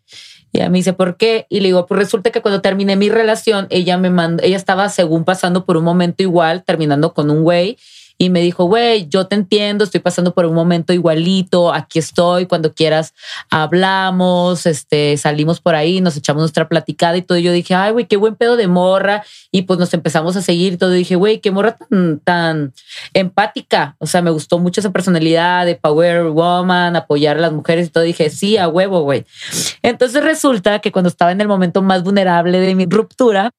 Y 0.52 0.58
ella 0.58 0.68
me 0.68 0.78
dice, 0.78 0.92
¿por 0.92 1.16
qué? 1.16 1.46
Y 1.48 1.60
le 1.60 1.68
digo, 1.68 1.86
pues 1.86 1.98
resulta 1.98 2.30
que 2.30 2.42
cuando 2.42 2.60
terminé 2.60 2.96
mi 2.96 3.08
relación, 3.08 3.68
ella 3.70 3.96
me 3.98 4.10
mandó, 4.10 4.42
ella 4.42 4.56
estaba 4.56 4.88
según 4.88 5.24
pasando 5.24 5.64
por 5.64 5.76
un 5.76 5.84
momento 5.84 6.22
igual, 6.22 6.64
terminando 6.64 7.14
con 7.14 7.30
un 7.30 7.42
güey. 7.42 7.78
Y 8.22 8.30
me 8.30 8.40
dijo, 8.40 8.66
güey, 8.66 9.08
yo 9.08 9.26
te 9.26 9.34
entiendo, 9.34 9.82
estoy 9.82 9.98
pasando 9.98 10.32
por 10.32 10.46
un 10.46 10.54
momento 10.54 10.92
igualito, 10.92 11.74
aquí 11.74 11.98
estoy, 11.98 12.46
cuando 12.46 12.72
quieras 12.72 13.14
hablamos, 13.50 14.64
este, 14.64 15.16
salimos 15.16 15.60
por 15.60 15.74
ahí, 15.74 16.00
nos 16.00 16.16
echamos 16.16 16.42
nuestra 16.42 16.68
platicada 16.68 17.16
y 17.16 17.22
todo. 17.22 17.36
Y 17.38 17.42
yo 17.42 17.50
dije, 17.50 17.74
ay, 17.74 17.90
güey, 17.90 18.06
qué 18.06 18.16
buen 18.16 18.36
pedo 18.36 18.56
de 18.56 18.68
morra. 18.68 19.24
Y 19.50 19.62
pues 19.62 19.80
nos 19.80 19.92
empezamos 19.92 20.36
a 20.36 20.40
seguir 20.40 20.74
y 20.74 20.76
todo. 20.76 20.90
Dije, 20.92 21.16
güey, 21.16 21.40
qué 21.40 21.50
morra 21.50 21.76
tan, 21.76 22.20
tan 22.20 22.72
empática. 23.12 23.96
O 23.98 24.06
sea, 24.06 24.22
me 24.22 24.30
gustó 24.30 24.60
mucho 24.60 24.80
esa 24.80 24.92
personalidad 24.92 25.66
de 25.66 25.74
power 25.74 26.26
woman, 26.26 26.94
apoyar 26.94 27.38
a 27.38 27.40
las 27.40 27.52
mujeres 27.52 27.88
y 27.88 27.90
todo. 27.90 28.04
dije, 28.04 28.30
sí, 28.30 28.56
a 28.56 28.68
huevo, 28.68 29.00
güey. 29.00 29.26
Entonces 29.82 30.22
resulta 30.22 30.78
que 30.78 30.92
cuando 30.92 31.08
estaba 31.08 31.32
en 31.32 31.40
el 31.40 31.48
momento 31.48 31.82
más 31.82 32.04
vulnerable 32.04 32.60
de 32.60 32.76
mi 32.76 32.86
ruptura, 32.86 33.50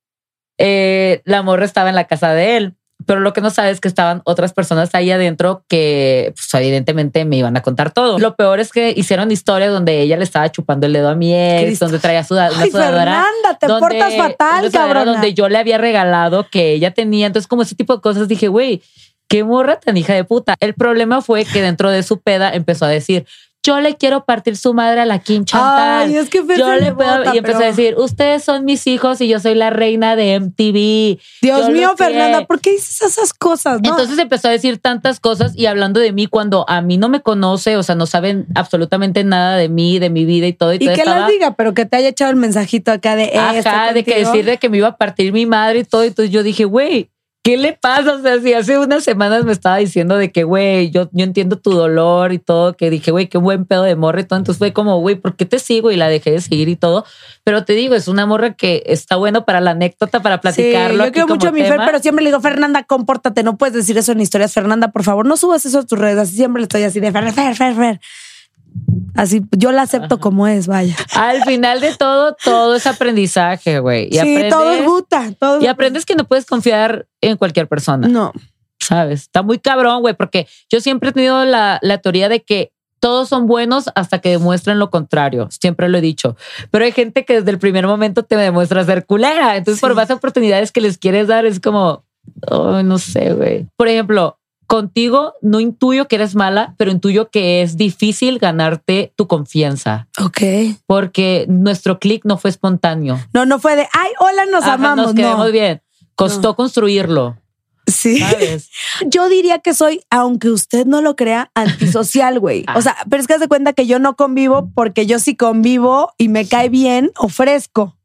eh, 0.57 1.21
la 1.25 1.41
morra 1.41 1.65
estaba 1.65 1.89
en 1.89 1.95
la 1.95 2.07
casa 2.07 2.31
de 2.31 2.55
él. 2.55 2.77
Pero 3.05 3.19
lo 3.19 3.33
que 3.33 3.41
no 3.41 3.49
sabes 3.49 3.73
es 3.73 3.81
que 3.81 3.87
estaban 3.87 4.21
otras 4.25 4.53
personas 4.53 4.89
ahí 4.93 5.11
adentro 5.11 5.63
que 5.67 6.33
pues, 6.35 6.53
evidentemente 6.61 7.25
me 7.25 7.37
iban 7.37 7.55
a 7.57 7.61
contar 7.61 7.91
todo. 7.91 8.19
Lo 8.19 8.35
peor 8.35 8.59
es 8.59 8.71
que 8.71 8.93
hicieron 8.95 9.31
historias 9.31 9.71
donde 9.71 10.01
ella 10.01 10.17
le 10.17 10.23
estaba 10.23 10.51
chupando 10.51 10.85
el 10.87 10.93
dedo 10.93 11.09
a 11.09 11.15
mi 11.15 11.33
ex, 11.33 11.63
Cristo. 11.65 11.85
donde 11.85 11.99
traía 11.99 12.23
suda- 12.23 12.49
una 12.51 12.63
Ay, 12.63 12.71
sudadera. 12.71 12.99
Fernanda, 13.23 13.57
te 13.59 13.67
donde- 13.67 13.81
portas 13.99 14.15
fatal, 14.15 14.71
cabrona. 14.71 15.11
Donde 15.13 15.33
yo 15.33 15.49
le 15.49 15.57
había 15.57 15.77
regalado 15.77 16.47
que 16.49 16.71
ella 16.73 16.91
tenía. 16.91 17.27
Entonces, 17.27 17.47
como 17.47 17.61
ese 17.63 17.75
tipo 17.75 17.95
de 17.95 18.01
cosas, 18.01 18.27
dije, 18.27 18.47
güey, 18.47 18.81
qué 19.27 19.43
morra 19.43 19.79
tan 19.79 19.97
hija 19.97 20.13
de 20.13 20.23
puta. 20.23 20.55
El 20.59 20.73
problema 20.73 21.21
fue 21.21 21.45
que 21.45 21.61
dentro 21.61 21.89
de 21.89 22.03
su 22.03 22.21
peda 22.21 22.51
empezó 22.53 22.85
a 22.85 22.89
decir, 22.89 23.25
yo 23.63 23.79
le 23.79 23.95
quiero 23.95 24.25
partir 24.25 24.57
su 24.57 24.73
madre 24.73 24.99
a 25.01 25.05
la 25.05 25.19
Kim 25.19 25.45
Chantal. 25.45 26.09
Ay, 26.09 26.17
es 26.17 26.29
que 26.29 26.43
Fer 26.43 26.57
yo 26.59 26.73
le 26.75 26.93
puedo, 26.93 27.17
bota, 27.19 27.33
y 27.33 27.37
empezó 27.37 27.59
pero- 27.59 27.67
a 27.69 27.71
decir, 27.71 27.95
ustedes 27.97 28.43
son 28.43 28.65
mis 28.65 28.85
hijos 28.87 29.21
y 29.21 29.27
yo 29.29 29.39
soy 29.39 29.55
la 29.55 29.69
reina 29.69 30.15
de 30.17 30.33
MTV. 30.35 31.19
Dios 31.41 31.67
Yo 31.67 31.69
mío. 31.69 31.93
Fernanda, 31.97 32.45
¿por 32.45 32.59
qué 32.59 32.71
dices 32.71 33.01
esas 33.01 33.33
cosas? 33.33 33.81
No. 33.81 33.89
Entonces 33.91 34.17
empezó 34.19 34.49
a 34.49 34.51
decir 34.51 34.79
tantas 34.79 35.19
cosas 35.21 35.53
y 35.55 35.65
hablando 35.65 35.99
de 36.01 36.11
mí 36.11 36.27
cuando 36.27 36.65
a 36.69 36.81
mí 36.81 36.97
no 36.97 37.07
me 37.07 37.21
conoce, 37.21 37.77
o 37.77 37.83
sea, 37.83 37.95
no 37.95 38.05
saben 38.05 38.47
absolutamente 38.55 39.23
nada 39.23 39.55
de 39.55 39.69
mí, 39.69 39.97
de 39.99 40.09
mi 40.09 40.25
vida 40.25 40.47
y 40.47 40.53
todo. 40.53 40.73
Y, 40.73 40.75
y 40.75 40.79
que 40.79 40.93
estaba- 40.93 41.19
las 41.21 41.29
diga, 41.29 41.55
pero 41.55 41.73
que 41.73 41.85
te 41.85 41.95
haya 41.97 42.09
echado 42.09 42.31
el 42.31 42.37
mensajito 42.37 42.91
acá 42.91 43.15
de 43.15 43.25
eh, 43.25 43.37
Ajá, 43.37 43.93
de 43.93 44.03
que 44.03 44.19
decir 44.19 44.43
de 44.45 44.57
que 44.57 44.67
me 44.69 44.77
iba 44.77 44.89
a 44.89 44.97
partir 44.97 45.31
mi 45.31 45.45
madre 45.45 45.79
y 45.79 45.83
todo. 45.85 46.03
Entonces 46.03 46.31
yo 46.31 46.43
dije, 46.43 46.65
güey, 46.65 47.09
¿qué 47.43 47.57
le 47.57 47.73
pasa? 47.73 48.13
O 48.13 48.21
sea, 48.21 48.39
si 48.39 48.53
hace 48.53 48.79
unas 48.79 49.03
semanas 49.03 49.43
me 49.43 49.51
estaba 49.51 49.77
diciendo 49.77 50.15
de 50.15 50.31
que, 50.31 50.45
güey, 50.45 50.91
yo, 50.91 51.09
yo 51.11 51.25
entiendo 51.25 51.57
tu 51.57 51.71
dolor 51.71 52.31
y 52.31 52.39
todo, 52.39 52.75
que 52.75 52.89
dije, 52.89 53.11
güey, 53.11 53.27
qué 53.27 53.37
buen 53.37 53.65
pedo 53.65 53.83
de 53.83 53.95
morra 53.97 54.21
y 54.21 54.23
todo. 54.23 54.39
Entonces 54.39 54.57
fue 54.57 54.71
como, 54.71 54.99
güey, 55.01 55.15
¿por 55.15 55.35
qué 55.35 55.45
te 55.45 55.59
sigo? 55.59 55.91
Y 55.91 55.97
la 55.97 56.07
dejé 56.07 56.31
de 56.31 56.41
seguir 56.41 56.69
y 56.69 56.77
todo. 56.77 57.05
Pero 57.43 57.65
te 57.65 57.73
digo, 57.73 57.95
es 57.95 58.07
una 58.07 58.25
morra 58.25 58.53
que 58.53 58.83
está 58.85 59.17
bueno 59.17 59.45
para 59.45 59.59
la 59.59 59.71
anécdota, 59.71 60.21
para 60.21 60.39
platicarlo. 60.39 61.03
Sí, 61.03 61.09
yo 61.09 61.11
quiero 61.11 61.27
mucho 61.27 61.49
a 61.49 61.51
mi 61.51 61.61
Fer, 61.61 61.81
pero 61.85 61.99
siempre 61.99 62.23
le 62.23 62.29
digo, 62.29 62.39
Fernanda, 62.41 62.83
compórtate, 62.83 63.43
no 63.43 63.57
puedes 63.57 63.75
decir 63.75 63.97
eso 63.97 64.13
en 64.13 64.21
historias. 64.21 64.53
Fernanda, 64.53 64.91
por 64.91 65.03
favor, 65.03 65.25
no 65.25 65.35
subas 65.35 65.65
eso 65.65 65.79
a 65.79 65.85
tus 65.85 65.99
redes. 65.99 66.17
Así 66.17 66.37
siempre 66.37 66.61
le 66.61 66.63
estoy 66.63 66.83
así 66.83 67.01
de 67.01 67.11
Fer, 67.11 67.31
Fer, 67.33 67.55
Fer, 67.55 67.75
Fer. 67.75 67.99
Así, 69.15 69.41
yo 69.51 69.71
la 69.71 69.83
acepto 69.83 70.19
como 70.19 70.47
es, 70.47 70.67
vaya. 70.67 70.95
Al 71.15 71.43
final 71.43 71.79
de 71.81 71.93
todo, 71.95 72.35
todo 72.43 72.75
es 72.75 72.87
aprendizaje, 72.87 73.79
güey. 73.79 74.09
Sí, 74.11 74.17
aprendes, 74.17 74.49
todo 74.49 74.71
es 74.71 74.83
guta. 74.85 75.31
Todo 75.39 75.61
y 75.61 75.67
aprendes 75.67 76.05
que 76.05 76.15
no 76.15 76.23
puedes 76.25 76.45
confiar 76.45 77.07
en 77.21 77.37
cualquier 77.37 77.67
persona. 77.67 78.07
No. 78.07 78.31
¿sabes? 78.79 79.21
Está 79.21 79.43
muy 79.43 79.59
cabrón, 79.59 80.01
güey, 80.01 80.13
porque 80.13 80.45
yo 80.69 80.81
siempre 80.81 81.09
he 81.11 81.13
tenido 81.13 81.45
la, 81.45 81.79
la 81.81 81.99
teoría 81.99 82.27
de 82.27 82.41
que 82.41 82.73
todos 82.99 83.29
son 83.29 83.47
buenos 83.47 83.89
hasta 83.95 84.19
que 84.19 84.29
demuestren 84.29 84.77
lo 84.79 84.89
contrario. 84.89 85.47
Siempre 85.51 85.87
lo 85.87 85.97
he 85.97 86.01
dicho. 86.01 86.35
Pero 86.69 86.83
hay 86.83 86.91
gente 86.91 87.23
que 87.23 87.35
desde 87.35 87.51
el 87.51 87.59
primer 87.59 87.87
momento 87.87 88.23
te 88.23 88.35
demuestra 88.35 88.83
ser 88.83 89.05
culera. 89.05 89.55
Entonces, 89.55 89.79
Sí. 89.79 89.81
por 89.85 89.95
más 89.95 90.09
oportunidades 90.09 90.71
que 90.73 90.81
les 90.81 90.97
quieres 90.97 91.27
dar, 91.27 91.45
es 91.45 91.59
como, 91.61 92.03
oh, 92.49 92.81
no 92.83 92.97
sé, 92.97 93.33
güey. 93.33 93.67
Por 93.77 93.87
ejemplo, 93.87 94.37
contigo 94.73 95.35
no 95.43 95.59
intuyo 95.59 96.07
que 96.07 96.15
eres 96.15 96.33
mala, 96.33 96.73
pero 96.79 96.89
intuyo 96.89 97.29
que 97.29 97.61
es 97.61 97.77
difícil 97.77 98.39
ganarte 98.39 99.13
tu 99.15 99.27
confianza 99.27 100.07
Ok. 100.19 100.41
porque 100.87 101.45
nuestro 101.47 101.99
clic 101.99 102.25
no 102.25 102.39
fue 102.39 102.49
espontáneo. 102.49 103.19
No, 103.33 103.45
no 103.45 103.59
fue 103.59 103.75
de, 103.75 103.87
ay, 103.93 104.11
hola, 104.19 104.47
nos 104.47 104.63
Ajá, 104.63 104.73
amamos. 104.73 105.05
Nos 105.05 105.13
quedamos 105.15 105.45
no. 105.45 105.51
bien. 105.51 105.83
Costó 106.15 106.47
No. 106.49 106.55
construirlo, 106.55 107.37
Sí. 107.85 108.17
¿sabes? 108.17 108.71
Yo 109.05 109.29
diría 109.29 109.59
que 109.59 109.75
soy, 109.75 110.01
aunque 110.09 110.49
usted 110.49 110.87
no 110.87 111.03
lo 111.03 111.15
crea, 111.15 111.51
antisocial, 111.53 112.39
güey. 112.39 112.63
Ah. 112.67 112.75
O 112.79 112.81
sea, 112.81 112.95
pero 113.11 113.21
es 113.21 113.27
que 113.27 113.35
haz 113.35 113.41
de 113.41 113.47
cuenta 113.47 113.73
que 113.73 113.85
yo 113.85 113.99
no 113.99 114.15
convivo 114.15 114.71
porque 114.73 115.05
yo 115.05 115.19
sí 115.19 115.35
convivo 115.35 116.13
y 116.17 116.29
me 116.29 116.47
cae 116.47 116.69
bien, 116.69 117.11
ofrezco. 117.17 117.95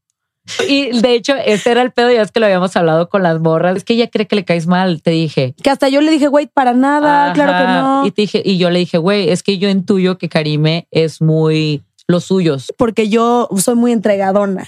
Y 0.68 1.00
de 1.00 1.14
hecho, 1.14 1.34
ese 1.36 1.70
era 1.70 1.82
el 1.82 1.92
pedo, 1.92 2.10
ya 2.10 2.22
es 2.22 2.32
que 2.32 2.40
lo 2.40 2.46
habíamos 2.46 2.76
hablado 2.76 3.08
con 3.08 3.22
las 3.22 3.40
morras. 3.40 3.76
Es 3.76 3.84
que 3.84 3.94
ella 3.94 4.08
cree 4.08 4.26
que 4.26 4.36
le 4.36 4.44
caes 4.44 4.66
mal, 4.66 5.02
te 5.02 5.10
dije. 5.10 5.54
Que 5.62 5.70
hasta 5.70 5.88
yo 5.88 6.00
le 6.00 6.10
dije, 6.10 6.28
güey, 6.28 6.46
para 6.46 6.72
nada, 6.72 7.26
Ajá. 7.26 7.32
claro 7.34 7.52
que 7.52 7.72
no. 7.72 8.06
Y, 8.06 8.10
te 8.10 8.22
dije, 8.22 8.42
y 8.44 8.58
yo 8.58 8.70
le 8.70 8.80
dije, 8.80 8.98
güey, 8.98 9.30
es 9.30 9.42
que 9.42 9.58
yo 9.58 9.68
intuyo 9.68 10.18
que 10.18 10.28
Karime 10.28 10.86
es 10.90 11.20
muy 11.20 11.82
los 12.06 12.24
suyos. 12.24 12.72
porque 12.78 13.08
yo 13.08 13.48
soy 13.58 13.74
muy 13.74 13.92
entregadona. 13.92 14.66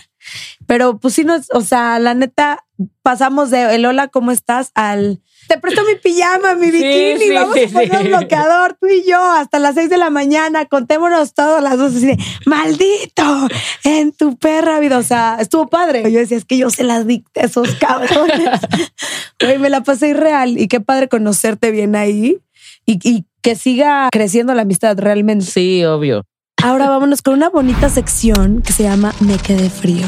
Pero 0.66 0.99
pues 0.99 1.14
sí, 1.14 1.25
nos, 1.25 1.49
o 1.53 1.61
sea, 1.62 1.99
la 1.99 2.14
neta, 2.14 2.64
pasamos 3.03 3.51
de 3.51 3.75
el 3.75 3.87
hola, 3.87 4.09
¿cómo 4.09 4.31
estás? 4.31 4.71
al 4.75 5.21
te 5.51 5.59
presto 5.59 5.83
mi 5.85 5.97
pijama, 5.97 6.55
mi 6.55 6.71
bikini, 6.71 7.19
sí, 7.19 7.33
vamos 7.33 7.57
sí, 7.57 7.64
a 7.64 7.69
poner 7.73 8.03
sí. 8.03 8.07
bloqueador, 8.07 8.77
tú 8.81 8.87
y 8.87 9.03
yo, 9.05 9.21
hasta 9.21 9.59
las 9.59 9.75
seis 9.75 9.90
de 9.90 9.97
la 9.97 10.09
mañana, 10.09 10.66
contémonos 10.66 11.35
todas 11.35 11.61
las 11.61 11.77
dos, 11.77 11.97
así 11.97 12.07
de 12.07 12.19
maldito 12.47 13.49
en 13.83 14.12
tu 14.12 14.37
perra 14.37 14.79
vida. 14.79 14.97
O 14.99 15.03
sea, 15.03 15.38
estuvo 15.40 15.66
padre. 15.66 16.05
Yo 16.12 16.21
decía, 16.21 16.37
es 16.37 16.45
que 16.45 16.57
yo 16.57 16.71
se 16.71 16.85
las 16.85 17.05
dicté 17.05 17.40
a 17.40 17.45
esos 17.47 17.75
cabrones. 17.75 18.61
Güey, 19.40 19.59
me 19.59 19.71
la 19.71 19.83
pasé 19.83 20.11
irreal 20.11 20.57
y 20.57 20.69
qué 20.69 20.81
padre 20.81 21.09
conocerte 21.09 21.73
bien 21.73 21.97
ahí 21.97 22.38
y, 22.87 23.01
y 23.03 23.25
que 23.43 23.57
siga 23.57 24.09
creciendo 24.12 24.55
la 24.55 24.62
amistad 24.62 24.97
realmente. 24.99 25.47
Sí, 25.47 25.85
obvio. 25.85 26.27
Ahora 26.62 26.90
vámonos 26.90 27.23
con 27.23 27.35
una 27.35 27.49
bonita 27.49 27.88
sección 27.88 28.61
que 28.61 28.75
se 28.75 28.83
llama 28.83 29.14
Me 29.20 29.38
quedé 29.38 29.70
frío. 29.70 30.07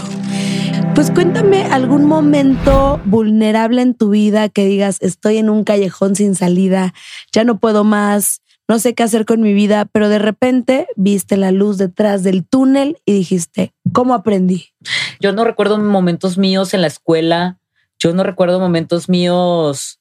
Pues 0.94 1.10
cuéntame 1.10 1.64
algún 1.64 2.04
momento 2.04 3.00
vulnerable 3.06 3.80
en 3.80 3.94
tu 3.94 4.10
vida 4.10 4.50
que 4.50 4.66
digas, 4.66 4.98
estoy 5.00 5.38
en 5.38 5.48
un 5.48 5.64
callejón 5.64 6.14
sin 6.14 6.34
salida, 6.34 6.92
ya 7.32 7.44
no 7.44 7.58
puedo 7.58 7.84
más, 7.84 8.42
no 8.68 8.78
sé 8.78 8.94
qué 8.94 9.02
hacer 9.02 9.24
con 9.24 9.40
mi 9.40 9.54
vida, 9.54 9.86
pero 9.86 10.10
de 10.10 10.18
repente 10.18 10.88
viste 10.94 11.38
la 11.38 11.52
luz 11.52 11.78
detrás 11.78 12.22
del 12.22 12.46
túnel 12.46 12.98
y 13.06 13.14
dijiste, 13.14 13.72
¿cómo 13.94 14.12
aprendí? 14.12 14.74
Yo 15.20 15.32
no 15.32 15.44
recuerdo 15.44 15.78
momentos 15.78 16.36
míos 16.36 16.74
en 16.74 16.82
la 16.82 16.88
escuela. 16.88 17.58
Yo 17.98 18.12
no 18.12 18.24
recuerdo 18.24 18.60
momentos 18.60 19.08
míos 19.08 20.00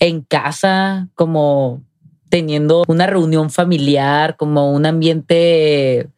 en 0.00 0.22
casa, 0.22 1.08
como 1.14 1.85
teniendo 2.28 2.84
una 2.88 3.06
reunión 3.06 3.50
familiar, 3.50 4.36
como 4.36 4.72
un 4.72 4.86
ambiente, 4.86 6.08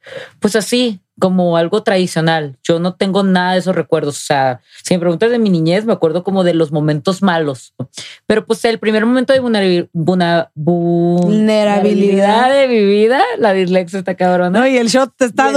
pues 0.40 0.57
así, 0.57 1.01
como 1.21 1.57
algo 1.57 1.83
tradicional. 1.83 2.57
Yo 2.62 2.79
no 2.79 2.94
tengo 2.94 3.25
nada 3.25 3.55
de 3.55 3.59
esos 3.59 3.75
recuerdos. 3.75 4.16
O 4.18 4.25
sea, 4.25 4.61
si 4.85 4.94
me 4.94 5.01
preguntas 5.01 5.31
de 5.31 5.38
mi 5.40 5.51
niñez, 5.51 5.85
me 5.85 5.92
acuerdo 5.92 6.23
como 6.23 6.44
de 6.44 6.55
los 6.55 6.71
momentos 6.71 7.23
malos. 7.23 7.75
Pero 8.27 8.47
pues 8.47 8.64
el 8.64 8.79
primer 8.79 9.05
momento 9.05 9.33
de 9.33 9.42
vulnerabil- 9.42 9.88
vulna- 9.92 10.51
vulnerabilidad 10.55 12.53
de 12.53 12.68
mi 12.68 12.85
vida, 12.85 13.21
la 13.38 13.53
dislexia 13.53 13.99
está 13.99 14.14
cabrona. 14.14 14.68
y 14.68 14.77
el 14.77 14.88
shot 14.88 15.12
está 15.21 15.51
Y 15.51 15.53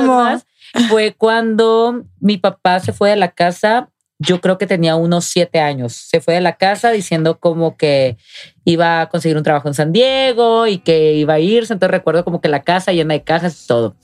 más 0.00 0.46
Fue 0.88 1.14
cuando 1.16 2.04
mi 2.20 2.36
papá 2.38 2.80
se 2.80 2.92
fue 2.92 3.10
de 3.10 3.16
la 3.16 3.30
casa. 3.32 3.88
Yo 4.18 4.40
creo 4.40 4.56
que 4.56 4.66
tenía 4.66 4.96
unos 4.96 5.26
siete 5.26 5.60
años. 5.60 5.92
Se 5.92 6.20
fue 6.20 6.34
de 6.34 6.40
la 6.40 6.56
casa 6.56 6.90
diciendo 6.90 7.38
como 7.38 7.76
que 7.76 8.16
iba 8.64 9.02
a 9.02 9.08
conseguir 9.08 9.36
un 9.36 9.42
trabajo 9.42 9.68
en 9.68 9.74
San 9.74 9.92
Diego 9.92 10.66
y 10.66 10.78
que 10.78 11.14
iba 11.14 11.34
a 11.34 11.38
irse. 11.38 11.74
Entonces 11.74 11.92
recuerdo 11.92 12.24
como 12.24 12.40
que 12.40 12.48
la 12.48 12.62
casa 12.62 12.92
llena 12.92 13.14
de 13.14 13.22
cajas 13.22 13.62
y 13.62 13.66
todo. 13.66 13.94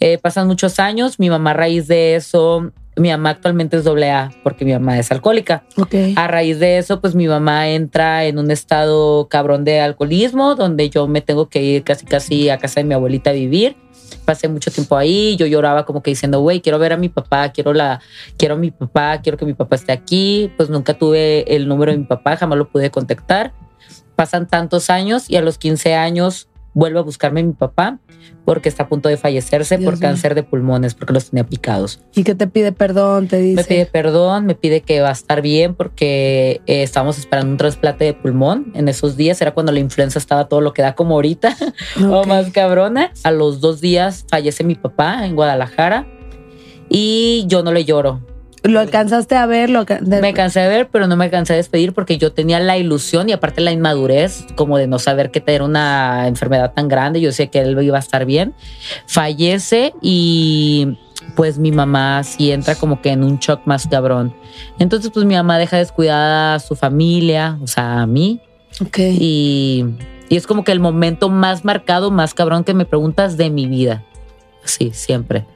Eh, 0.00 0.18
pasan 0.18 0.46
muchos 0.46 0.78
años. 0.78 1.18
Mi 1.18 1.28
mamá 1.28 1.50
a 1.50 1.54
raíz 1.54 1.86
de 1.88 2.16
eso, 2.16 2.72
mi 2.96 3.10
mamá 3.10 3.30
actualmente 3.30 3.76
es 3.76 3.84
doble 3.84 4.10
A 4.10 4.30
porque 4.42 4.64
mi 4.64 4.72
mamá 4.72 4.98
es 4.98 5.10
alcohólica. 5.10 5.64
Ok. 5.76 5.94
A 6.16 6.26
raíz 6.26 6.58
de 6.58 6.78
eso, 6.78 7.00
pues 7.00 7.14
mi 7.14 7.28
mamá 7.28 7.68
entra 7.68 8.24
en 8.24 8.38
un 8.38 8.50
estado 8.50 9.28
cabrón 9.28 9.64
de 9.64 9.80
alcoholismo, 9.80 10.54
donde 10.54 10.90
yo 10.90 11.06
me 11.06 11.20
tengo 11.20 11.48
que 11.48 11.62
ir 11.62 11.84
casi 11.84 12.04
casi 12.06 12.48
a 12.48 12.58
casa 12.58 12.80
de 12.80 12.84
mi 12.84 12.94
abuelita 12.94 13.30
a 13.30 13.34
vivir. 13.34 13.76
Pasé 14.24 14.48
mucho 14.48 14.70
tiempo 14.70 14.96
ahí, 14.96 15.36
yo 15.36 15.46
lloraba 15.46 15.86
como 15.86 16.02
que 16.02 16.10
diciendo, 16.10 16.40
güey, 16.40 16.60
quiero 16.60 16.78
ver 16.78 16.92
a 16.92 16.96
mi 16.96 17.08
papá, 17.08 17.50
quiero 17.52 17.72
la, 17.72 18.00
quiero 18.36 18.54
a 18.54 18.58
mi 18.58 18.70
papá, 18.70 19.20
quiero 19.22 19.38
que 19.38 19.46
mi 19.46 19.54
papá 19.54 19.76
esté 19.76 19.92
aquí. 19.92 20.52
Pues 20.56 20.68
nunca 20.68 20.94
tuve 20.94 21.54
el 21.54 21.68
número 21.68 21.92
de 21.92 21.98
mi 21.98 22.04
papá, 22.04 22.36
jamás 22.36 22.58
lo 22.58 22.68
pude 22.68 22.90
contactar. 22.90 23.52
Pasan 24.16 24.46
tantos 24.46 24.90
años 24.90 25.30
y 25.30 25.36
a 25.36 25.40
los 25.40 25.56
15 25.56 25.94
años 25.94 26.49
vuelve 26.74 26.98
a 26.98 27.02
buscarme 27.02 27.42
mi 27.42 27.52
papá 27.52 27.98
porque 28.44 28.68
está 28.68 28.84
a 28.84 28.88
punto 28.88 29.08
de 29.08 29.16
fallecerse 29.16 29.76
Dios 29.78 29.84
por 29.90 29.94
mío. 29.98 30.08
cáncer 30.08 30.34
de 30.34 30.42
pulmones, 30.42 30.94
porque 30.94 31.12
los 31.12 31.30
tenía 31.30 31.44
picados. 31.44 32.00
Y 32.14 32.24
que 32.24 32.34
te 32.34 32.46
pide 32.46 32.72
perdón, 32.72 33.28
te 33.28 33.38
dice. 33.38 33.56
Me 33.56 33.64
pide 33.64 33.86
perdón, 33.86 34.46
me 34.46 34.54
pide 34.54 34.80
que 34.82 35.00
va 35.00 35.08
a 35.10 35.12
estar 35.12 35.42
bien 35.42 35.74
porque 35.74 36.60
eh, 36.66 36.82
estábamos 36.82 37.18
esperando 37.18 37.50
un 37.52 37.56
trasplante 37.58 38.04
de 38.04 38.14
pulmón 38.14 38.72
en 38.74 38.88
esos 38.88 39.16
días. 39.16 39.40
Era 39.40 39.52
cuando 39.52 39.72
la 39.72 39.78
influenza 39.80 40.18
estaba 40.18 40.48
todo 40.48 40.60
lo 40.60 40.72
que 40.72 40.82
da 40.82 40.94
como 40.94 41.14
ahorita 41.14 41.56
o 42.04 42.20
Ok. 42.20 42.26
más 42.26 42.50
cabrona. 42.50 43.12
A 43.24 43.30
los 43.30 43.60
dos 43.60 43.80
días 43.80 44.24
fallece 44.28 44.64
mi 44.64 44.74
papá 44.74 45.26
en 45.26 45.34
Guadalajara 45.36 46.06
y 46.88 47.44
yo 47.46 47.62
no 47.62 47.72
le 47.72 47.84
lloro. 47.84 48.20
Lo 48.62 48.78
alcanzaste 48.80 49.36
a 49.36 49.46
ver, 49.46 49.70
lo 49.70 49.84
de- 49.84 50.20
Me 50.20 50.34
cansé 50.34 50.60
de 50.60 50.68
ver, 50.68 50.88
pero 50.90 51.06
no 51.06 51.16
me 51.16 51.30
cansé 51.30 51.54
de 51.54 51.58
despedir 51.58 51.94
porque 51.94 52.18
yo 52.18 52.32
tenía 52.32 52.60
la 52.60 52.76
ilusión 52.76 53.28
y 53.28 53.32
aparte 53.32 53.60
la 53.62 53.72
inmadurez 53.72 54.44
como 54.54 54.76
de 54.76 54.86
no 54.86 54.98
saber 54.98 55.30
que 55.30 55.42
era 55.46 55.64
una 55.64 56.26
enfermedad 56.28 56.72
tan 56.74 56.88
grande. 56.88 57.20
Yo 57.20 57.28
decía 57.28 57.46
que 57.46 57.60
él 57.60 57.82
iba 57.82 57.96
a 57.96 58.00
estar 58.00 58.26
bien. 58.26 58.54
Fallece 59.06 59.94
y 60.02 60.98
pues 61.36 61.58
mi 61.58 61.72
mamá 61.72 62.22
sí 62.22 62.50
entra 62.52 62.74
como 62.74 63.00
que 63.00 63.10
en 63.10 63.24
un 63.24 63.38
shock 63.38 63.62
más 63.64 63.86
cabrón. 63.86 64.34
Entonces 64.78 65.10
pues 65.12 65.24
mi 65.26 65.34
mamá 65.34 65.58
deja 65.58 65.78
descuidada 65.78 66.54
a 66.54 66.58
su 66.60 66.76
familia, 66.76 67.58
o 67.62 67.66
sea, 67.66 68.02
a 68.02 68.06
mí. 68.06 68.40
Ok. 68.82 68.98
Y, 68.98 69.84
y 70.28 70.36
es 70.36 70.46
como 70.46 70.64
que 70.64 70.72
el 70.72 70.80
momento 70.80 71.28
más 71.30 71.64
marcado, 71.64 72.10
más 72.10 72.34
cabrón 72.34 72.64
que 72.64 72.74
me 72.74 72.84
preguntas 72.84 73.36
de 73.36 73.50
mi 73.50 73.66
vida. 73.66 74.04
Sí, 74.64 74.90
siempre. 74.92 75.46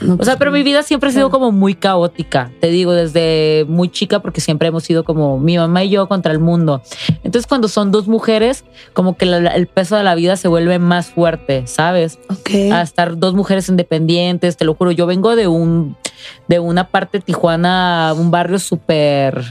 No, 0.00 0.14
O 0.14 0.16
sea, 0.18 0.24
pues, 0.34 0.36
pero 0.38 0.52
mi 0.52 0.62
vida 0.62 0.82
siempre 0.82 1.10
ha 1.10 1.12
sido 1.12 1.30
como 1.30 1.52
muy 1.52 1.74
caótica. 1.74 2.50
Te 2.60 2.68
digo, 2.68 2.92
desde 2.92 3.64
muy 3.68 3.88
chica, 3.88 4.20
porque 4.20 4.40
siempre 4.40 4.68
hemos 4.68 4.84
sido 4.84 5.04
como 5.04 5.38
mi 5.38 5.56
mamá 5.58 5.84
y 5.84 5.90
yo 5.90 6.08
contra 6.08 6.32
el 6.32 6.38
mundo. 6.38 6.82
Entonces, 7.24 7.46
cuando 7.46 7.68
son 7.68 7.90
dos 7.92 8.08
mujeres, 8.08 8.64
como 8.94 9.16
que 9.16 9.26
la- 9.26 9.50
el 9.54 9.66
peso 9.66 9.96
de 9.96 10.02
la 10.02 10.14
vida 10.14 10.36
se 10.36 10.48
vuelve 10.48 10.78
más 10.78 11.06
fuerte, 11.10 11.66
¿sabes? 11.66 12.18
Ok. 12.30 12.50
A 12.72 12.82
estar 12.82 13.16
dos 13.18 13.34
mujeres 13.34 13.68
independientes, 13.68 14.56
te 14.56 14.64
lo 14.64 14.74
juro. 14.74 14.90
Yo 14.92 15.06
vengo 15.06 15.36
de 15.36 15.46
un 15.48 15.96
de 16.48 16.58
una 16.60 16.88
parte 16.88 17.18
de 17.18 17.24
Tijuana, 17.24 18.14
un 18.16 18.30
barrio 18.30 18.58
súper. 18.58 19.42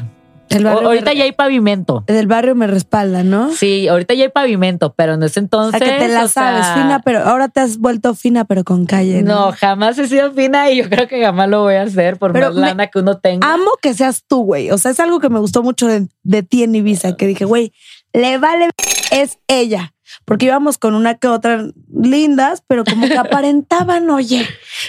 O- 0.65 0.69
Ahorita 0.87 1.11
me- 1.11 1.17
ya 1.17 1.23
hay 1.25 1.31
pavimento. 1.31 2.03
Del 2.07 2.27
barrio 2.27 2.55
me 2.55 2.67
respalda, 2.67 3.23
¿no? 3.23 3.51
Sí, 3.51 3.87
ahorita 3.87 4.13
ya 4.13 4.23
hay 4.25 4.29
pavimento, 4.29 4.93
pero 4.95 5.13
en 5.15 5.23
ese 5.23 5.39
O 5.39 5.43
entonces. 5.43 5.79
sea, 5.81 5.97
que 5.97 6.05
te 6.05 6.11
la 6.11 6.23
o 6.25 6.27
sea, 6.27 6.61
sabes, 6.61 6.81
fina, 6.83 7.01
pero 7.03 7.19
ahora 7.23 7.47
te 7.49 7.59
has 7.59 7.77
vuelto 7.77 8.13
fina, 8.15 8.45
pero 8.45 8.63
con 8.63 8.85
calle. 8.85 9.21
No. 9.23 9.47
No, 9.47 9.51
jamás 9.57 9.97
he 9.97 10.07
sido 10.07 10.31
fina 10.33 10.69
y 10.69 10.77
yo 10.77 10.89
creo 10.89 11.07
que 11.07 11.23
jamás 11.23 11.49
lo 11.49 11.61
voy 11.61 11.75
a 11.75 11.83
hacer 11.83 12.17
por 12.17 12.31
Pero 12.33 12.47
más 12.47 12.55
me- 12.55 12.61
lana 12.61 12.87
que 12.87 12.99
uno 12.99 13.17
tenga. 13.17 13.51
Amo 13.53 13.71
que 13.81 13.93
seas 13.93 14.23
tú, 14.27 14.43
güey. 14.43 14.71
O 14.71 14.77
sea, 14.77 14.91
es 14.91 14.99
algo 14.99 15.19
que 15.19 15.29
me 15.29 15.39
gustó 15.39 15.63
mucho 15.63 15.87
de, 15.87 16.07
de 16.23 16.43
ti 16.43 16.63
en 16.63 16.75
Ibiza, 16.75 17.15
que 17.15 17.27
dije, 17.27 17.45
güey, 17.45 17.73
le 18.13 18.37
vale, 18.37 18.69
es 19.11 19.39
ella. 19.47 19.93
Porque 20.25 20.45
íbamos 20.47 20.77
con 20.77 20.93
una 20.95 21.15
que 21.15 21.27
otra 21.27 21.65
lindas, 21.93 22.63
pero 22.67 22.83
como 22.83 23.07
que 23.07 23.17
aparentaban, 23.17 24.09
oye. 24.09 24.45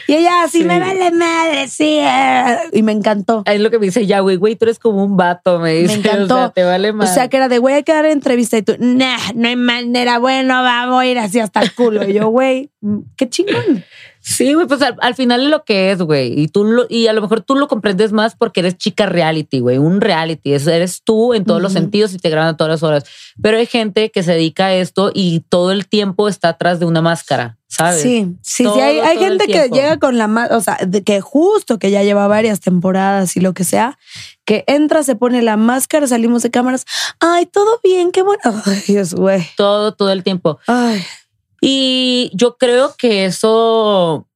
Y 0.06 0.14
ella 0.14 0.42
así, 0.44 0.58
Sí. 0.58 0.64
me 0.64 0.78
vale 0.78 1.10
madre, 1.10 1.68
sí. 1.68 1.98
eh". 2.00 2.56
Y 2.72 2.82
me 2.82 2.92
encantó. 2.92 3.42
Es 3.46 3.60
lo 3.60 3.70
que 3.70 3.78
me 3.78 3.86
dice 3.86 4.06
ya, 4.06 4.20
güey, 4.20 4.36
güey, 4.36 4.56
tú 4.56 4.64
eres 4.64 4.78
como 4.78 5.04
un 5.04 5.16
vato, 5.16 5.58
me 5.58 5.74
dice. 5.74 5.94
encantó. 5.94 6.34
O 6.34 6.38
sea, 6.38 6.48
te 6.50 6.64
vale 6.64 6.90
O 6.90 6.94
más. 6.94 7.14
sea, 7.14 7.28
que 7.28 7.36
era 7.36 7.48
de, 7.48 7.58
güey, 7.58 7.74
hay 7.76 7.82
que 7.82 7.92
dar 7.92 8.06
entrevista. 8.06 8.56
Y 8.58 8.62
tú, 8.62 8.76
nah, 8.78 9.16
no 9.34 9.48
hay 9.48 9.56
manera, 9.56 10.18
bueno, 10.18 10.54
vamos 10.62 11.00
a 11.00 11.06
ir 11.06 11.18
así 11.18 11.40
hasta 11.40 11.60
el 11.60 11.72
culo. 11.74 12.08
Y 12.08 12.12
yo, 12.14 12.28
güey, 12.28 12.70
mm, 12.80 12.98
qué 13.16 13.28
chingón. 13.28 13.84
Sí, 14.24 14.54
güey, 14.54 14.68
pues 14.68 14.80
al, 14.82 14.96
al 15.00 15.16
final 15.16 15.42
es 15.42 15.48
lo 15.48 15.64
que 15.64 15.90
es, 15.90 15.98
güey. 16.00 16.40
Y 16.40 16.46
tú 16.46 16.62
lo, 16.62 16.86
y 16.88 17.08
a 17.08 17.12
lo 17.12 17.20
mejor 17.20 17.40
tú 17.40 17.56
lo 17.56 17.66
comprendes 17.66 18.12
más 18.12 18.36
porque 18.36 18.60
eres 18.60 18.78
chica 18.78 19.06
reality, 19.06 19.58
güey. 19.58 19.78
Un 19.78 20.00
reality. 20.00 20.54
Es, 20.54 20.66
eres 20.68 21.02
tú 21.02 21.34
en 21.34 21.44
todos 21.44 21.60
los 21.60 21.72
sentidos 21.72 22.14
y 22.14 22.18
te 22.18 22.30
graban 22.30 22.54
a 22.54 22.56
todas 22.56 22.70
las 22.70 22.82
horas. 22.84 23.04
Pero 23.42 23.56
hay 23.56 23.66
gente 23.66 24.12
que 24.12 24.22
se 24.22 24.32
dedica 24.32 24.66
a 24.66 24.74
esto 24.74 25.10
y 25.12 25.40
todo 25.48 25.72
el 25.72 25.88
tiempo 25.88 26.28
está 26.28 26.50
atrás 26.50 26.78
de 26.78 26.86
una 26.86 27.02
máscara, 27.02 27.58
¿sabes? 27.66 28.00
Sí, 28.00 28.36
sí, 28.42 28.62
Todo, 28.62 28.76
sí. 28.76 28.80
Hay, 28.80 29.00
hay 29.00 29.18
gente 29.18 29.46
que 29.46 29.68
llega 29.70 29.98
con 29.98 30.16
la 30.16 30.28
más, 30.28 30.52
o 30.52 30.60
sea, 30.60 30.78
de 30.86 31.02
que 31.02 31.20
justo 31.20 31.80
que 31.80 31.90
ya 31.90 32.04
lleva 32.04 32.28
varias 32.28 32.60
temporadas 32.60 33.36
y 33.36 33.40
lo 33.40 33.54
que 33.54 33.64
sea, 33.64 33.98
que 34.44 34.62
entra, 34.68 35.02
se 35.02 35.16
pone 35.16 35.42
la 35.42 35.56
máscara, 35.56 36.06
salimos 36.06 36.42
de 36.42 36.52
cámaras. 36.52 36.84
Ay, 37.18 37.46
todo 37.46 37.80
bien, 37.82 38.12
qué 38.12 38.22
bueno. 38.22 38.42
Ay, 38.66 38.82
Dios, 38.86 39.14
güey. 39.14 39.44
Todo, 39.56 39.94
todo 39.94 40.12
el 40.12 40.22
tiempo. 40.22 40.60
Ay, 40.68 41.02
Y 41.64 42.30
yo 42.34 42.56
creo 42.56 42.94
que 42.98 43.24
eso 43.24 44.26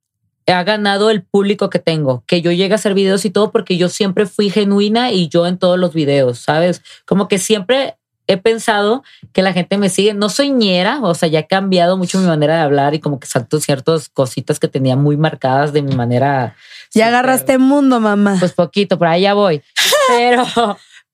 ha 0.47 0.63
ganado 0.63 1.11
el 1.11 1.25
público 1.25 1.71
que 1.71 1.81
tengo, 1.81 2.23
que 2.29 2.41
yo 2.41 2.53
llegue 2.53 2.73
a 2.73 2.77
hacer 2.77 2.95
videos 2.95 3.25
y 3.25 3.31
todo 3.31 3.51
porque 3.51 3.77
yo 3.77 3.89
siempre 3.89 4.27
fui 4.27 4.49
genuina 4.49 5.11
y 5.11 5.29
yo 5.29 5.45
en 5.49 5.59
todos 5.59 5.77
los 5.77 5.93
videos, 5.93 6.39
¿sabes? 6.39 6.83
Como 7.05 7.27
que 7.27 7.39
siempre 7.39 7.97
he 8.29 8.37
pensado 8.37 9.03
que 9.33 9.43
la 9.43 9.53
gente 9.53 9.77
me 9.77 9.89
sigue, 9.89 10.15
no 10.15 10.29
soy 10.29 10.51
ñera, 10.51 11.01
o 11.03 11.15
sea, 11.15 11.29
ya 11.29 11.41
he 11.41 11.47
cambiado 11.49 11.97
mucho 11.97 12.21
mi 12.21 12.27
manera 12.27 12.55
de 12.57 12.63
hablar 12.63 12.95
y 12.95 13.01
como 13.01 13.19
que 13.19 13.27
salto 13.27 13.59
ciertas 13.59 14.09
cositas 14.09 14.61
que 14.61 14.69
tenía 14.69 14.95
muy 14.95 15.17
marcadas 15.17 15.73
de 15.73 15.83
mi 15.83 15.97
manera. 15.97 16.55
ya 16.95 17.07
súper- 17.07 17.09
agarraste 17.09 17.59
mundo, 17.59 17.99
mamá. 17.99 18.37
Pues 18.39 18.53
poquito, 18.53 18.99
por 18.99 19.09
ahí 19.09 19.23
ya 19.23 19.35
voy. 19.35 19.63
Pero, 20.09 20.45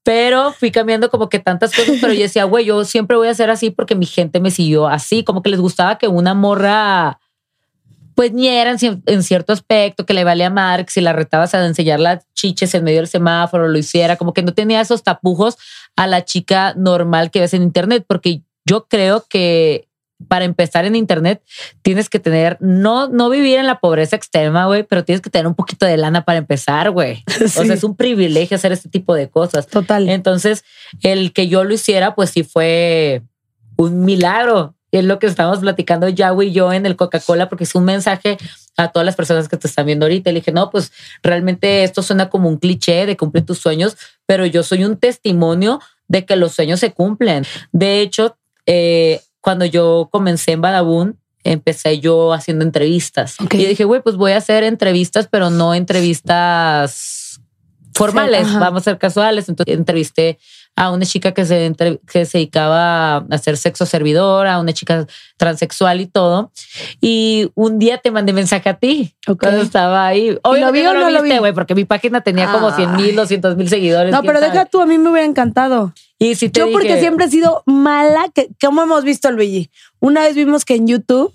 pero 0.04 0.52
fui 0.52 0.70
cambiando 0.70 1.10
como 1.10 1.28
que 1.28 1.38
tantas 1.38 1.74
cosas, 1.74 1.96
pero 2.00 2.12
yo 2.12 2.22
decía, 2.22 2.44
güey, 2.44 2.64
yo 2.64 2.84
siempre 2.84 3.16
voy 3.16 3.28
a 3.28 3.34
ser 3.34 3.50
así 3.50 3.70
porque 3.70 3.94
mi 3.94 4.06
gente 4.06 4.40
me 4.40 4.50
siguió 4.50 4.88
así, 4.88 5.22
como 5.24 5.42
que 5.42 5.50
les 5.50 5.60
gustaba 5.60 5.98
que 5.98 6.08
una 6.08 6.34
morra, 6.34 7.20
pues 8.14 8.32
ni 8.32 8.48
era 8.48 8.70
en, 8.72 8.78
cier- 8.78 9.02
en 9.06 9.22
cierto 9.22 9.52
aspecto, 9.52 10.04
que 10.04 10.12
le 10.14 10.24
valía 10.24 10.50
madre, 10.50 10.84
que 10.84 10.90
si 10.90 11.00
la 11.00 11.12
retabas 11.12 11.54
a 11.54 11.64
enseñar 11.64 12.00
las 12.00 12.26
chiches 12.34 12.74
en 12.74 12.84
medio 12.84 12.98
del 12.98 13.06
semáforo, 13.08 13.68
lo 13.68 13.78
hiciera, 13.78 14.16
como 14.16 14.32
que 14.34 14.42
no 14.42 14.52
tenía 14.54 14.80
esos 14.80 15.02
tapujos 15.02 15.56
a 15.96 16.06
la 16.06 16.24
chica 16.24 16.74
normal 16.76 17.30
que 17.30 17.40
ves 17.40 17.54
en 17.54 17.62
internet, 17.62 18.04
porque 18.08 18.42
yo 18.66 18.86
creo 18.88 19.24
que 19.28 19.88
para 20.28 20.44
empezar 20.44 20.84
en 20.84 20.96
internet 20.96 21.42
tienes 21.82 22.08
que 22.08 22.18
tener, 22.18 22.56
no, 22.60 23.08
no 23.08 23.28
vivir 23.30 23.58
en 23.58 23.66
la 23.66 23.80
pobreza 23.80 24.16
extrema, 24.16 24.66
güey, 24.66 24.82
pero 24.84 25.04
tienes 25.04 25.20
que 25.20 25.30
tener 25.30 25.46
un 25.46 25.54
poquito 25.54 25.86
de 25.86 25.96
lana 25.96 26.24
para 26.24 26.38
empezar, 26.38 26.90
güey. 26.90 27.22
O 27.44 27.48
Sí. 27.48 27.66
sea, 27.66 27.74
es 27.74 27.84
un 27.84 27.96
privilegio 27.96 28.54
hacer 28.56 28.72
este 28.72 28.88
tipo 28.88 29.14
de 29.14 29.28
cosas. 29.28 29.66
Total. 29.66 30.08
Entonces, 30.08 30.64
el 31.02 31.32
que 31.32 31.48
yo 31.48 31.64
lo 31.64 31.74
hiciera, 31.74 32.14
pues 32.14 32.30
sí 32.30 32.42
fue 32.44 33.22
un 33.76 34.04
milagro. 34.04 34.74
Y 34.90 34.98
es 34.98 35.04
lo 35.04 35.18
que 35.18 35.26
estamos 35.26 35.60
platicando 35.60 36.06
Yahweh 36.08 36.46
y 36.46 36.52
yo 36.52 36.70
en 36.72 36.84
el 36.84 36.96
Coca-Cola, 36.96 37.48
porque 37.48 37.64
es 37.64 37.74
un 37.74 37.84
mensaje 37.84 38.36
a 38.76 38.88
todas 38.92 39.06
las 39.06 39.16
personas 39.16 39.48
que 39.48 39.56
te 39.56 39.66
están 39.66 39.86
viendo 39.86 40.04
ahorita. 40.04 40.30
Le 40.30 40.40
dije, 40.40 40.52
no, 40.52 40.70
pues 40.70 40.92
realmente 41.22 41.82
esto 41.82 42.02
suena 42.02 42.28
como 42.28 42.48
un 42.50 42.58
cliché 42.58 43.06
de 43.06 43.16
cumplir 43.16 43.46
tus 43.46 43.58
sueños, 43.58 43.96
pero 44.26 44.44
yo 44.44 44.62
soy 44.62 44.84
un 44.84 44.98
testimonio 44.98 45.80
de 46.08 46.26
que 46.26 46.36
los 46.36 46.52
sueños 46.52 46.78
se 46.80 46.92
cumplen. 46.92 47.44
De 47.72 48.00
hecho, 48.02 48.36
eh, 48.66 49.20
cuando 49.42 49.66
yo 49.66 50.08
comencé 50.10 50.52
en 50.52 50.62
Badabun, 50.62 51.18
empecé 51.44 51.98
yo 52.00 52.32
haciendo 52.32 52.64
entrevistas. 52.64 53.36
Y 53.50 53.66
dije, 53.66 53.84
güey, 53.84 54.00
pues 54.00 54.16
voy 54.16 54.32
a 54.32 54.38
hacer 54.38 54.64
entrevistas, 54.64 55.28
pero 55.30 55.50
no 55.50 55.74
entrevistas 55.74 57.40
formales, 57.94 58.50
vamos 58.54 58.82
a 58.82 58.84
ser 58.84 58.98
casuales. 58.98 59.48
Entonces 59.48 59.76
entrevisté 59.76 60.38
a 60.74 60.90
una 60.90 61.04
chica 61.04 61.32
que 61.32 61.44
se, 61.44 61.74
que 62.10 62.24
se 62.24 62.38
dedicaba 62.38 63.16
a 63.16 63.24
hacer 63.30 63.56
sexo 63.58 63.84
servidor, 63.84 64.46
a 64.46 64.58
una 64.58 64.72
chica 64.72 65.06
transexual 65.36 66.00
y 66.00 66.06
todo. 66.06 66.50
Y 67.00 67.50
un 67.54 67.78
día 67.78 67.98
te 67.98 68.10
mandé 68.10 68.32
mensaje 68.32 68.68
a 68.70 68.74
ti 68.74 69.14
Ok. 69.28 69.40
cuando 69.42 69.62
estaba 69.62 70.06
ahí. 70.06 70.38
Obviamente 70.42 70.80
vi 70.80 70.86
o 70.86 70.94
no 70.94 71.00
lo 71.00 71.10
lo 71.10 71.22
viste, 71.22 71.34
vi? 71.34 71.40
güey, 71.40 71.52
porque 71.52 71.74
mi 71.74 71.84
página 71.84 72.22
tenía 72.22 72.50
como 72.50 72.68
Ay. 72.68 72.74
100 72.76 72.96
mil, 72.96 73.14
200 73.16 73.56
mil 73.56 73.68
seguidores. 73.68 74.12
No, 74.12 74.22
pero 74.22 74.40
sabe. 74.40 74.50
deja 74.52 74.64
tú, 74.64 74.80
a 74.80 74.86
mí 74.86 74.96
me 74.98 75.10
hubiera 75.10 75.26
encantado. 75.26 75.92
Y 76.18 76.36
si 76.36 76.48
te 76.48 76.60
Yo 76.60 76.72
porque 76.72 76.98
siempre 77.00 77.26
he 77.26 77.30
sido 77.30 77.62
mala, 77.66 78.26
que 78.34 78.48
como 78.60 78.82
hemos 78.82 79.04
visto 79.04 79.30
Luigi. 79.30 79.70
Una 80.00 80.22
vez 80.22 80.34
vimos 80.36 80.64
que 80.64 80.76
en 80.76 80.86
YouTube 80.86 81.34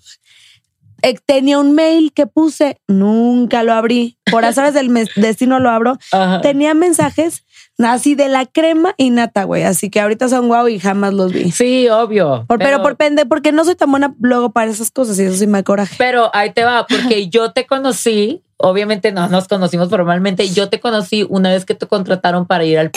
eh, 1.03 1.15
tenía 1.25 1.59
un 1.59 1.73
mail 1.73 2.11
que 2.11 2.25
puse, 2.25 2.81
nunca 2.87 3.61
lo 3.63 3.73
abrí. 3.73 4.17
Por 4.31 4.45
azares 4.45 4.73
del 4.73 4.91
destino 5.15 5.59
lo 5.59 5.69
abro. 5.69 5.97
Ajá. 6.11 6.41
Tenía 6.41 6.73
mensajes 6.73 7.43
así 7.79 8.15
de 8.15 8.27
la 8.29 8.45
crema 8.45 8.93
y 8.97 9.09
nata, 9.11 9.43
güey. 9.43 9.63
Así 9.63 9.89
que 9.89 9.99
ahorita 9.99 10.29
son 10.29 10.47
guau 10.47 10.67
y 10.67 10.79
jamás 10.79 11.13
los 11.13 11.31
vi. 11.31 11.51
Sí, 11.51 11.87
obvio. 11.89 12.45
Por- 12.47 12.59
pero, 12.59 12.81
por 12.81 12.95
pende, 12.97 13.25
porque 13.25 13.51
no 13.51 13.63
soy 13.65 13.75
tan 13.75 13.91
buena 13.91 14.15
luego 14.19 14.51
para 14.51 14.69
esas 14.71 14.89
cosas 14.91 15.19
y 15.19 15.23
eso 15.23 15.35
sí 15.37 15.47
me 15.47 15.63
coraje. 15.63 15.95
Pero 15.97 16.29
ahí 16.35 16.51
te 16.53 16.63
va, 16.63 16.85
porque 16.87 17.27
yo 17.29 17.51
te 17.51 17.65
conocí, 17.67 18.43
obviamente 18.57 19.11
no 19.11 19.27
nos 19.29 19.47
conocimos 19.47 19.89
formalmente, 19.89 20.49
yo 20.49 20.69
te 20.69 20.79
conocí 20.79 21.25
una 21.29 21.49
vez 21.51 21.65
que 21.65 21.75
te 21.75 21.85
contrataron 21.87 22.45
para 22.47 22.63
ir 22.65 22.79
al 22.79 22.91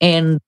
en 0.00 0.38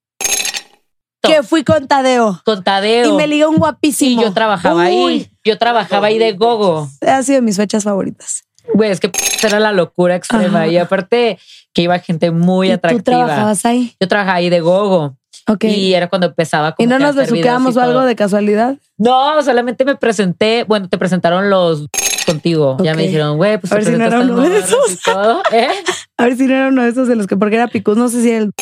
Que 1.22 1.42
fui 1.42 1.64
con 1.64 1.86
Tadeo 1.86 2.42
con 2.44 2.62
Tadeo. 2.64 3.14
y 3.14 3.16
me 3.16 3.26
ligó 3.26 3.48
un 3.48 3.56
y 3.56 3.58
guapísimo. 3.58 4.22
yo 4.22 4.32
trabajaba 4.34 4.82
Uy, 4.82 4.86
ahí. 4.88 5.30
Yo 5.44 5.56
trabajaba 5.58 6.08
ahí 6.08 6.18
de 6.18 6.32
gogo. 6.32 6.88
Ha 7.06 7.22
sido 7.22 7.36
de 7.36 7.42
mis 7.42 7.56
fechas 7.56 7.84
favoritas. 7.84 8.42
Güey, 8.72 8.90
es 8.90 9.00
que 9.00 9.10
era 9.42 9.60
la 9.60 9.72
locura 9.72 10.16
extrema. 10.16 10.60
Ajá. 10.62 10.68
Y 10.68 10.78
aparte 10.78 11.38
que 11.72 11.82
iba 11.82 11.98
gente 11.98 12.30
muy 12.30 12.68
¿Y 12.68 12.70
tú 12.70 12.74
atractiva. 12.76 13.02
trabajabas 13.26 13.64
ahí? 13.66 13.94
Yo 14.00 14.08
trabajaba 14.08 14.36
ahí 14.38 14.48
de 14.50 14.60
gogo. 14.60 15.16
Ok. 15.46 15.64
Y 15.64 15.92
era 15.92 16.08
cuando 16.08 16.28
empezaba 16.28 16.72
como 16.72 16.84
¿Y 16.84 16.88
no 16.88 16.98
nos 16.98 17.14
besuqueamos 17.16 17.76
o 17.76 17.80
algo 17.80 18.00
de 18.02 18.16
casualidad? 18.16 18.76
No, 18.96 19.42
solamente 19.42 19.84
me 19.84 19.96
presenté. 19.96 20.64
Bueno, 20.64 20.88
te 20.88 20.96
presentaron 20.96 21.50
los 21.50 21.86
contigo. 22.24 22.78
Ya 22.82 22.94
me 22.94 23.02
dijeron, 23.02 23.36
güey, 23.36 23.58
pues 23.58 23.70
A 23.72 23.76
ver 23.76 23.84
si 23.84 23.90
no 23.92 24.04
era 24.04 24.20
uno 24.20 24.40
de 24.40 24.58
esos. 24.58 25.00
todo. 25.04 25.42
¿Eh? 25.52 25.68
A 26.16 26.24
ver 26.24 26.36
si 26.36 26.46
no 26.46 26.54
era 26.54 26.68
uno 26.68 26.82
de 26.82 26.88
esos 26.88 27.08
de 27.08 27.16
los 27.16 27.26
que, 27.26 27.36
porque 27.36 27.56
era 27.56 27.68
picus, 27.68 27.96
no 27.96 28.08
sé 28.08 28.22
si 28.22 28.30
el. 28.30 28.52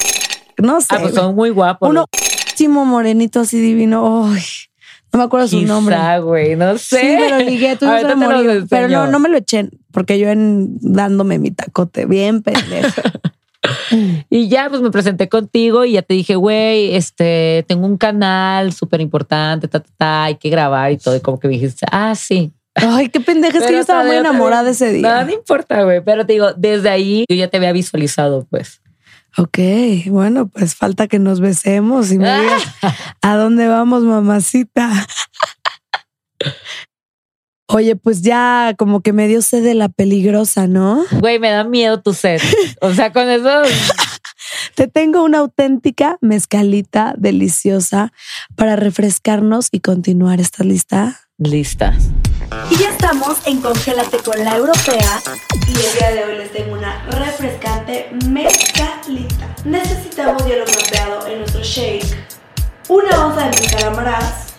No 0.59 0.80
sé. 0.80 0.88
Ah, 0.90 0.98
pues 1.00 1.14
son 1.14 1.34
muy 1.36 1.50
guapos. 1.50 1.88
Uno 1.88 2.07
chimo 2.55 2.84
morenito 2.84 3.40
así 3.40 3.61
divino. 3.61 4.26
Ay, 4.32 4.42
no 5.12 5.18
me 5.18 5.24
acuerdo 5.24 5.48
su 5.48 5.60
nombre. 5.62 5.96
güey, 6.20 6.56
no 6.56 6.78
sé. 6.78 7.00
Sí, 7.00 7.06
me 7.06 7.28
lo 7.28 7.38
ligué, 7.38 7.76
tú 7.76 7.86
te 7.86 8.14
morir. 8.14 8.66
Pero 8.68 8.88
no, 8.88 9.06
no 9.06 9.18
me 9.18 9.28
lo 9.28 9.36
eché, 9.36 9.68
porque 9.90 10.18
yo 10.18 10.28
en 10.28 10.78
dándome 10.80 11.38
mi 11.38 11.50
tacote, 11.50 12.06
bien 12.06 12.42
pendeja. 12.42 13.02
Y 14.28 14.48
ya, 14.48 14.68
pues 14.68 14.82
me 14.82 14.90
presenté 14.90 15.28
contigo 15.28 15.84
y 15.84 15.92
ya 15.92 16.02
te 16.02 16.14
dije, 16.14 16.34
güey, 16.34 16.94
este, 16.94 17.64
tengo 17.68 17.86
un 17.86 17.96
canal 17.96 18.72
súper 18.72 19.00
importante, 19.00 19.68
ta, 19.68 19.80
ta, 19.80 19.90
ta, 19.96 20.24
hay 20.24 20.34
que 20.34 20.50
grabar 20.50 20.90
y 20.90 20.98
todo. 20.98 21.14
Y 21.14 21.20
como 21.20 21.38
que 21.38 21.48
me 21.48 21.54
dijiste, 21.54 21.86
ah, 21.90 22.14
sí. 22.16 22.52
Ay, 22.74 23.08
qué 23.08 23.20
pendeja, 23.20 23.58
es 23.58 23.66
que 23.66 23.72
yo 23.72 23.80
estaba 23.80 24.02
muy 24.04 24.16
enamorada 24.16 24.70
ese 24.70 24.92
día. 24.92 25.20
No, 25.20 25.26
no 25.26 25.32
importa, 25.32 25.82
güey. 25.84 26.02
Pero 26.02 26.26
te 26.26 26.32
digo, 26.32 26.52
desde 26.54 26.88
ahí 26.88 27.24
yo 27.28 27.36
ya 27.36 27.48
te 27.48 27.58
había 27.58 27.72
visualizado, 27.72 28.46
pues. 28.50 28.82
Ok, 29.37 29.59
bueno, 30.07 30.49
pues 30.49 30.74
falta 30.74 31.09
que 31.09 31.18
nos 31.18 31.41
besemos 31.41 32.12
y 32.12 32.18
me 32.18 32.33
digas 32.41 32.62
a 33.22 33.37
dónde 33.37 33.66
vamos, 33.68 34.03
mamacita. 34.03 35.07
Oye, 37.68 37.97
pues 37.97 38.20
ya 38.20 38.74
como 38.76 39.01
que 39.01 39.14
me 39.14 39.28
dio 39.28 39.41
sed 39.41 39.64
de 39.64 39.74
la 39.74 39.89
peligrosa, 39.89 40.66
¿no? 40.66 41.05
Güey, 41.20 41.39
me 41.39 41.51
da 41.51 41.64
miedo 41.64 42.03
tu 42.03 42.12
set. 42.12 42.43
O 42.83 42.93
sea, 42.93 43.12
con 43.12 43.30
eso. 43.30 43.49
Te 44.74 44.89
tengo 44.89 45.22
una 45.24 45.39
auténtica 45.39 46.18
mezcalita 46.20 47.14
deliciosa 47.16 48.12
para 48.57 48.76
refrescarnos 48.76 49.68
y 49.70 49.80
continuar 49.80 50.41
esta 50.41 50.64
lista. 50.64 51.20
Lista. 51.39 51.95
Y 52.70 52.76
ya 52.76 52.90
estamos 52.90 53.38
en 53.46 53.61
Congélate 53.61 54.18
con 54.18 54.44
la 54.44 54.57
Europea. 54.57 55.22
Y 55.66 55.70
el 55.72 55.98
día 55.98 56.11
de 56.12 56.24
hoy 56.24 56.38
les 56.38 56.53
tengo 56.53 56.74
una 56.74 57.05
refrescante 57.11 58.11
mezcalita. 58.26 59.55
Necesitamos 59.64 60.44
hielo 60.44 60.64
mapeado 60.66 61.26
en 61.26 61.40
nuestro 61.40 61.62
shake, 61.62 62.05
una 62.88 63.26
onza 63.26 63.48
de 63.48 63.66
calamaras, 63.68 64.55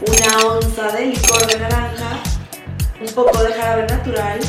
una 0.00 0.46
onza 0.46 0.88
de 0.88 1.06
licor 1.06 1.46
de 1.46 1.58
naranja, 1.58 2.18
un 3.00 3.14
poco 3.14 3.42
de 3.42 3.52
jarabe 3.52 3.86
natural, 3.86 4.40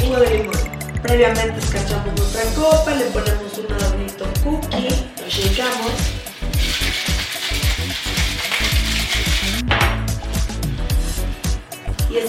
jugo 0.00 0.16
de 0.16 0.38
limón. 0.38 0.72
Previamente 1.02 1.58
escachamos 1.58 2.14
nuestra 2.16 2.42
copa, 2.54 2.90
le 2.92 3.04
ponemos 3.06 3.58
un 3.58 3.72
adornito 3.72 4.24
cookie, 4.44 5.10
lo 5.20 5.28
shakeamos. 5.28 5.92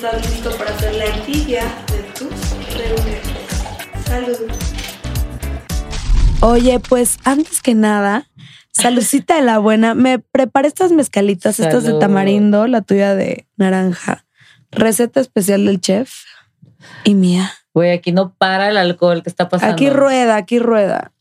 Estás 0.05 0.29
listo 0.29 0.51
para 0.57 0.69
hacer 0.69 0.95
la 0.95 1.05
envidia 1.05 1.63
de 1.87 2.03
tus 2.11 2.29
reuniones. 2.73 3.21
Salud. 4.05 4.51
Oye, 6.41 6.79
pues 6.81 7.19
antes 7.23 7.61
que 7.61 7.73
nada, 7.73 8.27
saludcita 8.71 9.37
de 9.37 9.43
la 9.43 9.59
buena. 9.59 9.93
Me 9.93 10.19
preparé 10.19 10.67
estas 10.67 10.91
mezcalitas, 10.91 11.61
estas 11.61 11.85
de 11.85 11.93
tamarindo, 11.99 12.67
la 12.67 12.81
tuya 12.81 13.15
de 13.15 13.47
naranja. 13.55 14.25
Receta 14.71 15.21
especial 15.21 15.65
del 15.65 15.79
chef 15.79 16.11
y 17.05 17.13
mía. 17.13 17.53
Güey, 17.73 17.91
aquí 17.91 18.11
no 18.11 18.33
para 18.33 18.69
el 18.69 18.75
alcohol 18.75 19.23
que 19.23 19.29
está 19.29 19.47
pasando. 19.47 19.73
Aquí 19.73 19.89
rueda, 19.89 20.35
aquí 20.35 20.59
rueda. 20.59 21.13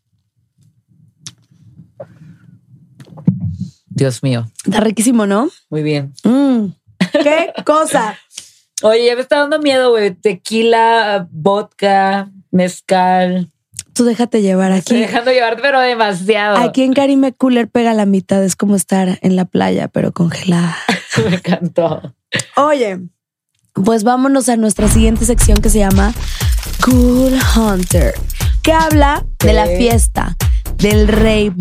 Dios 3.87 4.25
mío. 4.25 4.51
Está 4.65 4.81
riquísimo, 4.81 5.25
¿no? 5.27 5.51
Muy 5.71 5.85
bien. 5.85 6.15
Mm. 6.25 6.73
¿Qué 7.13 7.53
cosa? 7.65 8.17
Oye, 8.83 9.07
ya 9.07 9.15
me 9.15 9.21
está 9.23 9.39
dando 9.39 9.59
miedo, 9.59 9.91
güey. 9.91 10.11
Tequila, 10.13 11.29
vodka, 11.31 12.31
mezcal. 12.51 13.51
Tú 13.95 14.05
déjate 14.05 14.41
llevar 14.41 14.73
Estoy 14.73 14.99
aquí. 14.99 15.07
dejando 15.07 15.31
llevar, 15.33 15.61
pero 15.61 15.81
demasiado. 15.81 16.57
Aquí 16.59 16.83
en 16.83 16.95
Karime 16.95 17.33
Cooler 17.33 17.69
pega 17.69 17.93
la 17.93 18.07
mitad. 18.07 18.43
Es 18.43 18.57
como 18.57 18.75
estar 18.75 19.19
en 19.21 19.37
la 19.37 19.45
playa, 19.45 19.89
pero 19.89 20.13
congelada. 20.13 20.77
me 21.29 21.37
encantó. 21.37 22.15
Oye, 22.57 23.01
pues 23.75 24.03
vámonos 24.05 24.49
a 24.49 24.57
nuestra 24.57 24.89
siguiente 24.89 25.25
sección 25.27 25.61
que 25.61 25.71
se 25.71 25.79
llama 25.79 26.15
Cool 26.85 27.39
Hunter, 27.57 28.15
que 28.63 28.73
habla 28.73 29.25
de 29.39 29.53
la 29.53 29.67
fiesta, 29.67 30.37
del 30.77 31.09
rave. 31.09 31.55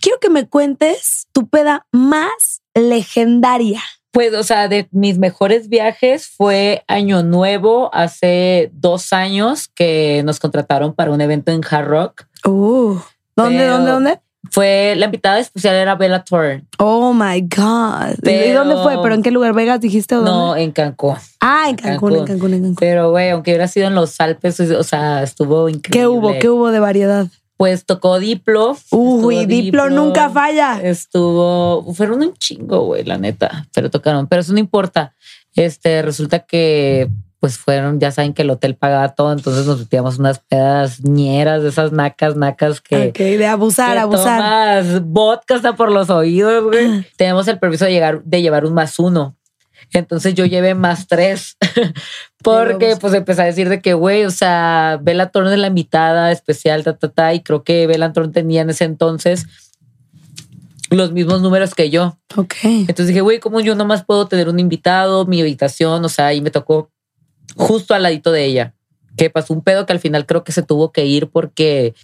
Quiero 0.00 0.20
que 0.20 0.30
me 0.30 0.48
cuentes 0.48 1.26
tu 1.32 1.48
peda 1.48 1.86
más 1.90 2.62
legendaria. 2.74 3.82
Pues, 4.18 4.34
o 4.34 4.42
sea, 4.42 4.66
de 4.66 4.88
mis 4.90 5.16
mejores 5.16 5.68
viajes 5.68 6.26
fue 6.26 6.82
Año 6.88 7.22
Nuevo 7.22 7.88
hace 7.94 8.68
dos 8.72 9.12
años 9.12 9.68
que 9.68 10.22
nos 10.24 10.40
contrataron 10.40 10.92
para 10.92 11.12
un 11.12 11.20
evento 11.20 11.52
en 11.52 11.60
Hard 11.70 11.86
Rock. 11.86 12.24
Uh, 12.44 12.98
¿Dónde, 13.36 13.58
Pero- 13.58 13.74
dónde, 13.74 13.90
dónde? 13.92 14.20
Fue 14.50 14.94
la 14.96 15.04
invitada 15.04 15.38
especial 15.38 15.76
era 15.76 15.94
Bella 15.94 16.24
Thorne. 16.24 16.64
Oh 16.78 17.12
my 17.12 17.42
God. 17.42 18.28
¿Y 18.28 18.50
dónde 18.50 18.74
fue? 18.82 19.00
¿Pero 19.00 19.14
en 19.14 19.22
qué 19.22 19.30
lugar? 19.30 19.54
¿Vegas 19.54 19.80
dijiste 19.80 20.16
o 20.16 20.18
dónde? 20.18 20.32
No, 20.32 20.56
en 20.56 20.72
Cancún. 20.72 21.14
Ah, 21.40 21.66
en 21.68 21.76
Cancún, 21.76 22.14
en 22.14 22.18
Cancún. 22.18 22.26
Cancún, 22.26 22.54
en 22.54 22.62
Cancún. 22.62 22.76
Pero, 22.80 23.10
güey, 23.10 23.30
aunque 23.30 23.52
hubiera 23.52 23.68
sido 23.68 23.86
en 23.86 23.94
los 23.94 24.20
Alpes, 24.20 24.58
o 24.58 24.82
sea, 24.82 25.22
estuvo 25.22 25.68
increíble. 25.68 25.90
¿Qué 25.92 26.08
hubo? 26.08 26.36
¿Qué 26.40 26.48
hubo 26.48 26.72
de 26.72 26.80
variedad? 26.80 27.28
Pues 27.58 27.84
tocó 27.84 28.18
Diplo. 28.20 28.76
Uy, 28.92 29.36
Estuvo 29.40 29.46
Diplo 29.46 29.90
nunca 29.90 30.30
falla. 30.30 30.80
Estuvo, 30.80 31.92
fueron 31.92 32.22
un 32.22 32.32
chingo, 32.34 32.84
güey, 32.84 33.04
la 33.04 33.18
neta, 33.18 33.66
pero 33.74 33.90
tocaron, 33.90 34.28
pero 34.28 34.40
eso 34.40 34.52
no 34.54 34.60
importa. 34.60 35.14
Este, 35.54 36.00
resulta 36.02 36.38
que 36.46 37.10
pues 37.40 37.56
fueron, 37.56 38.00
ya 38.00 38.10
saben 38.10 38.34
que 38.34 38.42
el 38.42 38.50
hotel 38.50 38.74
pagaba 38.74 39.10
todo, 39.10 39.32
entonces 39.32 39.64
nos 39.66 39.78
metíamos 39.78 40.18
unas 40.18 40.40
pedas 40.40 41.04
ñeras 41.04 41.62
de 41.62 41.68
esas 41.68 41.92
nacas, 41.92 42.36
nacas 42.36 42.80
que, 42.80 43.08
Ok, 43.08 43.18
de 43.18 43.46
abusar, 43.46 43.92
que 43.92 43.98
abusar. 44.00 44.82
tomas 44.84 45.04
vodka 45.04 45.54
hasta 45.54 45.76
por 45.76 45.90
los 45.92 46.10
oídos, 46.10 46.64
güey. 46.64 47.06
Tenemos 47.16 47.46
el 47.46 47.58
permiso 47.58 47.84
de 47.84 47.92
llegar, 47.92 48.22
de 48.24 48.42
llevar 48.42 48.66
un 48.66 48.74
más 48.74 48.98
uno. 48.98 49.36
Entonces 49.92 50.34
yo 50.34 50.44
llevé 50.44 50.74
más 50.74 51.06
tres. 51.06 51.56
Porque 52.42 52.96
pues 53.00 53.14
empecé 53.14 53.42
a 53.42 53.46
decir 53.46 53.68
de 53.68 53.80
que, 53.80 53.94
güey, 53.94 54.24
o 54.24 54.30
sea, 54.30 54.98
Bella 55.02 55.30
Thorne 55.30 55.52
es 55.52 55.58
la 55.58 55.66
invitada 55.66 56.30
especial, 56.30 56.84
ta, 56.84 56.96
ta, 56.96 57.08
ta. 57.08 57.34
Y 57.34 57.40
creo 57.40 57.64
que 57.64 57.86
Bella 57.86 58.12
Thorne 58.12 58.32
tenía 58.32 58.62
en 58.62 58.70
ese 58.70 58.84
entonces 58.84 59.46
los 60.90 61.12
mismos 61.12 61.42
números 61.42 61.74
que 61.74 61.90
yo. 61.90 62.18
Ok. 62.36 62.54
Entonces 62.62 63.08
dije, 63.08 63.20
güey, 63.20 63.40
¿cómo 63.40 63.60
yo 63.60 63.74
nomás 63.74 64.04
puedo 64.04 64.26
tener 64.26 64.48
un 64.48 64.58
invitado, 64.60 65.26
mi 65.26 65.40
habitación? 65.40 66.04
O 66.04 66.08
sea, 66.08 66.32
y 66.32 66.40
me 66.40 66.50
tocó 66.50 66.90
justo 67.56 67.94
al 67.94 68.02
ladito 68.02 68.32
de 68.32 68.44
ella. 68.44 68.74
Que 69.16 69.30
pasó 69.30 69.52
un 69.52 69.62
pedo 69.62 69.84
que 69.84 69.92
al 69.92 70.00
final 70.00 70.26
creo 70.26 70.44
que 70.44 70.52
se 70.52 70.62
tuvo 70.62 70.92
que 70.92 71.04
ir 71.04 71.28
porque 71.28 71.94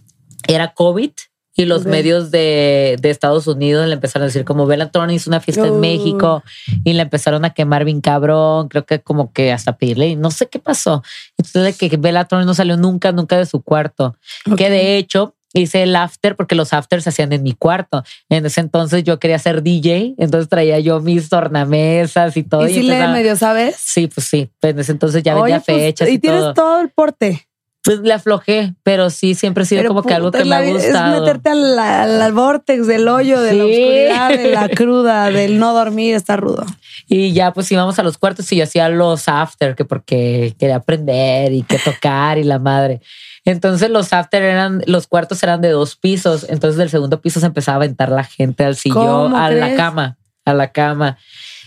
era 0.49 0.75
COVID 0.75 1.12
y 1.57 1.67
los 1.67 1.87
medios 1.87 2.31
de, 2.31 2.97
de 3.01 3.11
Estados 3.11 3.47
Unidos 3.47 3.87
le 3.87 3.95
empezaron 3.95 4.25
a 4.25 4.27
decir 4.27 4.45
como 4.45 4.67
Bella 4.67 4.91
Thorne 4.91 5.15
hizo 5.15 5.31
una 5.31 5.41
fiesta 5.41 5.63
Oh. 5.63 5.67
en 5.67 5.81
México 5.81 6.43
y 6.85 6.93
le 6.95 7.03
empezaron 7.03 7.45
a 7.45 7.51
quemar 7.51 7.85
bien 7.85 8.01
cabrón. 8.01 8.69
Creo 8.69 8.85
que 8.87 9.01
como 9.01 9.33
que 9.33 9.53
hasta 9.53 9.77
pedirle, 9.77 10.17
no 10.17 10.31
sé 10.31 10.47
qué 10.49 10.59
pasó. 10.59 11.03
Entonces 11.39 11.79
que 11.79 11.97
Bella 11.97 12.25
Thorne 12.25 12.45
no 12.45 12.55
salió 12.55 12.77
nunca, 12.77 13.13
nunca 13.13 13.39
de 13.39 13.47
su 13.47 13.63
cuarto. 13.63 14.17
Que 14.57 14.69
de 14.69 14.97
hecho 14.97 15.35
hice 15.57 15.85
el 15.85 15.95
after 15.95 16.35
porque 16.35 16.57
los 16.57 16.73
afters 16.73 17.05
se 17.05 17.11
hacían 17.11 17.33
en 17.33 17.45
mi 17.45 17.53
cuarto. 17.53 18.03
En 18.29 18.45
ese 18.45 18.61
entonces 18.61 19.05
yo 19.05 19.21
quería 19.21 19.39
ser 19.39 19.63
DJ, 19.63 20.15
entonces 20.19 20.49
traía 20.49 20.81
yo 20.81 20.99
mis 21.01 21.29
tornamesas 21.29 22.37
y 22.37 22.43
todo. 22.43 22.67
¿Y 22.69 22.75
si 22.75 22.83
le 22.83 23.07
medio 23.09 23.37
sabes? 23.37 23.77
Sí, 23.79 24.09
pues 24.09 24.27
sí. 24.27 24.51
Pues 24.61 24.73
en 24.75 24.81
ese 24.81 24.91
entonces 24.93 25.23
ya 25.23 25.35
Oye, 25.37 25.53
vendía 25.53 25.61
pues, 25.61 25.79
fechas 25.79 26.09
y, 26.09 26.15
y 26.15 26.19
tienes 26.19 26.41
todo. 26.41 26.55
todo. 26.55 26.81
el 26.81 26.91
porte. 26.91 27.47
Pues 27.85 28.01
le 28.01 28.14
aflojé, 28.14 28.74
pero 28.82 29.11
sí, 29.11 29.35
siempre 29.35 29.62
ha 29.62 29.66
sido 29.66 29.82
Pero 29.82 29.89
como 29.91 30.03
que 30.03 30.14
algo 30.14 30.32
que 30.32 30.45
me 30.47 30.55
ha 30.55 30.62
gustado. 30.62 31.16
Es 31.16 31.20
meterte 31.20 31.51
al, 31.51 31.78
al, 31.78 32.22
al 32.22 32.32
vortex 32.32 32.87
del 32.87 33.07
hoyo, 33.09 33.43
de 33.43 33.53
la 33.53 33.64
oscuridad, 33.64 34.28
de 34.30 34.53
la 34.53 34.68
cruda, 34.74 35.30
del 35.30 35.59
no 35.59 35.74
dormir, 35.74 36.14
está 36.14 36.37
rudo. 36.37 36.64
Y 37.09 37.35
ya 37.35 37.53
pues 37.53 37.70
íbamos 37.70 37.99
a 37.99 38.03
los 38.03 38.16
cuartos 38.16 38.51
y 38.53 38.57
yo 38.57 38.64
hacía 38.64 38.89
los 38.89 39.28
after, 39.28 39.74
que 39.74 39.85
porque 39.85 40.55
quería 40.59 40.76
aprender 40.76 41.53
y 41.53 41.62
que 41.62 41.78
tocar 41.78 42.39
y 42.39 42.45
la 42.45 42.59
madre. 42.59 43.03
Entonces 43.45 43.91
los 43.91 44.14
after 44.14 44.43
eran, 44.43 44.82
los 44.87 45.07
cuartos 45.07 45.43
eran 45.43 45.61
de 45.61 45.68
dos 45.68 45.97
pisos. 45.97 46.47
Entonces 46.49 46.78
del 46.78 46.89
segundo 46.89 47.20
piso 47.20 47.41
se 47.41 47.47
empezaba 47.47 47.74
a 47.74 47.80
aventar 47.80 48.09
la 48.11 48.24
gente 48.24 48.64
al 48.64 48.76
sillón, 48.76 49.32
¿Cómo 49.32 49.37
a 49.37 49.51
la 49.51 49.76
cama, 49.76 50.16
a 50.47 50.55
la 50.55 50.72
cama. 50.72 51.18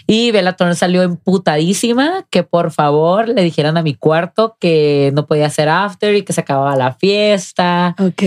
Y 0.07 0.31
Bella 0.31 0.53
Thorne 0.53 0.75
salió 0.75 1.03
emputadísima 1.03 2.25
que 2.29 2.43
por 2.43 2.71
favor 2.71 3.27
le 3.27 3.43
dijeran 3.43 3.77
a 3.77 3.81
mi 3.83 3.93
cuarto 3.93 4.55
que 4.59 5.11
no 5.13 5.27
podía 5.27 5.47
hacer 5.47 5.69
after 5.69 6.15
y 6.15 6.23
que 6.23 6.33
se 6.33 6.41
acababa 6.41 6.75
la 6.75 6.93
fiesta. 6.93 7.95
Ok. 7.99 8.23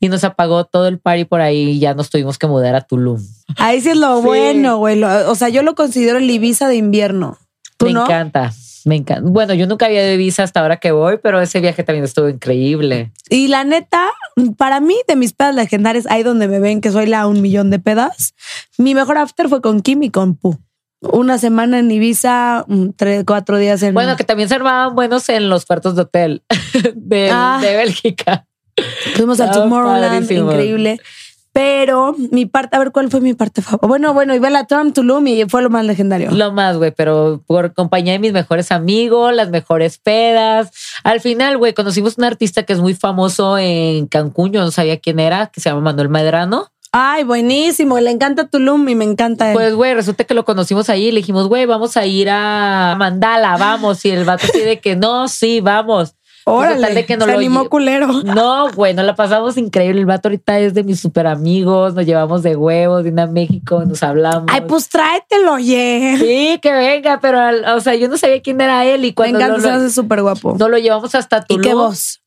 Y 0.00 0.08
nos 0.08 0.24
apagó 0.24 0.64
todo 0.64 0.88
el 0.88 0.98
party 0.98 1.24
por 1.26 1.40
ahí 1.40 1.70
y 1.70 1.78
ya 1.78 1.94
nos 1.94 2.10
tuvimos 2.10 2.38
que 2.38 2.46
mudar 2.46 2.74
a 2.74 2.80
Tulum. 2.80 3.20
Ahí 3.58 3.80
sí 3.80 3.90
es 3.90 3.96
lo 3.96 4.18
Sí. 4.20 4.26
bueno, 4.26 4.78
güey. 4.78 5.02
O 5.04 5.34
sea, 5.34 5.48
yo 5.48 5.62
lo 5.62 5.74
considero 5.74 6.18
el 6.18 6.28
Ibiza 6.30 6.66
de 6.68 6.76
invierno. 6.76 7.38
¿Tú 7.76 7.86
Me 7.86 7.92
no? 7.92 8.04
encanta, 8.04 8.52
me 8.84 8.96
encanta. 8.96 9.28
Bueno, 9.30 9.54
yo 9.54 9.66
nunca 9.66 9.86
había 9.86 10.02
de 10.02 10.16
visa 10.16 10.42
hasta 10.42 10.60
ahora 10.60 10.78
que 10.78 10.90
voy, 10.92 11.18
pero 11.22 11.40
ese 11.40 11.60
viaje 11.60 11.84
también 11.84 12.04
estuvo 12.04 12.28
increíble. 12.28 13.12
Y 13.30 13.48
la 13.48 13.62
neta, 13.64 14.10
para 14.56 14.80
mí, 14.80 14.96
de 15.06 15.14
mis 15.14 15.32
pedas 15.34 15.54
legendarias, 15.54 16.06
ahí 16.08 16.22
donde 16.24 16.48
me 16.48 16.58
ven 16.58 16.80
que 16.80 16.90
soy 16.90 17.06
la 17.06 17.26
un 17.28 17.40
millón 17.40 17.70
de 17.70 17.78
pedas, 17.78 18.34
mi 18.78 18.94
mejor 18.94 19.18
after 19.18 19.48
fue 19.48 19.60
con 19.60 19.80
Kim 19.82 20.02
y 20.02 20.10
con 20.10 20.34
Pu. 20.36 20.58
Una 21.02 21.36
semana 21.38 21.78
en 21.80 21.90
Ibiza, 21.90 22.64
mm, 22.68 22.90
tres, 22.96 23.24
cuatro 23.26 23.58
días 23.58 23.82
en... 23.82 23.92
Bueno, 23.94 24.16
que 24.16 24.24
también 24.24 24.48
se 24.48 24.54
armaban 24.54 24.94
buenos 24.94 25.28
en 25.28 25.48
los 25.48 25.66
cuartos 25.66 25.96
de 25.96 26.02
hotel 26.02 26.42
de, 26.94 27.28
Ah. 27.32 27.58
de 27.60 27.76
Bélgica. 27.76 28.46
Fuimos 29.16 29.40
al 29.40 29.50
Tomorrowland, 29.50 30.08
padrísimo. 30.26 30.50
increíble. 30.50 31.00
Pero 31.54 32.14
mi 32.30 32.46
parte, 32.46 32.76
a 32.76 32.78
ver, 32.78 32.92
¿cuál 32.92 33.10
fue 33.10 33.20
mi 33.20 33.34
parte 33.34 33.60
favorita? 33.60 33.86
Bueno, 33.86 34.14
bueno, 34.14 34.34
y 34.34 34.38
Bella 34.38 34.64
Trump, 34.66 34.94
Tulum 34.94 35.26
y 35.26 35.44
fue 35.44 35.60
lo 35.60 35.68
más 35.68 35.84
legendario. 35.84 36.30
Lo 36.30 36.50
más, 36.50 36.78
güey, 36.78 36.92
pero 36.92 37.42
por 37.46 37.74
compañía 37.74 38.14
de 38.14 38.18
mis 38.20 38.32
mejores 38.32 38.72
amigos, 38.72 39.34
las 39.34 39.50
mejores 39.50 39.98
pedas. 39.98 40.70
Al 41.04 41.20
final, 41.20 41.58
güey, 41.58 41.74
conocimos 41.74 42.16
un 42.16 42.24
artista 42.24 42.62
que 42.62 42.72
es 42.72 42.78
muy 42.80 42.94
famoso 42.94 43.58
en 43.58 44.06
Cancún, 44.06 44.52
yo 44.52 44.62
no 44.62 44.70
sabía 44.70 44.98
quién 44.98 45.20
era, 45.20 45.48
que 45.48 45.60
se 45.60 45.68
llama 45.68 45.82
Manuel 45.82 46.08
Medrano. 46.08 46.68
Ay, 46.92 47.24
buenísimo. 47.24 47.98
Le 48.00 48.10
encanta 48.10 48.48
Tulum 48.48 48.86
y 48.88 48.94
me 48.94 49.04
encanta 49.04 49.48
él. 49.50 49.54
Pues, 49.54 49.74
güey, 49.74 49.94
resulta 49.94 50.24
que 50.24 50.34
lo 50.34 50.44
conocimos 50.44 50.90
ahí 50.90 51.06
y 51.06 51.10
le 51.12 51.20
dijimos, 51.20 51.48
güey, 51.48 51.64
vamos 51.66 51.96
a 51.96 52.04
ir 52.04 52.28
a 52.30 52.94
Mandala, 52.98 53.56
vamos. 53.56 54.04
Y 54.04 54.10
el 54.10 54.24
vato 54.24 54.44
así 54.46 54.60
de 54.60 54.78
que 54.80 54.94
no, 54.94 55.26
sí, 55.28 55.60
vamos. 55.60 56.14
Órale, 56.44 56.92
de 56.92 57.06
que 57.06 57.16
no 57.16 57.24
se 57.24 57.30
lo 57.32 57.38
animó 57.38 57.68
culero. 57.70 58.08
No, 58.24 58.70
güey, 58.72 58.94
nos 58.94 59.04
la 59.06 59.14
pasamos 59.14 59.56
increíble. 59.56 60.00
El 60.00 60.06
vato 60.06 60.28
ahorita 60.28 60.58
es 60.58 60.74
de 60.74 60.82
mis 60.82 60.98
super 60.98 61.28
amigos, 61.28 61.94
nos 61.94 62.04
llevamos 62.04 62.42
de 62.42 62.56
huevos, 62.56 63.04
vine 63.04 63.22
a 63.22 63.26
México, 63.28 63.84
nos 63.86 64.02
hablamos. 64.02 64.46
Ay, 64.48 64.62
pues 64.66 64.88
tráetelo, 64.88 65.52
oye. 65.54 66.16
Sí, 66.18 66.58
que 66.60 66.72
venga, 66.72 67.20
pero, 67.20 67.38
o 67.76 67.80
sea, 67.80 67.94
yo 67.94 68.08
no 68.08 68.18
sabía 68.18 68.42
quién 68.42 68.60
era 68.60 68.84
él 68.84 69.04
y 69.04 69.12
cuando 69.14 69.38
lo- 69.38 69.60
se 69.60 69.68
lo- 69.68 69.74
hace 69.74 69.90
súper 69.90 70.22
guapo. 70.22 70.56
nos 70.58 70.68
lo 70.68 70.78
llevamos 70.78 71.14
hasta 71.14 71.38
¿Y 71.48 71.54
Tulum. 71.54 71.62
qué 71.62 71.74
voz? 71.74 72.21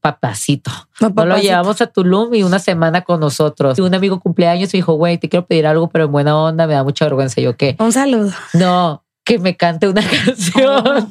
Papacito. 0.00 0.70
No, 1.00 1.10
Nos 1.10 1.26
lo 1.26 1.38
llevamos 1.38 1.80
a 1.80 1.86
Tulum 1.86 2.34
y 2.34 2.42
una 2.42 2.58
semana 2.58 3.02
con 3.02 3.20
nosotros. 3.20 3.78
Y 3.78 3.82
un 3.82 3.94
amigo 3.94 4.20
cumpleaños 4.20 4.72
y 4.74 4.78
dijo, 4.78 4.94
güey, 4.94 5.18
te 5.18 5.28
quiero 5.28 5.46
pedir 5.46 5.66
algo, 5.66 5.88
pero 5.88 6.04
en 6.06 6.12
buena 6.12 6.36
onda, 6.36 6.66
me 6.66 6.74
da 6.74 6.84
mucha 6.84 7.04
vergüenza. 7.04 7.40
Y 7.40 7.44
yo, 7.44 7.56
¿qué? 7.56 7.76
Un 7.78 7.92
saludo. 7.92 8.30
No, 8.54 9.04
que 9.24 9.38
me 9.38 9.56
cante 9.56 9.88
una 9.88 10.02
canción. 10.24 11.10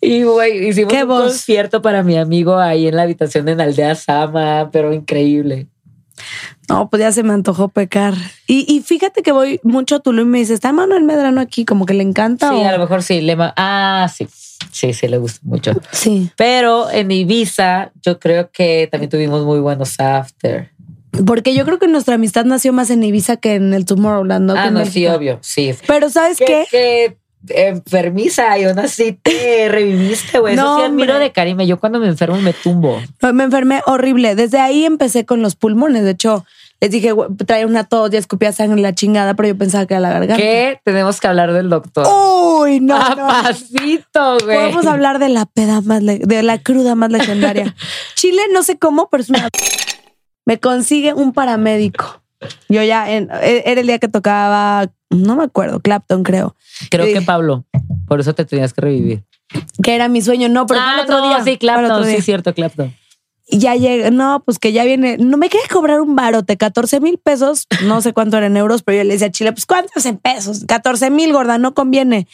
Y 0.00 0.22
güey, 0.24 0.68
hicimos 0.68 0.92
Oh. 0.92 0.96
¿Qué 0.96 1.02
un 1.02 1.08
voz? 1.08 1.22
concierto 1.24 1.82
para 1.82 2.02
mi 2.02 2.16
amigo 2.16 2.56
ahí 2.58 2.88
en 2.88 2.96
la 2.96 3.02
habitación 3.02 3.48
en 3.48 3.60
Aldea 3.60 3.94
Sama, 3.94 4.70
pero 4.72 4.92
increíble. 4.92 5.68
No, 6.68 6.88
pues 6.90 7.00
ya 7.00 7.12
se 7.12 7.22
me 7.22 7.32
antojó 7.34 7.68
pecar. 7.68 8.14
Y, 8.48 8.64
y 8.72 8.80
fíjate 8.80 9.22
que 9.22 9.30
voy 9.32 9.60
mucho 9.62 9.96
a 9.96 10.00
Tulum 10.00 10.26
y 10.28 10.30
me 10.30 10.38
dice, 10.38 10.54
está 10.54 10.72
Manuel 10.72 11.04
Medrano 11.04 11.40
aquí, 11.40 11.64
como 11.64 11.86
que 11.86 11.94
le 11.94 12.02
encanta. 12.02 12.48
Sí, 12.50 12.56
o- 12.56 12.68
a 12.68 12.72
lo 12.72 12.78
mejor 12.78 13.02
sí. 13.02 13.20
Le 13.20 13.36
ah, 13.38 14.10
sí. 14.12 14.26
Sí, 14.72 14.92
sí, 14.92 15.08
le 15.08 15.18
gusta 15.18 15.40
mucho. 15.42 15.72
Sí, 15.92 16.30
Pero 16.36 16.90
en 16.90 17.10
Ibiza, 17.10 17.92
yo 18.04 18.18
creo 18.18 18.50
que 18.50 18.88
también 18.90 19.10
tuvimos 19.10 19.44
muy 19.44 19.60
buenos 19.60 19.98
after. 19.98 20.70
porque 21.26 21.54
yo 21.54 21.64
creo 21.64 21.78
que 21.78 21.88
nuestra 21.88 22.14
amistad 22.16 22.44
nació 22.44 22.72
más 22.72 22.90
en 22.90 23.02
Ibiza 23.02 23.36
que 23.36 23.54
en 23.54 23.72
el 23.74 23.84
Tomorrowland, 23.84 24.46
¿no? 24.46 24.54
Que 24.54 24.60
ah, 24.60 24.70
no, 24.70 24.84
sí, 24.84 25.06
obvio. 25.06 25.38
Sí. 25.42 25.74
Pero 25.86 26.10
¿sabes 26.10 26.38
qué? 26.38 26.66
Qué 26.70 27.16
enfermiza 27.48 28.58
y 28.58 28.64
aún 28.64 28.78
así 28.78 29.12
te 29.22 29.68
reviviste, 29.68 30.38
güey. 30.38 30.56
No, 30.56 30.78
Eso 30.78 30.80
sí 30.80 30.92
admiro 30.92 31.18
de 31.18 31.32
Karime. 31.32 31.66
Yo 31.66 31.78
cuando 31.78 32.00
me 32.00 32.08
enfermo 32.08 32.40
me 32.40 32.52
tumbo. 32.52 33.00
Me 33.32 33.44
enfermé 33.44 33.82
horrible. 33.86 34.34
Desde 34.34 34.58
ahí 34.58 34.84
empecé 34.84 35.24
con 35.24 35.42
los 35.42 35.54
pulmones. 35.54 36.04
De 36.04 36.10
hecho, 36.10 36.44
les 36.80 36.90
dije, 36.90 37.12
traía 37.46 37.66
una 37.66 37.84
tos, 37.84 38.10
ya 38.10 38.18
escupía 38.18 38.52
sangre 38.52 38.76
en 38.76 38.82
la 38.82 38.94
chingada, 38.94 39.34
pero 39.34 39.48
yo 39.48 39.56
pensaba 39.56 39.86
que 39.86 39.94
era 39.94 40.00
la 40.00 40.10
garganta. 40.10 40.36
¿Qué? 40.36 40.80
Tenemos 40.84 41.20
que 41.20 41.26
hablar 41.26 41.52
del 41.52 41.70
doctor. 41.70 42.06
Uy, 42.06 42.80
no, 42.80 42.98
no. 42.98 43.28
Papacito, 43.28 44.38
güey. 44.44 44.56
Podemos 44.58 44.86
hablar 44.86 45.18
de 45.18 45.30
la 45.30 45.46
peda 45.46 45.80
más, 45.80 46.04
de 46.04 46.42
la 46.42 46.58
cruda 46.58 46.94
más 46.94 47.10
legendaria. 47.10 47.74
Chile, 48.14 48.42
no 48.52 48.62
sé 48.62 48.78
cómo, 48.78 49.08
pero 49.10 49.22
es 49.22 49.30
una... 49.30 49.48
Me 50.44 50.60
consigue 50.60 51.14
un 51.14 51.32
paramédico. 51.32 52.22
Yo 52.68 52.82
ya, 52.82 53.10
en- 53.10 53.28
e, 53.42 53.62
era 53.66 53.80
el 53.80 53.86
día 53.86 53.98
que 53.98 54.08
tocaba, 54.08 54.90
no 55.10 55.36
me 55.36 55.44
acuerdo, 55.44 55.80
Clapton, 55.80 56.22
creo. 56.22 56.54
Creo 56.90 57.06
que 57.06 57.22
Pablo. 57.22 57.64
Por 58.06 58.20
eso 58.20 58.34
te 58.34 58.44
tenías 58.44 58.72
que 58.72 58.82
revivir. 58.82 59.24
Que 59.82 59.94
era 59.94 60.08
mi 60.08 60.20
sueño. 60.20 60.48
No, 60.48 60.66
pero 60.66 60.80
fue 60.80 60.92
el 60.92 61.00
ah, 61.00 61.02
otro 61.02 61.18
no, 61.20 61.28
día. 61.28 61.44
sí, 61.44 61.56
Clapton. 61.56 61.90
otro 61.90 62.04
Sí, 62.04 62.20
cierto, 62.20 62.52
Clapton. 62.54 62.94
Y 63.48 63.58
ya 63.58 63.76
llega, 63.76 64.10
no, 64.10 64.42
pues 64.44 64.58
que 64.58 64.72
ya 64.72 64.82
viene, 64.84 65.18
no 65.18 65.36
me 65.36 65.48
quería 65.48 65.68
cobrar 65.68 66.00
un 66.00 66.16
barote, 66.16 66.56
14 66.56 67.00
mil 67.00 67.16
pesos, 67.18 67.66
no 67.84 68.00
sé 68.00 68.12
cuánto 68.12 68.36
era 68.38 68.46
en 68.46 68.56
euros, 68.56 68.82
pero 68.82 68.98
yo 68.98 69.04
le 69.04 69.12
decía 69.12 69.28
a 69.28 69.30
Chile, 69.30 69.52
pues 69.52 69.66
cuántos 69.66 70.04
en 70.04 70.16
pesos, 70.16 70.64
14 70.66 71.10
mil, 71.10 71.32
gorda, 71.32 71.56
no 71.56 71.72
conviene. 71.72 72.26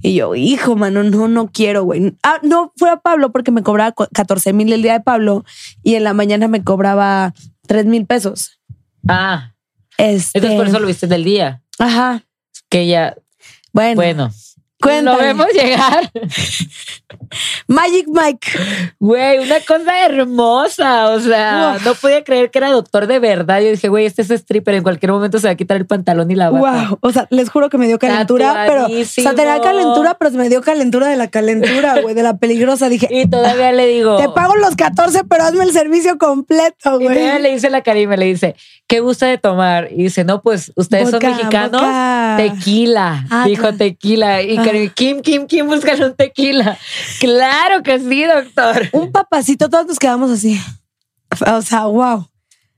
Y 0.00 0.14
yo, 0.14 0.34
hijo, 0.36 0.76
mano, 0.76 1.02
no, 1.02 1.26
no 1.26 1.48
quiero, 1.50 1.82
güey. 1.82 2.14
Ah, 2.22 2.38
no, 2.42 2.72
fue 2.76 2.88
a 2.88 2.98
Pablo 2.98 3.32
porque 3.32 3.50
me 3.50 3.64
cobraba 3.64 3.90
cu- 3.92 4.06
14 4.14 4.52
mil 4.52 4.72
el 4.72 4.82
día 4.82 4.92
de 4.92 5.00
Pablo 5.00 5.44
y 5.82 5.96
en 5.96 6.04
la 6.04 6.14
mañana 6.14 6.46
me 6.46 6.62
cobraba 6.62 7.34
3 7.66 7.86
mil 7.86 8.06
pesos. 8.06 8.60
Ah, 9.08 9.54
Este, 9.98 10.38
entonces 10.38 10.56
por 10.56 10.68
eso 10.68 10.78
lo 10.78 10.86
viste 10.86 11.08
del 11.08 11.24
día. 11.24 11.62
Ajá, 11.80 12.22
Que 12.68 12.86
ya, 12.86 13.16
bueno, 13.72 13.96
bueno. 13.96 14.30
Cuéntame. 14.80 15.16
Lo 15.16 15.22
vemos 15.22 15.46
llegar. 15.52 16.10
Magic 17.68 18.06
Mike. 18.08 18.48
Güey, 18.98 19.38
una 19.38 19.60
cosa 19.60 20.04
hermosa. 20.06 21.10
O 21.10 21.20
sea, 21.20 21.78
no 21.84 21.94
podía 21.94 22.24
creer 22.24 22.50
que 22.50 22.58
era 22.58 22.70
doctor 22.70 23.06
de 23.06 23.18
verdad. 23.18 23.60
Yo 23.60 23.70
dije, 23.70 23.88
güey, 23.88 24.06
este 24.06 24.22
es 24.22 24.30
stripper. 24.30 24.74
En 24.74 24.82
cualquier 24.82 25.12
momento 25.12 25.38
se 25.38 25.46
va 25.46 25.52
a 25.52 25.56
quitar 25.56 25.76
el 25.76 25.86
pantalón 25.86 26.30
y 26.30 26.34
la 26.34 26.50
bata. 26.50 26.88
Wow, 26.88 26.98
o 27.00 27.12
sea, 27.12 27.26
les 27.30 27.50
juro 27.50 27.68
que 27.70 27.78
me 27.78 27.86
dio 27.86 27.98
calentura, 27.98 28.64
pero 28.66 28.86
o 28.86 29.04
sea, 29.04 29.34
tenía 29.34 29.60
calentura, 29.60 30.16
pero 30.18 30.30
me 30.32 30.48
dio 30.48 30.60
calentura 30.62 31.08
de 31.08 31.16
la 31.16 31.28
calentura, 31.28 32.00
güey, 32.00 32.14
de 32.14 32.22
la 32.22 32.36
peligrosa. 32.38 32.88
Dije, 32.88 33.08
Y 33.10 33.26
todavía 33.28 33.72
le 33.72 33.86
digo. 33.86 34.16
Te 34.16 34.28
pago 34.30 34.56
los 34.56 34.76
14, 34.76 35.24
pero 35.24 35.44
hazme 35.44 35.64
el 35.64 35.72
servicio 35.72 36.18
completo, 36.18 37.00
Y 37.00 37.04
todavía 37.04 37.30
güey. 37.32 37.42
le 37.42 37.52
dice 37.52 37.70
la 37.70 37.82
Karime, 37.82 38.16
le 38.16 38.26
dice, 38.26 38.56
¿qué 38.86 39.00
gusta 39.00 39.26
de 39.26 39.38
tomar? 39.38 39.88
Y 39.92 40.04
dice, 40.04 40.24
no, 40.24 40.42
pues 40.42 40.72
ustedes 40.76 41.10
son 41.10 41.20
mexicanos. 41.22 41.82
Tequila, 42.36 43.26
Ah, 43.30 43.44
dijo 43.46 43.72
tequila. 43.74 44.42
Y 44.42 44.56
Ah. 44.58 44.62
Kim, 44.94 45.20
Kim, 45.22 45.46
Kim, 45.46 45.66
buscan 45.66 46.02
un 46.02 46.14
tequila. 46.14 46.78
Claro 47.18 47.82
que 47.82 47.98
sí, 47.98 48.24
doctor. 48.24 48.88
Un 48.92 49.12
papacito, 49.12 49.68
todos 49.68 49.86
nos 49.86 49.98
quedamos 49.98 50.30
así. 50.30 50.60
O 51.46 51.62
sea, 51.62 51.86
wow. 51.86 52.29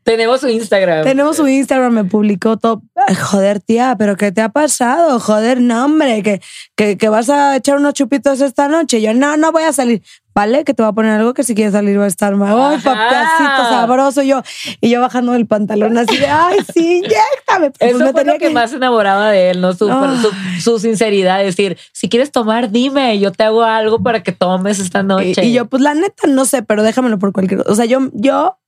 Tenemos 0.05 0.41
su 0.41 0.49
Instagram. 0.49 1.05
Tenemos 1.05 1.37
su 1.37 1.47
Instagram, 1.47 1.93
me 1.93 2.05
publicó 2.05 2.57
todo. 2.57 2.83
Joder, 3.31 3.61
tía, 3.61 3.95
pero 3.99 4.17
¿qué 4.17 4.33
te 4.33 4.41
ha 4.41 4.49
pasado? 4.49 5.21
Joder, 5.21 5.61
no, 5.61 5.85
hombre, 5.85 6.23
que, 6.23 6.41
que, 6.77 6.97
que 6.99 7.09
vas 7.09 7.31
a 7.31 7.57
echar 7.57 7.77
unos 7.77 7.95
chupitos 7.95 8.41
esta 8.41 8.69
noche. 8.69 9.01
Yo, 9.01 9.15
no, 9.15 9.37
no 9.37 9.53
voy 9.53 9.63
a 9.63 9.73
salir. 9.73 10.03
Vale, 10.35 10.65
que 10.65 10.73
te 10.73 10.83
voy 10.83 10.89
a 10.89 10.95
poner 10.95 11.13
algo 11.13 11.35
que 11.35 11.45
si 11.45 11.55
quieres 11.55 11.75
salir 11.75 12.01
va 12.01 12.05
a 12.05 12.09
estar 12.09 12.35
mal. 12.37 12.59
Ay, 12.59 12.79
papacito 12.79 13.69
sabroso. 13.69 14.23
Yo, 14.23 14.43
y 14.81 14.89
yo 14.89 15.01
bajando 15.03 15.35
el 15.35 15.47
pantalón 15.47 15.99
así 15.99 16.17
de, 16.17 16.27
ay, 16.27 16.59
sí, 16.73 16.97
inyéctame. 17.05 17.71
Pues 17.71 17.91
Eso 17.91 17.99
me 17.99 18.13
fue 18.13 18.25
lo 18.25 18.39
que, 18.39 18.49
más 18.49 18.73
enamoraba 18.73 19.31
de 19.31 19.51
él, 19.51 19.61
¿no? 19.61 19.75
Su, 19.75 19.91
Ah. 19.91 20.17
su, 20.23 20.63
su 20.63 20.79
sinceridad, 20.79 21.39
decir, 21.45 21.77
si 21.93 22.09
quieres 22.09 22.33
tomar, 22.33 22.71
dime, 22.71 23.19
yo 23.19 23.31
te 23.31 23.45
hago 23.45 23.63
algo 23.63 24.03
para 24.03 24.23
que 24.23 24.33
tomes 24.33 24.79
esta 24.79 25.03
noche. 25.03 25.45
Y, 25.45 25.49
y 25.49 25.53
yo, 25.53 25.67
pues 25.67 25.83
la 25.83 25.93
neta, 25.95 26.27
no 26.27 26.47
sé, 26.47 26.63
pero 26.63 26.83
déjamelo 26.83 27.19
por 27.19 27.33
cualquier 27.33 27.59
cosa. 27.61 27.71
O 27.71 27.75
sea, 27.77 27.85
yo, 27.85 28.09
yo 28.15 28.59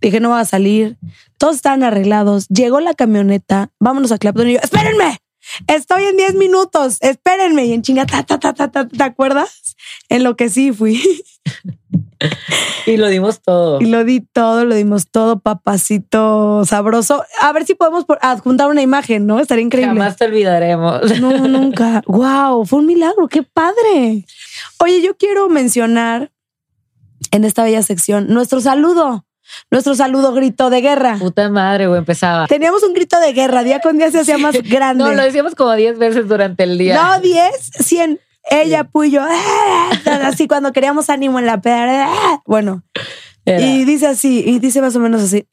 dije, 0.00 0.20
no 0.20 0.30
va 0.30 0.40
a 0.40 0.44
salir. 0.44 0.96
Todos 1.38 1.56
estaban 1.56 1.82
arreglados. 1.82 2.48
Llegó 2.48 2.80
la 2.80 2.94
camioneta. 2.94 3.70
Vámonos 3.78 4.12
a 4.12 4.18
Clapton. 4.18 4.48
Y 4.48 4.54
yo, 4.54 4.60
espérenme. 4.62 5.18
Estoy 5.66 6.04
en 6.04 6.16
10 6.16 6.34
minutos. 6.34 6.98
Espérenme. 7.00 7.66
Y 7.66 7.72
en 7.72 7.82
chinga, 7.82 8.06
ta, 8.06 8.22
ta, 8.22 8.38
ta, 8.38 8.52
ta, 8.52 8.70
ta, 8.70 8.88
¿te 8.88 9.02
acuerdas? 9.02 9.76
En 10.08 10.24
lo 10.24 10.36
que 10.36 10.50
sí 10.50 10.72
fui. 10.72 11.02
Y 12.86 12.96
lo 12.96 13.08
dimos 13.08 13.42
todo. 13.42 13.80
Y 13.80 13.86
lo 13.86 14.04
di 14.04 14.20
todo, 14.20 14.64
lo 14.64 14.74
dimos 14.74 15.08
todo, 15.08 15.40
papacito 15.40 16.64
sabroso. 16.64 17.22
A 17.40 17.52
ver 17.52 17.64
si 17.66 17.74
podemos 17.74 18.06
adjuntar 18.20 18.68
una 18.68 18.82
imagen, 18.82 19.26
¿no? 19.26 19.38
Estaría 19.38 19.64
increíble. 19.64 19.94
Jamás 19.94 20.16
te 20.16 20.24
olvidaremos. 20.24 21.02
No, 21.20 21.46
nunca. 21.48 22.02
wow, 22.06 22.64
fue 22.64 22.78
un 22.78 22.86
milagro, 22.86 23.28
qué 23.28 23.42
padre. 23.42 24.24
Oye, 24.78 25.02
yo 25.02 25.16
quiero 25.16 25.48
mencionar 25.48 26.32
en 27.30 27.44
esta 27.44 27.64
bella 27.64 27.82
sección 27.82 28.28
nuestro 28.28 28.60
saludo, 28.60 29.26
nuestro 29.70 29.94
saludo 29.94 30.32
grito 30.32 30.70
de 30.70 30.80
guerra. 30.80 31.16
Puta 31.18 31.48
madre, 31.48 31.86
güey, 31.86 31.98
empezaba. 31.98 32.46
Teníamos 32.46 32.82
un 32.82 32.92
grito 32.94 33.18
de 33.20 33.32
guerra, 33.32 33.62
día 33.62 33.80
con 33.80 33.98
día 33.98 34.10
se 34.10 34.20
hacía 34.20 34.38
más 34.38 34.54
grande. 34.62 35.04
No, 35.04 35.12
lo 35.12 35.22
decíamos 35.22 35.54
como 35.54 35.74
10 35.74 35.98
veces 35.98 36.28
durante 36.28 36.64
el 36.64 36.78
día. 36.78 37.02
No, 37.02 37.20
10, 37.20 37.50
100. 37.80 38.20
Ella, 38.50 38.84
Puyo, 38.84 39.22
así 40.22 40.48
cuando 40.48 40.72
queríamos 40.72 41.10
ánimo 41.10 41.38
en 41.38 41.44
la 41.46 41.60
peda. 41.60 42.08
Bueno, 42.46 42.82
Era, 43.44 43.60
y 43.60 43.84
dice 43.84 44.06
así, 44.06 44.42
y 44.46 44.58
dice 44.58 44.80
más 44.80 44.96
o 44.96 45.00
menos 45.00 45.22
así: 45.22 45.46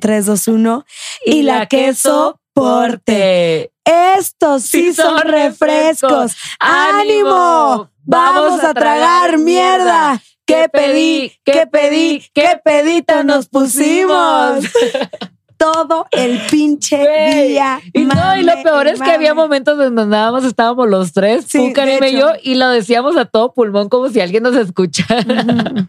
3, 0.00 0.26
2, 0.26 0.48
1. 0.48 0.84
Y 1.26 1.42
la 1.42 1.66
queso 1.66 2.40
porte. 2.54 3.70
Estos 3.84 4.62
sí, 4.64 4.92
son 4.92 5.20
refrescos. 5.22 6.36
¡Ánimo! 6.58 7.90
Vamos 8.04 8.62
a 8.64 8.74
tragar 8.74 9.38
mierda. 9.38 10.20
¿Qué 10.48 10.68
pedí? 10.70 11.32
¿Qué 11.44 11.66
pedí? 11.70 12.24
¿Qué 12.32 12.58
pedita 12.64 13.22
nos 13.22 13.48
pusimos? 13.48 14.64
Todo 15.58 16.06
el 16.12 16.40
pinche 16.50 16.96
Güey. 16.96 17.48
día. 17.48 17.80
Y 17.92 18.04
no, 18.04 18.36
y 18.36 18.44
lo 18.44 18.62
peor 18.62 18.86
es 18.86 19.00
que 19.02 19.10
había 19.10 19.34
momentos 19.34 19.76
donde 19.76 20.06
nada 20.06 20.32
más 20.32 20.44
estábamos 20.44 20.88
los 20.88 21.12
tres, 21.12 21.46
Sí, 21.48 21.72
tú, 21.74 22.04
y 22.04 22.12
yo, 22.12 22.30
y 22.42 22.54
lo 22.54 22.70
decíamos 22.70 23.16
a 23.16 23.24
todo 23.24 23.52
pulmón 23.52 23.88
como 23.88 24.08
si 24.08 24.20
alguien 24.20 24.42
nos 24.42 24.56
escuchara. 24.56 25.24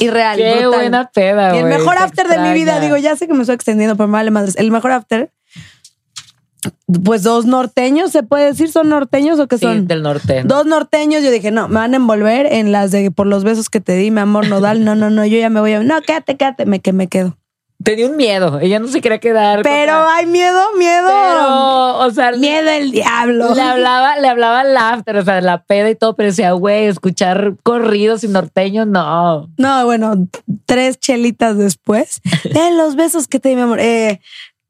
Y 0.00 0.10
real. 0.10 0.36
Qué 0.36 0.52
brutal. 0.60 0.68
buena 0.80 1.10
peda, 1.10 1.54
Y 1.54 1.60
el 1.60 1.64
güey, 1.64 1.78
mejor 1.78 1.96
te 1.96 2.02
after 2.02 2.28
de 2.28 2.38
mi 2.38 2.52
vida, 2.52 2.78
digo, 2.78 2.98
ya 2.98 3.16
sé 3.16 3.26
que 3.26 3.32
me 3.32 3.40
estoy 3.40 3.54
extendiendo, 3.54 3.96
pero 3.96 4.06
me 4.06 4.12
vale 4.12 4.30
madres. 4.30 4.54
El 4.56 4.70
mejor 4.70 4.90
after, 4.92 5.30
pues 7.04 7.22
dos 7.22 7.46
norteños, 7.46 8.10
¿se 8.12 8.22
puede 8.22 8.46
decir? 8.46 8.70
¿Son 8.70 8.88
norteños 8.88 9.38
o 9.40 9.46
qué 9.48 9.58
Sí, 9.58 9.64
son? 9.66 9.86
del 9.86 10.02
norte. 10.02 10.42
¿no? 10.44 10.48
Dos 10.56 10.66
norteños, 10.66 11.22
yo 11.22 11.30
dije, 11.30 11.50
no, 11.50 11.68
me 11.68 11.74
van 11.76 11.92
a 11.94 11.96
envolver 11.96 12.46
en 12.52 12.72
las 12.72 12.90
de 12.90 13.10
por 13.10 13.26
los 13.26 13.44
besos 13.44 13.70
que 13.70 13.80
te 13.80 13.94
di, 13.96 14.10
mi 14.10 14.20
amor 14.20 14.48
nodal. 14.48 14.84
No, 14.84 14.94
no, 14.94 15.10
no, 15.10 15.24
yo 15.26 15.38
ya 15.38 15.50
me 15.50 15.60
voy 15.60 15.72
a. 15.72 15.82
No, 15.82 16.00
quédate, 16.02 16.36
quédate, 16.36 16.66
me 16.66 16.80
que 16.80 16.92
me 16.92 17.08
quedo. 17.08 17.36
Tenía 17.84 18.06
un 18.06 18.16
miedo, 18.16 18.58
ella 18.60 18.78
no 18.78 18.88
se 18.88 19.02
quería 19.02 19.18
quedar. 19.20 19.60
Pero 19.62 19.92
contra- 19.92 20.14
hay 20.16 20.24
miedo, 20.26 20.58
miedo. 20.78 21.06
Pero, 21.08 21.98
o 21.98 22.10
sea, 22.10 22.32
miedo 22.32 22.70
el 22.70 22.90
diablo. 22.90 23.54
le 23.54 23.60
hablaba, 23.60 24.16
le 24.16 24.28
hablaba 24.28 24.60
al 24.60 24.74
after, 24.78 25.14
o 25.18 25.22
sea, 25.24 25.42
la 25.42 25.62
peda 25.64 25.90
y 25.90 25.94
todo, 25.94 26.16
pero 26.16 26.30
decía, 26.30 26.52
güey, 26.52 26.86
escuchar 26.86 27.54
corridos 27.62 28.24
y 28.24 28.28
norteños, 28.28 28.86
no. 28.86 29.50
No, 29.58 29.84
bueno, 29.84 30.26
tres 30.64 30.98
chelitas 30.98 31.58
después. 31.58 32.22
De 32.44 32.70
los 32.74 32.96
besos 32.96 33.28
que 33.28 33.40
te 33.40 33.50
di, 33.50 33.56
mi 33.56 33.60
amor. 33.62 33.78
Eh, 33.78 34.20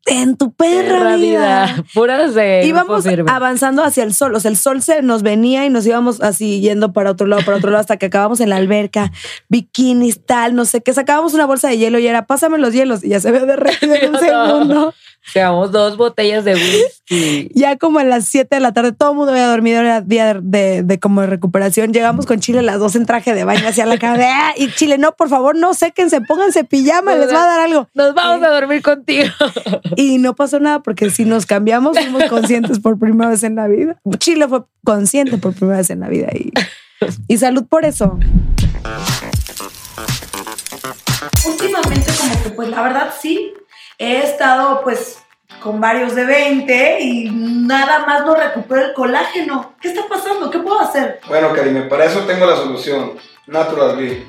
en 0.07 0.37
tu 0.37 0.53
perra, 0.53 0.99
Perra 0.99 1.17
vida. 1.17 1.67
vida. 1.67 1.85
Puras 1.93 2.35
de. 2.35 2.63
íbamos 2.65 3.05
avanzando 3.27 3.83
hacia 3.83 4.05
el 4.05 4.15
sol. 4.15 4.35
O 4.35 4.41
sea, 4.41 4.51
el 4.51 4.57
sol 4.57 4.81
se 4.81 5.03
nos 5.03 5.23
venía 5.23 5.67
y 5.67 5.71
nos 5.71 5.87
íbamos 5.87 6.21
así 6.21 6.61
yendo 6.61 6.93
para 6.93 7.11
otro 7.11 7.27
lado, 7.27 7.43
para 7.45 7.59
otro 7.59 7.71
lado, 7.71 7.81
hasta 7.81 7.97
que 7.97 8.07
acabamos 8.07 8.41
en 8.41 8.51
la 8.51 8.57
alberca, 8.57 9.13
bikinis, 9.49 10.25
tal, 10.25 10.55
no 10.55 10.65
sé 10.65 10.81
qué. 10.81 10.95
Sacábamos 10.95 11.35
una 11.35 11.47
bolsa 11.47 11.69
de 11.69 11.79
hielo 11.79 11.99
y 11.99 12.07
era, 12.07 12.27
pásame 12.27 12.59
los 12.59 12.73
hielos. 12.73 13.05
Y 13.05 13.09
ya 13.11 13.21
se 13.21 13.33
ve 13.33 13.41
derretido 13.41 13.95
en 13.95 14.11
un 14.15 14.21
segundo. 14.21 14.95
Llevamos 15.35 15.73
dos 15.73 15.97
botellas 15.97 16.45
de 16.45 16.55
whisky. 16.55 17.51
Ya 17.55 17.77
como 17.77 17.99
a 17.99 18.05
las 18.05 18.27
7 18.27 18.55
de 18.57 18.61
la 18.61 18.73
tarde, 18.73 18.93
todo 18.93 19.11
el 19.11 19.17
mundo 19.17 19.33
había 19.33 19.49
dormido, 19.49 19.81
era 19.81 20.01
día 20.01 20.35
de, 20.35 20.41
de, 20.43 20.83
de 20.83 21.01
como 21.01 21.25
recuperación. 21.27 21.93
Llegamos 21.93 22.27
con 22.27 22.41
Chile 22.41 22.63
las 22.63 22.79
dos 22.79 22.95
en 22.97 23.07
traje 23.07 23.35
de 23.35 23.45
baño 23.45 23.67
hacia 23.69 23.87
la 23.87 23.99
cara 23.99 24.17
de, 24.17 24.25
"Ah", 24.27 24.55
y 24.57 24.71
Chile, 24.73 24.99
no, 24.99 25.13
por 25.13 25.29
favor, 25.29 25.57
no 25.57 25.75
séquense, 25.75 26.21
pónganse 26.21 26.65
pijama, 26.65 27.15
les 27.17 27.33
va 27.33 27.43
a 27.45 27.47
dar 27.47 27.61
algo. 27.61 27.89
Nos 27.95 28.15
vamos 28.15 28.43
a 28.47 28.51
dormir 28.51 28.83
contigo. 28.83 29.29
Y 29.97 30.19
no 30.19 30.35
pasó 30.35 30.61
nada 30.61 30.81
porque 30.83 31.11
si 31.11 31.25
nos 31.25 31.47
cambiamos, 31.47 31.99
fuimos 31.99 32.25
conscientes 32.25 32.79
por 32.81 32.99
primera 32.99 33.31
vez 33.31 33.43
en 33.43 33.57
la 33.57 33.67
vida. 33.67 33.97
Chile 34.19 34.47
fue 34.49 34.63
consciente 34.85 35.39
por 35.39 35.55
primera 35.55 35.79
vez 35.79 35.91
en 35.91 36.01
la 36.01 36.09
vida 36.09 36.29
y, 36.35 36.53
y 37.29 37.39
salud 37.39 37.65
por 37.69 37.85
eso. 37.85 38.19
Últimamente 41.47 42.11
como 42.19 42.43
que 42.43 42.51
pues 42.51 42.69
la 42.69 42.83
verdad 42.83 43.11
sí, 43.21 43.53
he 43.99 44.19
estado 44.19 44.83
pues 44.83 45.23
con 45.63 45.81
varios 45.81 46.15
de 46.15 46.25
20 46.25 47.01
y 47.01 47.31
nada 47.31 48.05
más 48.07 48.25
no 48.25 48.35
recupero 48.35 48.87
el 48.87 48.95
colágeno. 48.95 49.75
¿Qué 49.81 49.89
está 49.89 50.07
pasando? 50.09 50.51
¿Qué 50.51 50.59
puedo 50.59 50.81
hacer? 50.81 51.21
Bueno, 51.29 51.53
Karime, 51.53 51.83
para 51.83 52.05
eso 52.05 52.21
tengo 52.21 52.47
la 52.47 52.57
solución. 52.57 53.13
Natural 53.47 53.97
B. 53.97 54.27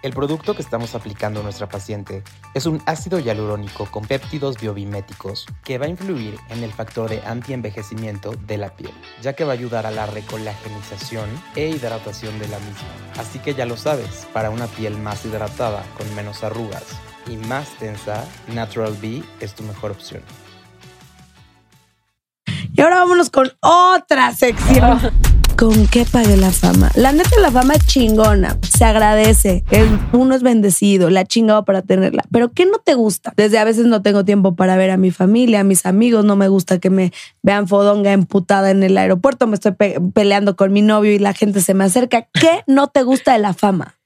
El 0.00 0.12
producto 0.12 0.54
que 0.54 0.62
estamos 0.62 0.94
aplicando 0.94 1.40
a 1.40 1.42
nuestra 1.42 1.68
paciente 1.68 2.22
es 2.54 2.66
un 2.66 2.80
ácido 2.86 3.18
hialurónico 3.18 3.86
con 3.90 4.06
péptidos 4.06 4.60
biomiméticos 4.60 5.46
que 5.64 5.76
va 5.76 5.86
a 5.86 5.88
influir 5.88 6.38
en 6.50 6.62
el 6.62 6.72
factor 6.72 7.10
de 7.10 7.20
antienvejecimiento 7.26 8.32
de 8.46 8.58
la 8.58 8.70
piel, 8.76 8.92
ya 9.22 9.32
que 9.32 9.42
va 9.42 9.52
a 9.52 9.54
ayudar 9.54 9.86
a 9.86 9.90
la 9.90 10.06
recolagenización 10.06 11.28
e 11.56 11.68
hidratación 11.68 12.38
de 12.38 12.46
la 12.46 12.60
misma. 12.60 12.88
Así 13.18 13.40
que 13.40 13.54
ya 13.54 13.66
lo 13.66 13.76
sabes, 13.76 14.28
para 14.32 14.50
una 14.50 14.68
piel 14.68 14.96
más 14.98 15.24
hidratada, 15.24 15.82
con 15.96 16.14
menos 16.14 16.44
arrugas 16.44 16.84
y 17.30 17.36
más 17.36 17.68
tensa, 17.78 18.24
Natural 18.54 18.94
B 19.00 19.22
es 19.40 19.54
tu 19.54 19.62
mejor 19.62 19.90
opción. 19.90 20.22
Y 22.74 22.80
ahora 22.80 22.96
vámonos 23.00 23.30
con 23.30 23.50
otra 23.60 24.32
sección. 24.34 24.98
¿Con 25.58 25.88
qué 25.88 26.04
pagué 26.04 26.36
la 26.36 26.52
fama? 26.52 26.88
La 26.94 27.10
neta, 27.10 27.30
la 27.40 27.50
fama 27.50 27.74
es 27.74 27.84
chingona. 27.84 28.56
Se 28.62 28.84
agradece. 28.84 29.64
El, 29.72 29.88
uno 30.12 30.36
es 30.36 30.44
bendecido. 30.44 31.10
La 31.10 31.24
chingado 31.24 31.64
para 31.64 31.82
tenerla. 31.82 32.22
Pero 32.30 32.52
¿qué 32.52 32.64
no 32.64 32.78
te 32.78 32.94
gusta? 32.94 33.32
Desde 33.36 33.58
a 33.58 33.64
veces 33.64 33.86
no 33.86 34.00
tengo 34.00 34.24
tiempo 34.24 34.54
para 34.54 34.76
ver 34.76 34.92
a 34.92 34.96
mi 34.96 35.10
familia, 35.10 35.58
a 35.60 35.64
mis 35.64 35.84
amigos. 35.84 36.24
No 36.24 36.36
me 36.36 36.46
gusta 36.46 36.78
que 36.78 36.90
me 36.90 37.12
vean 37.42 37.66
fodonga 37.66 38.12
emputada 38.12 38.70
en 38.70 38.84
el 38.84 38.96
aeropuerto. 38.96 39.48
Me 39.48 39.54
estoy 39.54 39.72
pe- 39.72 40.00
peleando 40.14 40.54
con 40.54 40.72
mi 40.72 40.80
novio 40.82 41.10
y 41.10 41.18
la 41.18 41.34
gente 41.34 41.60
se 41.60 41.74
me 41.74 41.82
acerca. 41.82 42.28
¿Qué 42.32 42.62
no 42.68 42.86
te 42.86 43.02
gusta 43.02 43.32
de 43.32 43.40
la 43.40 43.52
fama? 43.52 43.97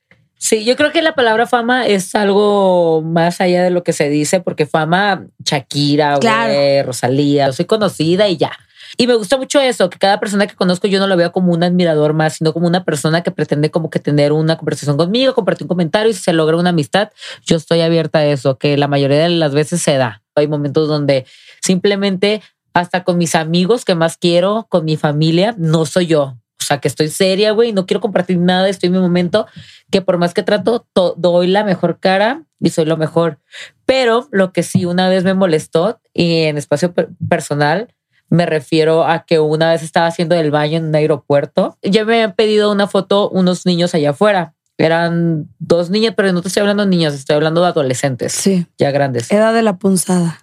Sí, 0.42 0.64
yo 0.64 0.74
creo 0.74 0.90
que 0.90 1.02
la 1.02 1.14
palabra 1.14 1.46
fama 1.46 1.86
es 1.86 2.16
algo 2.16 3.00
más 3.00 3.40
allá 3.40 3.62
de 3.62 3.70
lo 3.70 3.84
que 3.84 3.92
se 3.92 4.08
dice, 4.08 4.40
porque 4.40 4.66
fama, 4.66 5.24
Shakira, 5.44 6.16
güey, 6.16 6.20
Claro. 6.20 6.86
Rosalía, 6.88 7.52
soy 7.52 7.64
conocida 7.64 8.26
y 8.26 8.38
ya. 8.38 8.50
Y 8.96 9.06
me 9.06 9.14
gusta 9.14 9.36
mucho 9.36 9.60
eso, 9.60 9.88
que 9.88 9.98
cada 9.98 10.18
persona 10.18 10.48
que 10.48 10.56
conozco 10.56 10.88
yo 10.88 10.98
no 10.98 11.06
lo 11.06 11.16
veo 11.16 11.30
como 11.30 11.52
un 11.52 11.62
admirador 11.62 12.12
más, 12.12 12.38
sino 12.38 12.52
como 12.52 12.66
una 12.66 12.84
persona 12.84 13.22
que 13.22 13.30
pretende 13.30 13.70
como 13.70 13.88
que 13.88 14.00
tener 14.00 14.32
una 14.32 14.56
conversación 14.58 14.96
conmigo, 14.96 15.32
compartir 15.32 15.66
un 15.66 15.68
comentario 15.68 16.10
y 16.10 16.14
si 16.14 16.24
se 16.24 16.32
logra 16.32 16.56
una 16.56 16.70
amistad, 16.70 17.10
yo 17.46 17.56
estoy 17.56 17.80
abierta 17.80 18.18
a 18.18 18.24
eso, 18.24 18.58
que 18.58 18.76
la 18.76 18.88
mayoría 18.88 19.18
de 19.18 19.28
las 19.28 19.54
veces 19.54 19.80
se 19.80 19.96
da. 19.96 20.24
Hay 20.34 20.48
momentos 20.48 20.88
donde 20.88 21.24
simplemente 21.60 22.42
hasta 22.74 23.04
con 23.04 23.16
mis 23.16 23.36
amigos 23.36 23.84
que 23.84 23.94
más 23.94 24.16
quiero, 24.16 24.66
con 24.68 24.84
mi 24.86 24.96
familia, 24.96 25.54
no 25.56 25.86
soy 25.86 26.08
yo. 26.08 26.36
Que 26.80 26.88
estoy 26.88 27.08
seria, 27.08 27.52
güey, 27.52 27.72
no 27.72 27.86
quiero 27.86 28.00
compartir 28.00 28.38
nada, 28.38 28.68
estoy 28.68 28.88
en 28.88 28.94
mi 28.94 28.98
momento, 28.98 29.46
que 29.90 30.02
por 30.02 30.18
más 30.18 30.34
que 30.34 30.42
trato, 30.42 30.86
to- 30.92 31.14
doy 31.16 31.46
la 31.48 31.64
mejor 31.64 31.98
cara 32.00 32.44
y 32.60 32.70
soy 32.70 32.84
lo 32.84 32.96
mejor. 32.96 33.38
Pero 33.86 34.28
lo 34.30 34.52
que 34.52 34.62
sí 34.62 34.84
una 34.84 35.08
vez 35.08 35.24
me 35.24 35.34
molestó 35.34 36.00
y 36.14 36.42
en 36.44 36.58
espacio 36.58 36.92
per- 36.94 37.10
personal, 37.28 37.94
me 38.28 38.46
refiero 38.46 39.04
a 39.04 39.26
que 39.26 39.40
una 39.40 39.70
vez 39.72 39.82
estaba 39.82 40.06
haciendo 40.06 40.34
el 40.36 40.50
baño 40.50 40.78
en 40.78 40.86
un 40.86 40.94
aeropuerto. 40.94 41.76
Ya 41.82 42.04
me 42.06 42.14
habían 42.14 42.34
pedido 42.34 42.72
una 42.72 42.86
foto 42.86 43.28
unos 43.28 43.66
niños 43.66 43.94
allá 43.94 44.10
afuera. 44.10 44.54
Eran 44.84 45.48
dos 45.60 45.90
niñas, 45.90 46.14
pero 46.16 46.32
no 46.32 46.42
te 46.42 46.48
estoy 46.48 46.60
hablando 46.62 46.82
de 46.84 46.90
niños, 46.90 47.14
estoy 47.14 47.36
hablando 47.36 47.62
de 47.62 47.68
adolescentes, 47.68 48.32
Sí. 48.32 48.66
ya 48.78 48.90
grandes. 48.90 49.30
Edad 49.30 49.54
de 49.54 49.62
la 49.62 49.76
punzada. 49.76 50.40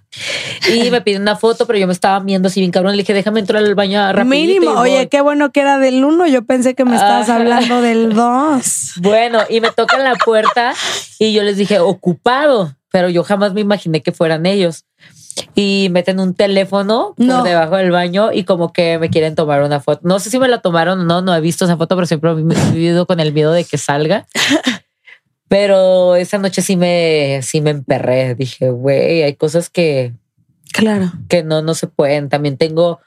Y 0.74 0.90
me 0.92 1.02
piden 1.02 1.24
una 1.24 1.36
foto, 1.36 1.66
pero 1.68 1.78
yo 1.78 1.88
me 1.88 1.94
estaba 1.94 2.20
viendo 2.22 2.48
así 2.48 2.62
bien 2.62 2.72
cabrón. 2.72 2.94
Le 2.96 3.04
dije, 3.04 3.14
déjame 3.14 3.42
entrar 3.42 3.62
al 3.64 3.76
baño 3.76 4.00
rapidito. 4.14 4.36
y 4.36 4.48
Mínimo. 4.60 4.74
voy". 4.76 4.92
Oye, 4.92 5.10
qué 5.10 5.22
bueno 5.22 5.52
que 5.52 5.60
era 5.62 5.78
del 5.78 6.04
uno. 6.06 6.26
Yo 6.26 6.44
pensé 6.46 6.74
que 6.74 6.86
me 6.86 6.96
estabas 6.96 7.28
Ajá. 7.30 7.40
hablando 7.40 7.82
del 7.82 8.14
dos. 8.14 8.94
Bueno, 9.02 9.40
y 9.50 9.60
me 9.62 9.72
tocan 9.72 10.04
la 10.04 10.16
puerta 10.16 10.74
y 11.20 11.34
yo 11.34 11.44
les 11.44 11.58
dije, 11.58 11.80
ocupado, 11.80 12.74
pero 12.92 13.10
yo 13.10 13.24
jamás 13.24 13.54
me 13.54 13.62
imaginé 13.62 14.02
que 14.02 14.12
fueran 14.12 14.46
ellos. 14.46 14.86
Y 15.56 15.88
meten 15.92 16.20
un 16.20 16.34
teléfono 16.34 17.14
por 17.16 17.44
debajo 17.44 17.78
del 17.78 17.92
baño 17.92 18.32
y 18.34 18.44
como 18.44 18.74
que 18.74 18.98
me 19.00 19.10
quieren 19.10 19.36
tomar 19.36 19.64
una 19.64 19.80
foto. 19.80 20.02
No 20.04 20.20
sé 20.20 20.30
si 20.30 20.40
me 20.40 20.48
la 20.48 20.62
tomaron 20.62 21.00
o 21.02 21.04
no, 21.04 21.22
no 21.22 21.34
he 21.36 21.42
visto 21.42 21.66
esa 21.66 21.78
foto, 21.78 21.96
pero 21.96 22.06
siempre 22.08 22.32
he 22.32 22.36
vivido 22.74 23.06
con 23.06 23.20
el 23.20 23.32
miedo 23.34 23.52
de 23.54 23.64
que 23.64 23.78
salga. 23.78 24.28
Pero 25.48 26.16
esa 26.16 26.38
noche 26.38 26.62
sí 26.62 26.76
me, 26.76 27.40
sí 27.42 27.60
me 27.60 27.72
emperré. 27.72 28.36
Dije, 28.36 28.70
güey, 28.70 29.24
hay 29.24 29.34
cosas 29.36 29.72
que, 29.72 30.14
Claro. 30.72 31.12
que 31.28 31.42
no, 31.44 31.64
no 31.64 31.74
se 31.74 31.88
pueden. 31.88 32.30
También 32.30 32.56
tengo 32.56 33.00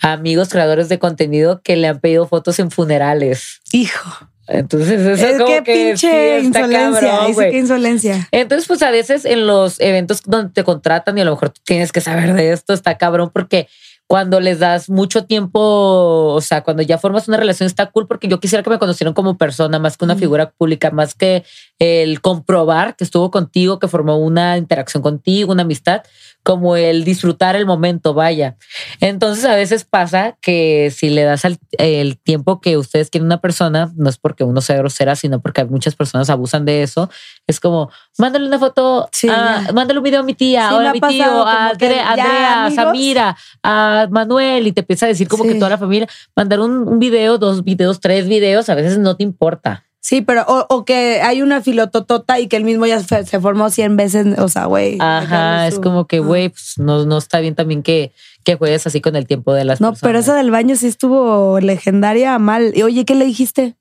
amigos 0.00 0.48
creadores 0.48 0.88
de 0.88 1.00
contenido 1.00 1.60
que 1.62 1.76
le 1.76 1.88
han 1.88 1.98
pedido 1.98 2.28
fotos 2.28 2.60
en 2.60 2.70
funerales. 2.70 3.60
Hijo. 3.72 4.28
Entonces, 4.48 5.00
eso 5.00 5.26
Es 5.26 5.32
como 5.38 5.46
que 5.46 5.62
que 5.62 5.72
pinche 5.90 6.40
sí 6.40 6.46
insolencia. 6.46 7.00
cabrón, 7.10 7.26
Dice 7.28 7.50
que 7.50 7.58
insolencia. 7.58 8.28
Entonces, 8.32 8.66
pues 8.66 8.82
a 8.82 8.90
veces 8.90 9.24
en 9.24 9.46
los 9.46 9.78
eventos 9.80 10.22
donde 10.24 10.52
te 10.52 10.64
contratan 10.64 11.16
y 11.18 11.20
a 11.20 11.24
lo 11.24 11.32
mejor 11.32 11.50
tú 11.50 11.60
tienes 11.64 11.92
que 11.92 12.00
saber 12.00 12.32
de 12.34 12.52
esto, 12.52 12.72
está 12.72 12.96
cabrón 12.96 13.30
porque 13.32 13.68
cuando 14.06 14.40
les 14.40 14.58
das 14.58 14.88
mucho 14.88 15.26
tiempo, 15.26 15.60
o 15.60 16.40
sea, 16.40 16.62
cuando 16.62 16.82
ya 16.82 16.96
formas 16.96 17.28
una 17.28 17.36
relación 17.36 17.66
está 17.66 17.90
cool 17.90 18.06
porque 18.06 18.26
yo 18.26 18.40
quisiera 18.40 18.62
que 18.62 18.70
me 18.70 18.78
conocieran 18.78 19.12
como 19.12 19.36
persona 19.36 19.78
más 19.78 19.98
que 19.98 20.04
una 20.06 20.14
Mm. 20.14 20.18
figura 20.18 20.50
pública, 20.50 20.90
más 20.90 21.12
que 21.14 21.44
el 21.78 22.22
comprobar 22.22 22.96
que 22.96 23.04
estuvo 23.04 23.30
contigo, 23.30 23.78
que 23.78 23.86
formó 23.86 24.16
una 24.16 24.56
interacción 24.56 25.02
contigo, 25.02 25.52
una 25.52 25.62
amistad, 25.62 26.02
como 26.42 26.76
el 26.76 27.04
disfrutar 27.04 27.56
el 27.56 27.66
momento, 27.66 28.14
vaya. 28.14 28.56
Entonces 29.00 29.44
a 29.44 29.54
veces 29.54 29.84
pasa 29.84 30.36
que 30.40 30.90
si 30.94 31.10
le 31.10 31.22
das 31.24 31.42
el 31.78 32.18
tiempo 32.18 32.60
que 32.60 32.76
ustedes 32.78 33.10
quieren 33.10 33.26
a 33.26 33.34
una 33.34 33.40
persona, 33.40 33.92
no 33.96 34.08
es 34.08 34.16
porque 34.18 34.44
uno 34.44 34.60
sea 34.62 34.76
grosera, 34.76 35.14
sino 35.14 35.40
porque 35.42 35.64
muchas 35.66 35.94
personas 35.94 36.30
abusan 36.30 36.64
de 36.64 36.82
eso. 36.82 37.10
Es 37.46 37.60
como, 37.60 37.90
mándale 38.16 38.46
una 38.46 38.58
foto, 38.58 39.08
Sí, 39.12 39.28
a- 39.28 39.66
mándale 39.74 39.98
un 39.98 40.04
video 40.04 40.20
a 40.20 40.22
mi 40.22 40.34
tía, 40.34 40.68
Sí, 40.70 40.74
o 40.74 40.78
me 40.78 40.86
a 40.86 40.90
ha 40.90 40.92
mi 40.94 41.00
tío, 41.00 41.46
a 41.46 41.68
Andrea, 41.68 42.64
a. 42.66 42.70
Samira, 42.70 43.36
a 43.62 44.06
Manuel, 44.10 44.66
y 44.66 44.72
te 44.72 44.80
empieza 44.80 45.04
a 45.06 45.08
decir 45.08 45.28
como 45.28 45.44
Sí. 45.44 45.50
que 45.50 45.54
toda 45.56 45.70
la 45.70 45.78
familia, 45.78 46.08
mandar 46.34 46.60
un, 46.60 46.88
un 46.88 46.98
video, 46.98 47.38
dos 47.38 47.62
videos, 47.64 48.00
tres 48.00 48.26
videos, 48.26 48.68
a 48.68 48.74
veces 48.74 48.98
no 48.98 49.16
te 49.16 49.22
importa. 49.24 49.84
Sí, 50.00 50.20
pero 50.22 50.42
o, 50.46 50.64
o 50.68 50.84
que 50.84 51.20
hay 51.22 51.42
una 51.42 51.60
filototota 51.60 52.38
y 52.38 52.46
que 52.46 52.56
el 52.56 52.64
mismo 52.64 52.86
ya 52.86 53.00
se, 53.00 53.26
se 53.26 53.40
formó 53.40 53.68
100 53.68 53.96
veces. 53.96 54.38
O 54.38 54.48
sea, 54.48 54.66
güey. 54.66 54.96
Ajá, 55.00 55.66
es 55.66 55.78
como 55.78 56.06
que, 56.06 56.20
güey, 56.20 56.50
pues 56.50 56.74
no, 56.78 57.04
no 57.04 57.18
está 57.18 57.40
bien 57.40 57.54
también 57.54 57.82
que, 57.82 58.12
que 58.44 58.54
juegues 58.54 58.86
así 58.86 59.00
con 59.00 59.16
el 59.16 59.26
tiempo 59.26 59.52
de 59.52 59.64
las 59.64 59.80
No, 59.80 59.88
personas. 59.90 60.00
pero 60.08 60.18
esa 60.20 60.34
del 60.36 60.50
baño 60.50 60.76
sí 60.76 60.86
estuvo 60.86 61.58
legendaria 61.60 62.38
mal. 62.38 62.72
Y 62.76 62.82
oye, 62.82 63.04
¿qué 63.04 63.14
le 63.16 63.24
dijiste? 63.24 63.76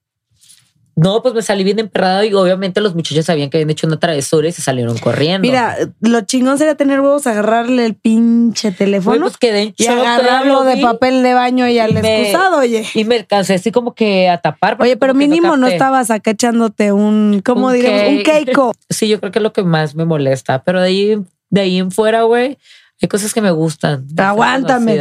No, 0.99 1.21
pues 1.21 1.35
me 1.35 1.43
salí 1.43 1.63
bien 1.63 1.77
emperrado 1.77 2.23
y 2.23 2.33
obviamente 2.33 2.81
los 2.81 2.95
muchachos 2.95 3.23
sabían 3.25 3.51
que 3.51 3.57
habían 3.57 3.69
hecho 3.69 3.85
una 3.85 3.99
travesura 3.99 4.47
y 4.47 4.51
se 4.51 4.63
salieron 4.63 4.97
corriendo. 4.97 5.43
Mira, 5.47 5.77
lo 6.01 6.21
chingón 6.21 6.57
sería 6.57 6.73
tener 6.73 7.01
huevos, 7.01 7.27
agarrarle 7.27 7.85
el 7.85 7.93
pinche 7.93 8.71
teléfono 8.71 9.21
pues 9.21 9.37
quedé 9.37 9.61
en 9.61 9.73
y 9.77 9.83
shock, 9.83 9.93
agarrarlo 9.99 10.53
lo 10.55 10.63
de 10.63 10.75
vi 10.75 10.81
papel 10.81 11.21
de 11.21 11.35
baño 11.35 11.67
y 11.67 11.77
al 11.77 11.93
me- 11.93 12.21
excusado, 12.23 12.57
oye. 12.57 12.83
Y 12.95 13.03
me 13.05 13.17
alcancé 13.17 13.53
así 13.53 13.71
como 13.71 13.93
que 13.93 14.27
a 14.27 14.39
tapar. 14.39 14.75
Oye, 14.79 14.97
pero 14.97 15.13
mínimo 15.13 15.55
no, 15.55 15.67
capté. 15.67 15.75
estabas 15.75 16.09
acá 16.09 16.31
echándote 16.31 16.91
un, 16.91 17.43
¿cómo 17.45 17.71
diremos? 17.71 18.17
Un 18.17 18.23
keiko. 18.23 18.73
Sí, 18.89 19.07
yo 19.07 19.19
creo 19.19 19.31
que 19.31 19.37
es 19.37 19.43
lo 19.43 19.53
que 19.53 19.61
más 19.61 19.93
me 19.93 20.03
molesta. 20.03 20.63
Pero 20.63 20.81
de 20.81 20.87
ahí, 20.87 21.19
de 21.51 21.61
ahí 21.61 21.77
en 21.77 21.91
fuera, 21.91 22.23
güey, 22.23 22.57
hay 22.99 23.07
cosas 23.07 23.35
que 23.35 23.41
me 23.41 23.51
gustan. 23.51 24.07
Aguántame. 24.17 24.97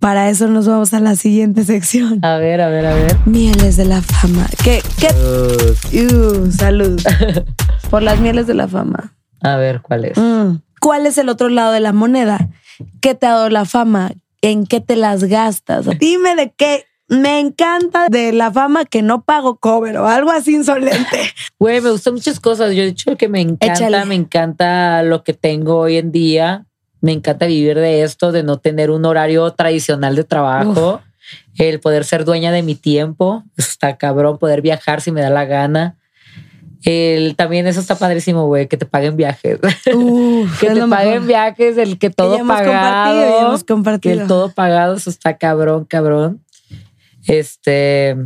Para 0.00 0.30
eso 0.30 0.48
nos 0.48 0.66
vamos 0.66 0.94
a 0.94 1.00
la 1.00 1.14
siguiente 1.14 1.62
sección. 1.62 2.24
A 2.24 2.38
ver, 2.38 2.62
a 2.62 2.68
ver, 2.70 2.86
a 2.86 2.94
ver. 2.94 3.16
Mieles 3.26 3.76
de 3.76 3.84
la 3.84 4.00
fama. 4.00 4.48
¿Qué? 4.64 4.82
¿Qué? 4.98 5.08
Uh, 6.02 6.50
salud. 6.50 6.98
Por 7.90 8.02
las 8.02 8.18
mieles 8.18 8.46
de 8.46 8.54
la 8.54 8.66
fama. 8.66 9.12
A 9.42 9.56
ver, 9.56 9.82
¿cuál 9.82 10.06
es? 10.06 10.16
Mm. 10.16 10.62
¿Cuál 10.80 11.06
es 11.06 11.18
el 11.18 11.28
otro 11.28 11.50
lado 11.50 11.72
de 11.72 11.80
la 11.80 11.92
moneda? 11.92 12.48
¿Qué 13.02 13.14
te 13.14 13.26
ha 13.26 13.32
dado 13.32 13.50
la 13.50 13.66
fama? 13.66 14.12
¿En 14.40 14.66
qué 14.66 14.80
te 14.80 14.96
las 14.96 15.24
gastas? 15.24 15.84
Dime 16.00 16.34
de 16.34 16.54
qué. 16.56 16.86
Me 17.08 17.38
encanta 17.38 18.08
de 18.08 18.32
la 18.32 18.50
fama 18.50 18.86
que 18.86 19.02
no 19.02 19.24
pago 19.24 19.56
cover 19.58 19.98
o 19.98 20.06
algo 20.06 20.30
así 20.30 20.54
insolente. 20.54 21.20
Güey, 21.58 21.82
me 21.82 21.90
gustan 21.90 22.14
muchas 22.14 22.40
cosas. 22.40 22.72
Yo 22.72 22.84
he 22.84 22.86
dicho 22.86 23.16
que 23.18 23.28
me 23.28 23.42
encanta, 23.42 23.66
Échale. 23.74 24.04
me 24.06 24.14
encanta 24.14 25.02
lo 25.02 25.24
que 25.24 25.34
tengo 25.34 25.76
hoy 25.76 25.98
en 25.98 26.10
día. 26.10 26.66
Me 27.00 27.12
encanta 27.12 27.46
vivir 27.46 27.78
de 27.78 28.02
esto, 28.02 28.32
de 28.32 28.42
no 28.42 28.58
tener 28.58 28.90
un 28.90 29.04
horario 29.04 29.50
tradicional 29.52 30.16
de 30.16 30.24
trabajo. 30.24 31.00
El 31.56 31.80
poder 31.80 32.04
ser 32.04 32.24
dueña 32.24 32.50
de 32.52 32.62
mi 32.62 32.74
tiempo. 32.74 33.44
Está 33.56 33.96
cabrón, 33.96 34.38
poder 34.38 34.62
viajar 34.62 35.00
si 35.00 35.10
me 35.12 35.20
da 35.20 35.30
la 35.30 35.44
gana. 35.44 35.96
El, 36.82 37.36
también 37.36 37.66
eso 37.66 37.78
está 37.80 37.94
padrísimo, 37.96 38.46
güey, 38.46 38.66
que 38.66 38.76
te 38.78 38.86
paguen 38.86 39.16
viajes. 39.16 39.58
Uf, 39.94 40.60
que 40.60 40.68
te 40.70 40.80
paguen 40.86 41.12
mejor. 41.12 41.26
viajes, 41.26 41.76
el 41.78 41.98
que 41.98 42.08
todo 42.10 42.38
compartido, 42.38 42.72
pagado. 42.72 43.58
Que 43.58 43.64
compartido. 43.66 44.20
el 44.22 44.26
todo 44.26 44.50
pagado, 44.52 44.94
eso 44.96 45.10
está 45.10 45.36
cabrón, 45.36 45.84
cabrón. 45.84 46.42
Este, 47.26 48.16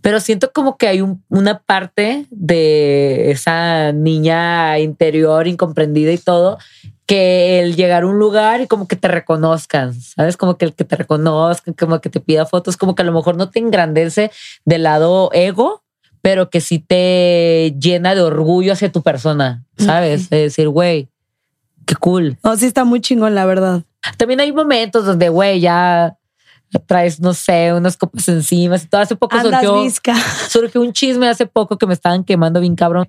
pero 0.00 0.18
siento 0.20 0.52
como 0.52 0.78
que 0.78 0.88
hay 0.88 1.02
un- 1.02 1.22
una 1.28 1.58
parte 1.60 2.26
de 2.30 3.30
esa 3.30 3.92
niña 3.92 4.78
interior 4.78 5.46
incomprendida 5.46 6.12
y 6.12 6.18
todo, 6.18 6.56
que 7.12 7.60
el 7.60 7.76
llegar 7.76 8.04
a 8.04 8.06
un 8.06 8.18
lugar 8.18 8.62
y 8.62 8.66
como 8.66 8.88
que 8.88 8.96
te 8.96 9.06
reconozcan, 9.06 9.92
¿sabes? 9.92 10.38
Como 10.38 10.56
que 10.56 10.64
el 10.64 10.72
que 10.72 10.84
te 10.84 10.96
reconozcan, 10.96 11.74
como 11.74 12.00
que 12.00 12.08
te 12.08 12.20
pida 12.20 12.46
fotos, 12.46 12.78
como 12.78 12.94
que 12.94 13.02
a 13.02 13.04
lo 13.04 13.12
mejor 13.12 13.36
no 13.36 13.50
te 13.50 13.58
engrandece 13.58 14.30
del 14.64 14.84
lado 14.84 15.28
ego, 15.34 15.82
pero 16.22 16.48
que 16.48 16.62
sí 16.62 16.78
te 16.78 17.76
llena 17.78 18.14
de 18.14 18.22
orgullo 18.22 18.72
hacia 18.72 18.90
tu 18.90 19.02
persona, 19.02 19.62
¿sabes? 19.76 20.30
De 20.30 20.38
decir, 20.38 20.70
güey, 20.70 21.10
qué 21.84 21.96
cool. 21.96 22.38
No, 22.42 22.56
sí 22.56 22.64
está 22.64 22.84
muy 22.84 23.02
chingón, 23.02 23.34
la 23.34 23.44
verdad. 23.44 23.82
También 24.16 24.40
hay 24.40 24.50
momentos 24.50 25.04
donde, 25.04 25.28
güey, 25.28 25.60
ya 25.60 26.16
traes, 26.78 27.20
no 27.20 27.34
sé, 27.34 27.72
unas 27.72 27.96
copas 27.96 28.28
encima. 28.28 28.76
y 28.76 28.80
todo 28.80 29.00
hace 29.00 29.16
poco 29.16 29.40
surgió, 29.40 29.76
surgió 30.48 30.80
un 30.80 30.92
chisme 30.92 31.28
hace 31.28 31.46
poco 31.46 31.78
que 31.78 31.86
me 31.86 31.94
estaban 31.94 32.24
quemando 32.24 32.60
bien 32.60 32.76
cabrón. 32.76 33.08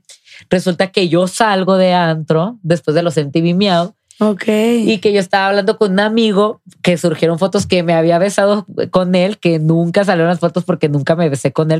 Resulta 0.49 0.91
que 0.91 1.09
yo 1.09 1.27
salgo 1.27 1.77
de 1.77 1.93
antro 1.93 2.57
después 2.63 2.95
de 2.95 3.03
los 3.03 3.15
MTV 3.17 3.55
Miau 3.55 3.93
Ok. 4.19 4.47
y 4.47 4.99
que 4.99 5.11
yo 5.13 5.19
estaba 5.19 5.47
hablando 5.47 5.77
con 5.77 5.93
un 5.93 5.99
amigo 5.99 6.61
que 6.81 6.97
surgieron 6.97 7.39
fotos 7.39 7.65
que 7.65 7.83
me 7.83 7.93
había 7.93 8.19
besado 8.19 8.65
con 8.91 9.15
él, 9.15 9.37
que 9.37 9.59
nunca 9.59 10.03
salieron 10.05 10.29
las 10.29 10.39
fotos 10.39 10.63
porque 10.63 10.89
nunca 10.89 11.15
me 11.15 11.29
besé 11.29 11.51
con 11.51 11.71
él. 11.71 11.79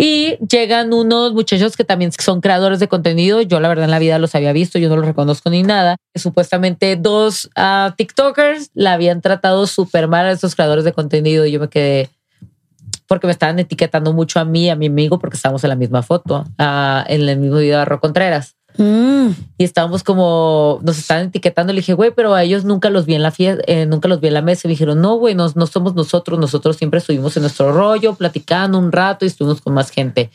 Y 0.00 0.36
llegan 0.48 0.92
unos 0.92 1.32
muchachos 1.32 1.76
que 1.76 1.82
también 1.82 2.12
son 2.12 2.40
creadores 2.40 2.78
de 2.78 2.86
contenido. 2.86 3.42
Yo 3.42 3.58
la 3.58 3.66
verdad 3.66 3.86
en 3.86 3.90
la 3.90 3.98
vida 3.98 4.20
los 4.20 4.32
había 4.36 4.52
visto, 4.52 4.78
yo 4.78 4.88
no 4.88 4.94
los 4.94 5.04
reconozco 5.04 5.50
ni 5.50 5.64
nada. 5.64 5.96
Supuestamente 6.14 6.94
dos 6.94 7.50
ah, 7.56 7.94
TikTokers 7.96 8.70
la 8.74 8.92
habían 8.92 9.20
tratado 9.20 9.66
súper 9.66 10.06
mal 10.06 10.26
a 10.26 10.30
estos 10.30 10.54
creadores 10.54 10.84
de 10.84 10.92
contenido 10.92 11.46
y 11.46 11.50
yo 11.50 11.58
me 11.58 11.68
quedé 11.68 12.10
porque 13.08 13.26
me 13.26 13.32
estaban 13.32 13.58
etiquetando 13.58 14.12
mucho 14.12 14.38
a 14.38 14.44
mí, 14.44 14.70
a 14.70 14.76
mi 14.76 14.86
amigo, 14.86 15.18
porque 15.18 15.36
estábamos 15.36 15.64
en 15.64 15.70
la 15.70 15.76
misma 15.76 16.04
foto, 16.04 16.44
ah, 16.58 17.04
en 17.08 17.28
el 17.28 17.36
mismo 17.36 17.56
video 17.56 17.80
de 17.80 17.84
Ro 17.84 17.98
Contreras 17.98 18.57
Mm. 18.78 19.30
y 19.58 19.64
estábamos 19.64 20.02
como, 20.04 20.78
nos 20.82 20.98
estaban 20.98 21.26
etiquetando. 21.26 21.72
Le 21.72 21.80
dije, 21.80 21.92
güey, 21.94 22.12
pero 22.14 22.34
a 22.34 22.42
ellos 22.44 22.64
nunca 22.64 22.90
los 22.90 23.06
vi 23.06 23.14
en 23.14 23.22
la 23.22 23.30
fiesta, 23.32 23.62
nunca 23.86 24.08
los 24.08 24.20
vi 24.20 24.28
en 24.28 24.34
la 24.34 24.42
mesa. 24.42 24.62
Y 24.64 24.68
me 24.68 24.72
dijeron, 24.72 25.00
no, 25.00 25.16
güey, 25.16 25.34
no, 25.34 25.50
no 25.54 25.66
somos 25.66 25.94
nosotros. 25.94 26.38
Nosotros 26.38 26.76
siempre 26.76 26.98
estuvimos 26.98 27.36
en 27.36 27.42
nuestro 27.42 27.72
rollo, 27.72 28.14
platicando 28.14 28.78
un 28.78 28.92
rato 28.92 29.24
y 29.24 29.28
estuvimos 29.28 29.60
con 29.60 29.74
más 29.74 29.90
gente. 29.90 30.30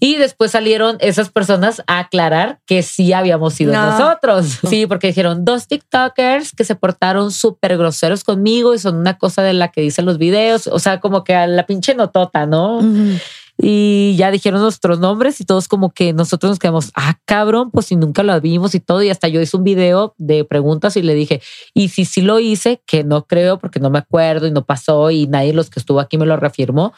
Y 0.00 0.14
después 0.14 0.52
salieron 0.52 0.96
esas 1.00 1.28
personas 1.28 1.82
a 1.88 1.98
aclarar 1.98 2.60
que 2.66 2.84
sí 2.84 3.12
habíamos 3.12 3.54
sido 3.54 3.72
No. 3.72 3.90
nosotros. 3.90 4.46
Sí, 4.68 4.86
porque 4.86 5.08
dijeron 5.08 5.44
dos 5.44 5.66
TikTokers 5.66 6.52
que 6.52 6.62
se 6.64 6.76
portaron 6.76 7.32
súper 7.32 7.76
groseros 7.76 8.22
conmigo 8.22 8.74
y 8.74 8.78
son 8.78 8.94
una 8.96 9.18
cosa 9.18 9.42
de 9.42 9.54
la 9.54 9.68
que 9.72 9.80
dicen 9.80 10.06
los 10.06 10.18
videos. 10.18 10.68
O 10.68 10.78
sea, 10.78 11.00
como 11.00 11.24
que 11.24 11.34
a 11.34 11.48
la 11.48 11.66
pinche 11.66 11.94
notota, 11.96 12.46
¿no? 12.46 12.76
Ujú. 12.78 13.18
Y 13.60 14.14
ya 14.16 14.30
dijeron 14.30 14.60
nuestros 14.60 15.00
nombres 15.00 15.40
y 15.40 15.44
todos 15.44 15.66
como 15.66 15.92
que 15.92 16.12
nosotros 16.12 16.50
nos 16.50 16.58
quedamos, 16.60 16.92
ah, 16.94 17.18
cabrón, 17.24 17.72
pues 17.72 17.86
si 17.86 17.96
nunca 17.96 18.22
lo 18.22 18.40
vimos 18.40 18.76
y 18.76 18.80
todo. 18.80 19.02
Y 19.02 19.10
hasta 19.10 19.26
yo 19.26 19.40
hice 19.40 19.56
un 19.56 19.64
video 19.64 20.14
de 20.16 20.44
preguntas 20.44 20.96
y 20.96 21.02
le 21.02 21.14
dije, 21.14 21.42
y 21.74 21.88
si 21.88 22.04
sí 22.04 22.20
lo 22.20 22.38
hice, 22.38 22.80
que 22.86 23.02
no 23.02 23.26
creo 23.26 23.58
porque 23.58 23.80
no 23.80 23.90
me 23.90 23.98
acuerdo 23.98 24.46
y 24.46 24.52
no 24.52 24.64
pasó 24.64 25.10
y 25.10 25.26
nadie 25.26 25.48
de 25.48 25.54
los 25.54 25.70
que 25.70 25.80
estuvo 25.80 25.98
aquí 25.98 26.18
me 26.18 26.26
lo 26.26 26.36
reafirmó, 26.36 26.92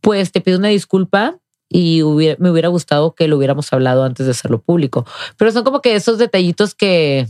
pues 0.00 0.32
te 0.32 0.40
pido 0.40 0.58
una 0.58 0.68
disculpa 0.68 1.38
y 1.68 2.02
me 2.38 2.50
hubiera 2.50 2.68
gustado 2.68 3.14
que 3.14 3.28
lo 3.28 3.36
hubiéramos 3.36 3.72
hablado 3.72 4.02
antes 4.02 4.26
de 4.26 4.32
hacerlo 4.32 4.60
público. 4.60 5.06
Pero 5.36 5.52
son 5.52 5.62
como 5.62 5.80
que 5.80 5.94
esos 5.94 6.18
detallitos 6.18 6.74
que, 6.74 7.28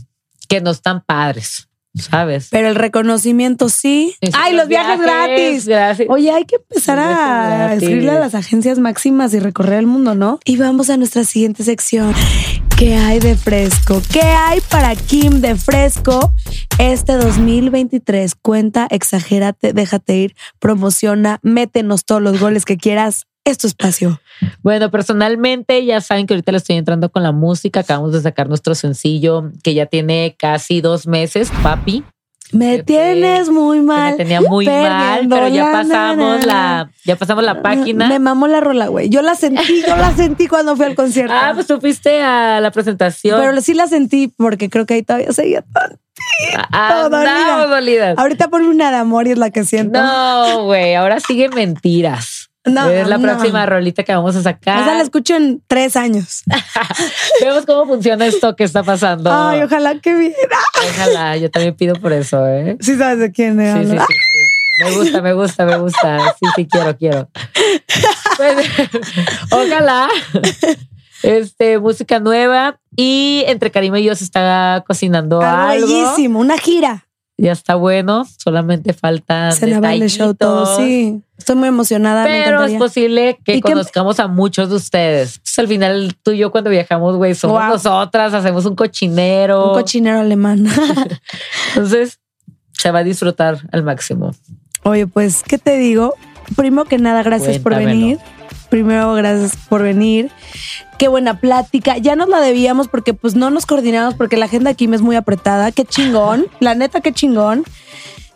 que 0.49 0.59
no 0.59 0.71
están 0.71 1.03
padres, 1.05 1.69
¿sabes? 1.93 2.47
Pero 2.51 2.69
el 2.69 2.75
reconocimiento 2.75 3.69
sí. 3.69 4.15
Sí, 4.21 4.31
¡Ay, 4.33 4.55
los 4.55 4.67
viajes, 4.67 4.99
gratis! 5.01 5.67
Gracias. 5.67 6.07
Oye, 6.09 6.31
hay 6.31 6.45
que 6.45 6.55
empezar 6.57 6.97
Los 6.97 7.05
a 7.07 7.47
gratis. 7.57 7.83
escribirle 7.83 8.11
a 8.11 8.19
las 8.19 8.35
agencias 8.35 8.79
máximas 8.79 9.33
y 9.33 9.39
recorrer 9.39 9.79
el 9.79 9.87
mundo, 9.87 10.15
¿no? 10.15 10.39
Y 10.45 10.57
vamos 10.57 10.89
a 10.89 10.97
nuestra 10.97 11.23
siguiente 11.23 11.63
sección. 11.63 12.13
¿Qué 12.77 12.95
hay 12.95 13.19
de 13.19 13.35
fresco? 13.35 14.01
¿Qué 14.11 14.21
hay 14.21 14.59
para 14.61 14.95
Kim 14.95 15.41
de 15.41 15.55
fresco 15.55 16.33
este 16.79 17.13
2023? 17.13 18.33
Cuenta, 18.35 18.87
exagérate, 18.89 19.73
déjate 19.73 20.15
ir, 20.15 20.35
promociona, 20.59 21.39
métenos 21.43 22.05
todos 22.05 22.21
los 22.21 22.39
goles 22.39 22.65
que 22.65 22.77
quieras. 22.77 23.27
Es 23.43 23.57
tu 23.57 23.67
espacio. 23.67 24.19
Bueno, 24.63 24.91
personalmente 24.91 25.83
ya 25.85 26.01
saben 26.01 26.27
que 26.27 26.33
ahorita 26.33 26.51
le 26.51 26.57
estoy 26.59 26.77
entrando 26.77 27.09
con 27.09 27.23
la 27.23 27.31
música. 27.31 27.81
Acabamos 27.81 28.13
de 28.13 28.21
sacar 28.21 28.49
nuestro 28.49 28.75
sencillo 28.75 29.51
que 29.63 29.73
ya 29.73 29.85
tiene 29.85 30.35
casi 30.37 30.81
dos 30.81 31.07
meses, 31.07 31.51
Papi. 31.63 32.03
Me 32.51 32.77
Que 32.77 32.83
tienes 32.83 33.49
muy 33.49 33.79
mal. 33.79 34.11
me 34.11 34.17
tenía 34.17 34.41
muy 34.41 34.65
mal, 34.65 35.25
pero 35.29 35.47
ya 35.47 35.71
pasamos 35.71 36.45
la, 36.45 36.91
ya 37.05 37.15
pasamos 37.15 37.45
la 37.45 37.61
página. 37.61 38.09
Me 38.09 38.19
mamó 38.19 38.47
la 38.47 38.59
rola, 38.59 38.87
güey. 38.87 39.07
Yo 39.09 39.21
la 39.21 39.35
sentí, 39.35 39.83
yo 39.87 39.95
la 39.95 40.13
sentí 40.13 40.47
cuando 40.47 40.75
fui 40.75 40.85
al 40.85 40.95
concierto. 40.95 41.33
Ah, 41.33 41.51
pues 41.53 41.67
tú 41.67 41.79
fuiste 41.79 42.21
a 42.21 42.59
la 42.59 42.71
presentación. 42.71 43.39
Pero 43.39 43.61
sí 43.61 43.73
la 43.73 43.87
sentí 43.87 44.27
porque 44.27 44.69
creo 44.69 44.85
que 44.85 44.95
ahí 44.95 45.03
todavía 45.03 45.31
seguía 45.31 45.61
tan. 45.61 45.97
Ah, 46.71 47.07
dolida. 47.69 48.15
Ahorita 48.17 48.49
ponme 48.49 48.67
una 48.67 48.91
de 48.91 48.97
amor 48.97 49.27
y 49.27 49.31
es 49.31 49.37
la 49.37 49.49
que 49.49 49.63
siento. 49.63 50.01
No, 50.01 50.65
güey, 50.65 50.95
ahora 50.95 51.19
sigue 51.19 51.47
mentiras. 51.49 52.50
No, 52.63 52.87
es 52.89 53.07
la 53.07 53.17
no. 53.17 53.23
próxima 53.23 53.65
rolita 53.65 54.03
que 54.03 54.13
vamos 54.13 54.35
a 54.35 54.43
sacar. 54.43 54.81
Esa 54.83 54.93
la 54.93 55.01
escucho 55.01 55.35
en 55.35 55.63
tres 55.67 55.95
años. 55.95 56.43
Vemos 57.41 57.65
cómo 57.65 57.87
funciona 57.87 58.25
esto 58.27 58.55
que 58.55 58.63
está 58.63 58.83
pasando. 58.83 59.31
Ay, 59.33 59.63
ojalá 59.63 59.95
que 59.99 60.13
viera. 60.15 60.57
Ojalá, 60.91 61.37
yo 61.37 61.49
también 61.49 61.75
pido 61.75 61.95
por 61.95 62.13
eso, 62.13 62.45
¿eh? 62.47 62.77
Sí 62.79 62.95
sabes 62.97 63.19
de 63.19 63.31
quién 63.31 63.57
Sí, 63.59 63.65
es. 63.65 63.89
sí, 63.89 63.97
sí, 63.97 64.03
sí. 64.07 64.83
Me 64.83 64.91
gusta, 64.95 65.21
me 65.21 65.33
gusta, 65.33 65.65
me 65.65 65.77
gusta. 65.77 66.19
Sí, 66.39 66.45
sí, 66.55 66.67
quiero, 66.67 66.95
quiero. 66.97 67.29
Pues, 68.37 68.55
ojalá. 69.51 70.07
Este, 71.23 71.79
música 71.79 72.19
nueva. 72.19 72.79
Y 72.95 73.43
entre 73.47 73.71
Karima 73.71 73.99
y 73.99 74.03
yo 74.05 74.15
se 74.15 74.23
está 74.23 74.83
cocinando 74.87 75.41
Algo 75.41 75.71
algo. 75.71 75.87
bellísimo, 75.87 76.39
una 76.39 76.57
gira. 76.57 77.05
Ya 77.41 77.53
está 77.53 77.73
bueno. 77.73 78.23
Solamente 78.37 78.93
falta. 78.93 79.51
Se 79.51 79.65
el 79.65 80.09
show 80.11 80.35
todo. 80.35 80.77
Sí, 80.77 81.21
estoy 81.39 81.55
muy 81.55 81.69
emocionada. 81.69 82.23
me 82.25 82.29
Pero 82.29 82.43
es 82.43 82.51
encantaría. 82.53 82.77
posible 82.79 83.39
que 83.43 83.55
¿Y 83.55 83.61
qué- 83.61 83.71
conozcamos 83.71 84.19
a 84.19 84.27
muchos 84.27 84.69
de 84.69 84.75
ustedes. 84.75 85.37
Entonces, 85.37 85.59
al 85.59 85.67
final, 85.67 86.15
tú 86.21 86.31
y 86.31 86.37
yo, 86.37 86.51
cuando 86.51 86.69
viajamos, 86.69 87.15
güey, 87.17 87.33
somos 87.33 87.59
Wow. 87.59 87.69
nosotras, 87.71 88.35
hacemos 88.35 88.65
un 88.67 88.75
cochinero. 88.75 89.71
Un 89.73 89.81
cochinero 89.81 90.19
alemán. 90.19 90.67
Entonces, 91.75 92.19
se 92.73 92.91
va 92.91 92.99
a 92.99 93.03
disfrutar 93.03 93.57
al 93.71 93.81
máximo. 93.83 94.35
Oye, 94.83 95.07
pues, 95.07 95.41
¿qué 95.41 95.57
te 95.57 95.77
digo? 95.77 96.13
Primero 96.55 96.85
que 96.85 96.99
nada, 96.99 97.23
gracias 97.23 97.57
por 97.57 97.75
venir. 97.75 98.19
Primero, 98.71 99.13
gracias 99.15 99.57
por 99.67 99.83
venir. 99.83 100.31
Qué 100.97 101.09
buena 101.09 101.41
plática. 101.41 101.97
Ya 101.97 102.15
nos 102.15 102.29
la 102.29 102.39
debíamos 102.39 102.87
porque 102.87 103.13
pues 103.13 103.35
no 103.35 103.49
nos 103.49 103.65
coordinamos 103.65 104.13
porque 104.13 104.37
la 104.37 104.45
agenda 104.45 104.71
aquí 104.71 104.87
me 104.87 104.95
es 104.95 105.01
muy 105.01 105.17
apretada. 105.17 105.73
Qué 105.73 105.83
chingón. 105.83 106.45
La 106.61 106.73
neta, 106.73 107.01
qué 107.01 107.11
chingón. 107.11 107.65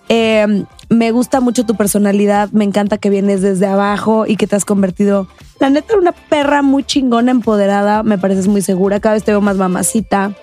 Eh, 0.09 0.65
me 0.89 1.11
gusta 1.11 1.39
mucho 1.39 1.65
tu 1.65 1.75
personalidad. 1.75 2.49
Me 2.51 2.65
encanta 2.65 2.97
que 2.97 3.09
vienes 3.09 3.41
desde 3.41 3.65
abajo 3.65 4.25
y 4.27 4.35
que 4.35 4.45
te 4.45 4.57
has 4.57 4.65
convertido, 4.65 5.29
la 5.61 5.69
neta, 5.69 5.93
en 5.93 6.01
una 6.01 6.11
perra 6.11 6.61
muy 6.61 6.83
chingona, 6.83 7.31
empoderada. 7.31 8.03
Me 8.03 8.17
pareces 8.17 8.49
muy 8.49 8.61
segura. 8.61 8.99
Cada 8.99 9.15
vez 9.15 9.23
te 9.23 9.31
veo 9.31 9.39
más 9.39 9.55
mamacita. 9.55 10.33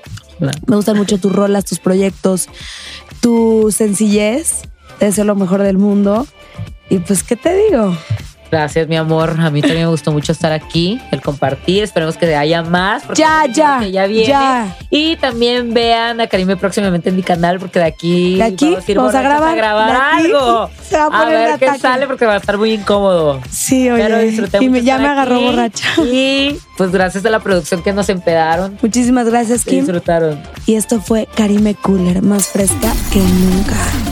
Me 0.41 0.75
gustan 0.75 0.97
mucho 0.97 1.19
tus 1.19 1.31
rolas, 1.31 1.67
tus 1.67 1.81
proyectos, 1.81 2.49
tu 3.21 3.71
sencillez. 3.71 4.63
Te 4.99 5.05
deseo 5.05 5.25
lo 5.25 5.35
mejor 5.35 5.63
del 5.63 5.77
mundo. 5.77 6.27
Y 6.89 7.01
pues, 7.01 7.23
¿qué 7.23 7.37
te 7.37 7.55
digo? 7.55 7.95
Gracias, 8.53 8.87
mi 8.87 8.97
amor. 8.97 9.35
A 9.41 9.49
mí 9.49 9.63
también 9.63 9.85
me 9.85 9.91
gustó 9.91 10.13
mucho 10.13 10.31
estar 10.31 10.53
aquí, 10.53 11.01
el 11.11 11.23
compartir. 11.23 11.83
Esperemos 11.85 12.19
que 12.19 12.37
haya 12.37 12.63
más. 12.63 13.03
Ya, 13.15 13.47
ya, 13.47 13.79
que 13.81 13.91
ya 13.91 14.07
viene. 14.07 14.29
ya. 14.29 14.77
Y 14.91 15.17
también 15.17 15.73
vean 15.73 16.21
a 16.21 16.27
Karime 16.27 16.59
próximamente 16.59 17.09
en 17.09 17.17
mi 17.17 17.23
canal, 17.23 17.59
porque 17.59 17.79
de 17.79 17.87
aquí, 17.87 18.37
De 18.37 18.43
aquí 18.43 18.67
vamos 18.75 18.87
a, 18.87 18.91
ir 18.91 18.97
vamos 18.99 19.15
a 19.15 19.23
borrachas 19.23 19.57
grabar, 19.57 19.91
aquí 19.97 20.27
algo. 20.27 20.71
se 20.87 20.99
va 20.99 21.07
a 21.07 21.11
poner 21.25 21.59
ver 21.59 21.59
qué 21.61 21.79
sale, 21.79 22.07
porque 22.07 22.27
va 22.27 22.35
a 22.35 22.37
estar 22.37 22.59
muy 22.59 22.73
incómodo. 22.75 23.41
Sí, 23.51 23.89
oye. 23.89 24.03
Pero 24.03 24.19
disfruté 24.19 24.59
y 24.63 24.69
mucho 24.69 24.83
ya 24.83 24.99
me 24.99 25.09
agarró 25.09 25.37
aquí. 25.37 25.45
borracha. 25.47 25.89
Y 26.13 26.59
pues 26.77 26.93
gracias 26.93 27.25
a 27.25 27.31
la 27.31 27.41
producción 27.41 27.83
que 27.83 27.95
nos 27.95 28.11
empedaron. 28.11 28.77
Muchísimas 28.83 29.25
gracias, 29.31 29.65
Kim. 29.65 29.79
Disfrutaron. 29.87 30.39
Y 30.67 30.75
esto 30.75 31.01
fue 31.01 31.27
Karime 31.35 31.75
Cooler, 31.75 32.21
más 32.21 32.49
fresca 32.49 32.93
que 33.11 33.21
nunca. 33.21 34.12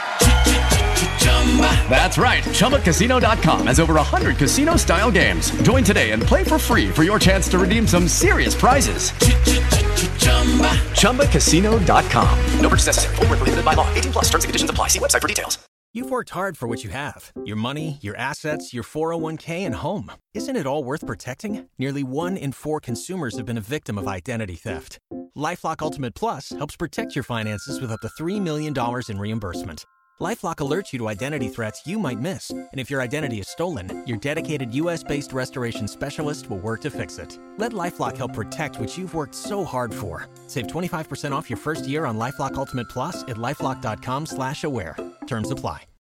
That's 1.89 2.17
right. 2.17 2.43
ChumbaCasino.com 2.43 3.67
has 3.67 3.79
over 3.79 3.95
100 3.95 4.37
casino 4.37 4.77
style 4.77 5.11
games. 5.11 5.51
Join 5.63 5.83
today 5.83 6.11
and 6.11 6.23
play 6.23 6.43
for 6.45 6.57
free 6.57 6.89
for 6.89 7.03
your 7.03 7.19
chance 7.19 7.49
to 7.49 7.59
redeem 7.59 7.85
some 7.85 8.07
serious 8.07 8.55
prizes. 8.55 9.11
ChumbaCasino.com. 11.01 12.39
No 12.61 12.69
purchase 12.69 12.87
necessary. 12.87 13.15
Full 13.17 13.25
prohibited 13.25 13.65
by 13.65 13.73
law. 13.73 13.93
18 13.93 14.13
plus 14.13 14.25
terms 14.29 14.45
and 14.45 14.49
conditions 14.49 14.69
apply. 14.69 14.87
See 14.87 14.99
website 14.99 15.21
for 15.21 15.27
details. 15.27 15.59
You've 15.93 16.09
worked 16.09 16.29
hard 16.29 16.55
for 16.55 16.69
what 16.69 16.85
you 16.85 16.89
have 16.91 17.33
your 17.43 17.57
money, 17.57 17.97
your 18.01 18.15
assets, 18.15 18.73
your 18.73 18.83
401k, 18.83 19.65
and 19.65 19.75
home. 19.75 20.09
Isn't 20.33 20.55
it 20.55 20.65
all 20.65 20.85
worth 20.85 21.05
protecting? 21.05 21.67
Nearly 21.77 22.01
one 22.01 22.37
in 22.37 22.53
four 22.53 22.79
consumers 22.79 23.35
have 23.35 23.45
been 23.45 23.57
a 23.57 23.61
victim 23.75 23.97
of 23.97 24.07
identity 24.07 24.55
theft. 24.55 24.99
Lifelock 25.37 25.81
Ultimate 25.81 26.15
Plus 26.15 26.51
helps 26.51 26.77
protect 26.77 27.13
your 27.13 27.23
finances 27.23 27.81
with 27.81 27.91
up 27.91 27.99
to 28.01 28.23
$3 28.23 28.39
million 28.39 28.73
in 29.09 29.19
reimbursement. 29.19 29.85
LifeLock 30.21 30.57
alerts 30.57 30.93
you 30.93 30.99
to 30.99 31.07
identity 31.07 31.47
threats 31.49 31.87
you 31.87 31.97
might 31.97 32.19
miss, 32.19 32.51
and 32.51 32.67
if 32.73 32.91
your 32.91 33.01
identity 33.01 33.39
is 33.39 33.47
stolen, 33.47 34.03
your 34.05 34.19
dedicated 34.19 34.71
U.S.-based 34.75 35.33
restoration 35.33 35.87
specialist 35.87 36.47
will 36.47 36.59
work 36.59 36.81
to 36.81 36.91
fix 36.91 37.17
it. 37.17 37.39
Let 37.57 37.71
LifeLock 37.71 38.17
help 38.17 38.33
protect 38.33 38.79
what 38.79 38.95
you've 38.95 39.15
worked 39.15 39.33
so 39.33 39.65
hard 39.65 39.91
for. 39.91 40.29
Save 40.45 40.67
25% 40.67 41.31
off 41.31 41.49
your 41.49 41.57
first 41.57 41.87
year 41.87 42.05
on 42.05 42.19
LifeLock 42.19 42.53
Ultimate 42.53 42.87
Plus 42.87 43.23
at 43.23 43.37
lifeLock.com/slash-aware. 43.37 44.95
Terms 45.25 45.49
apply. 45.49 45.90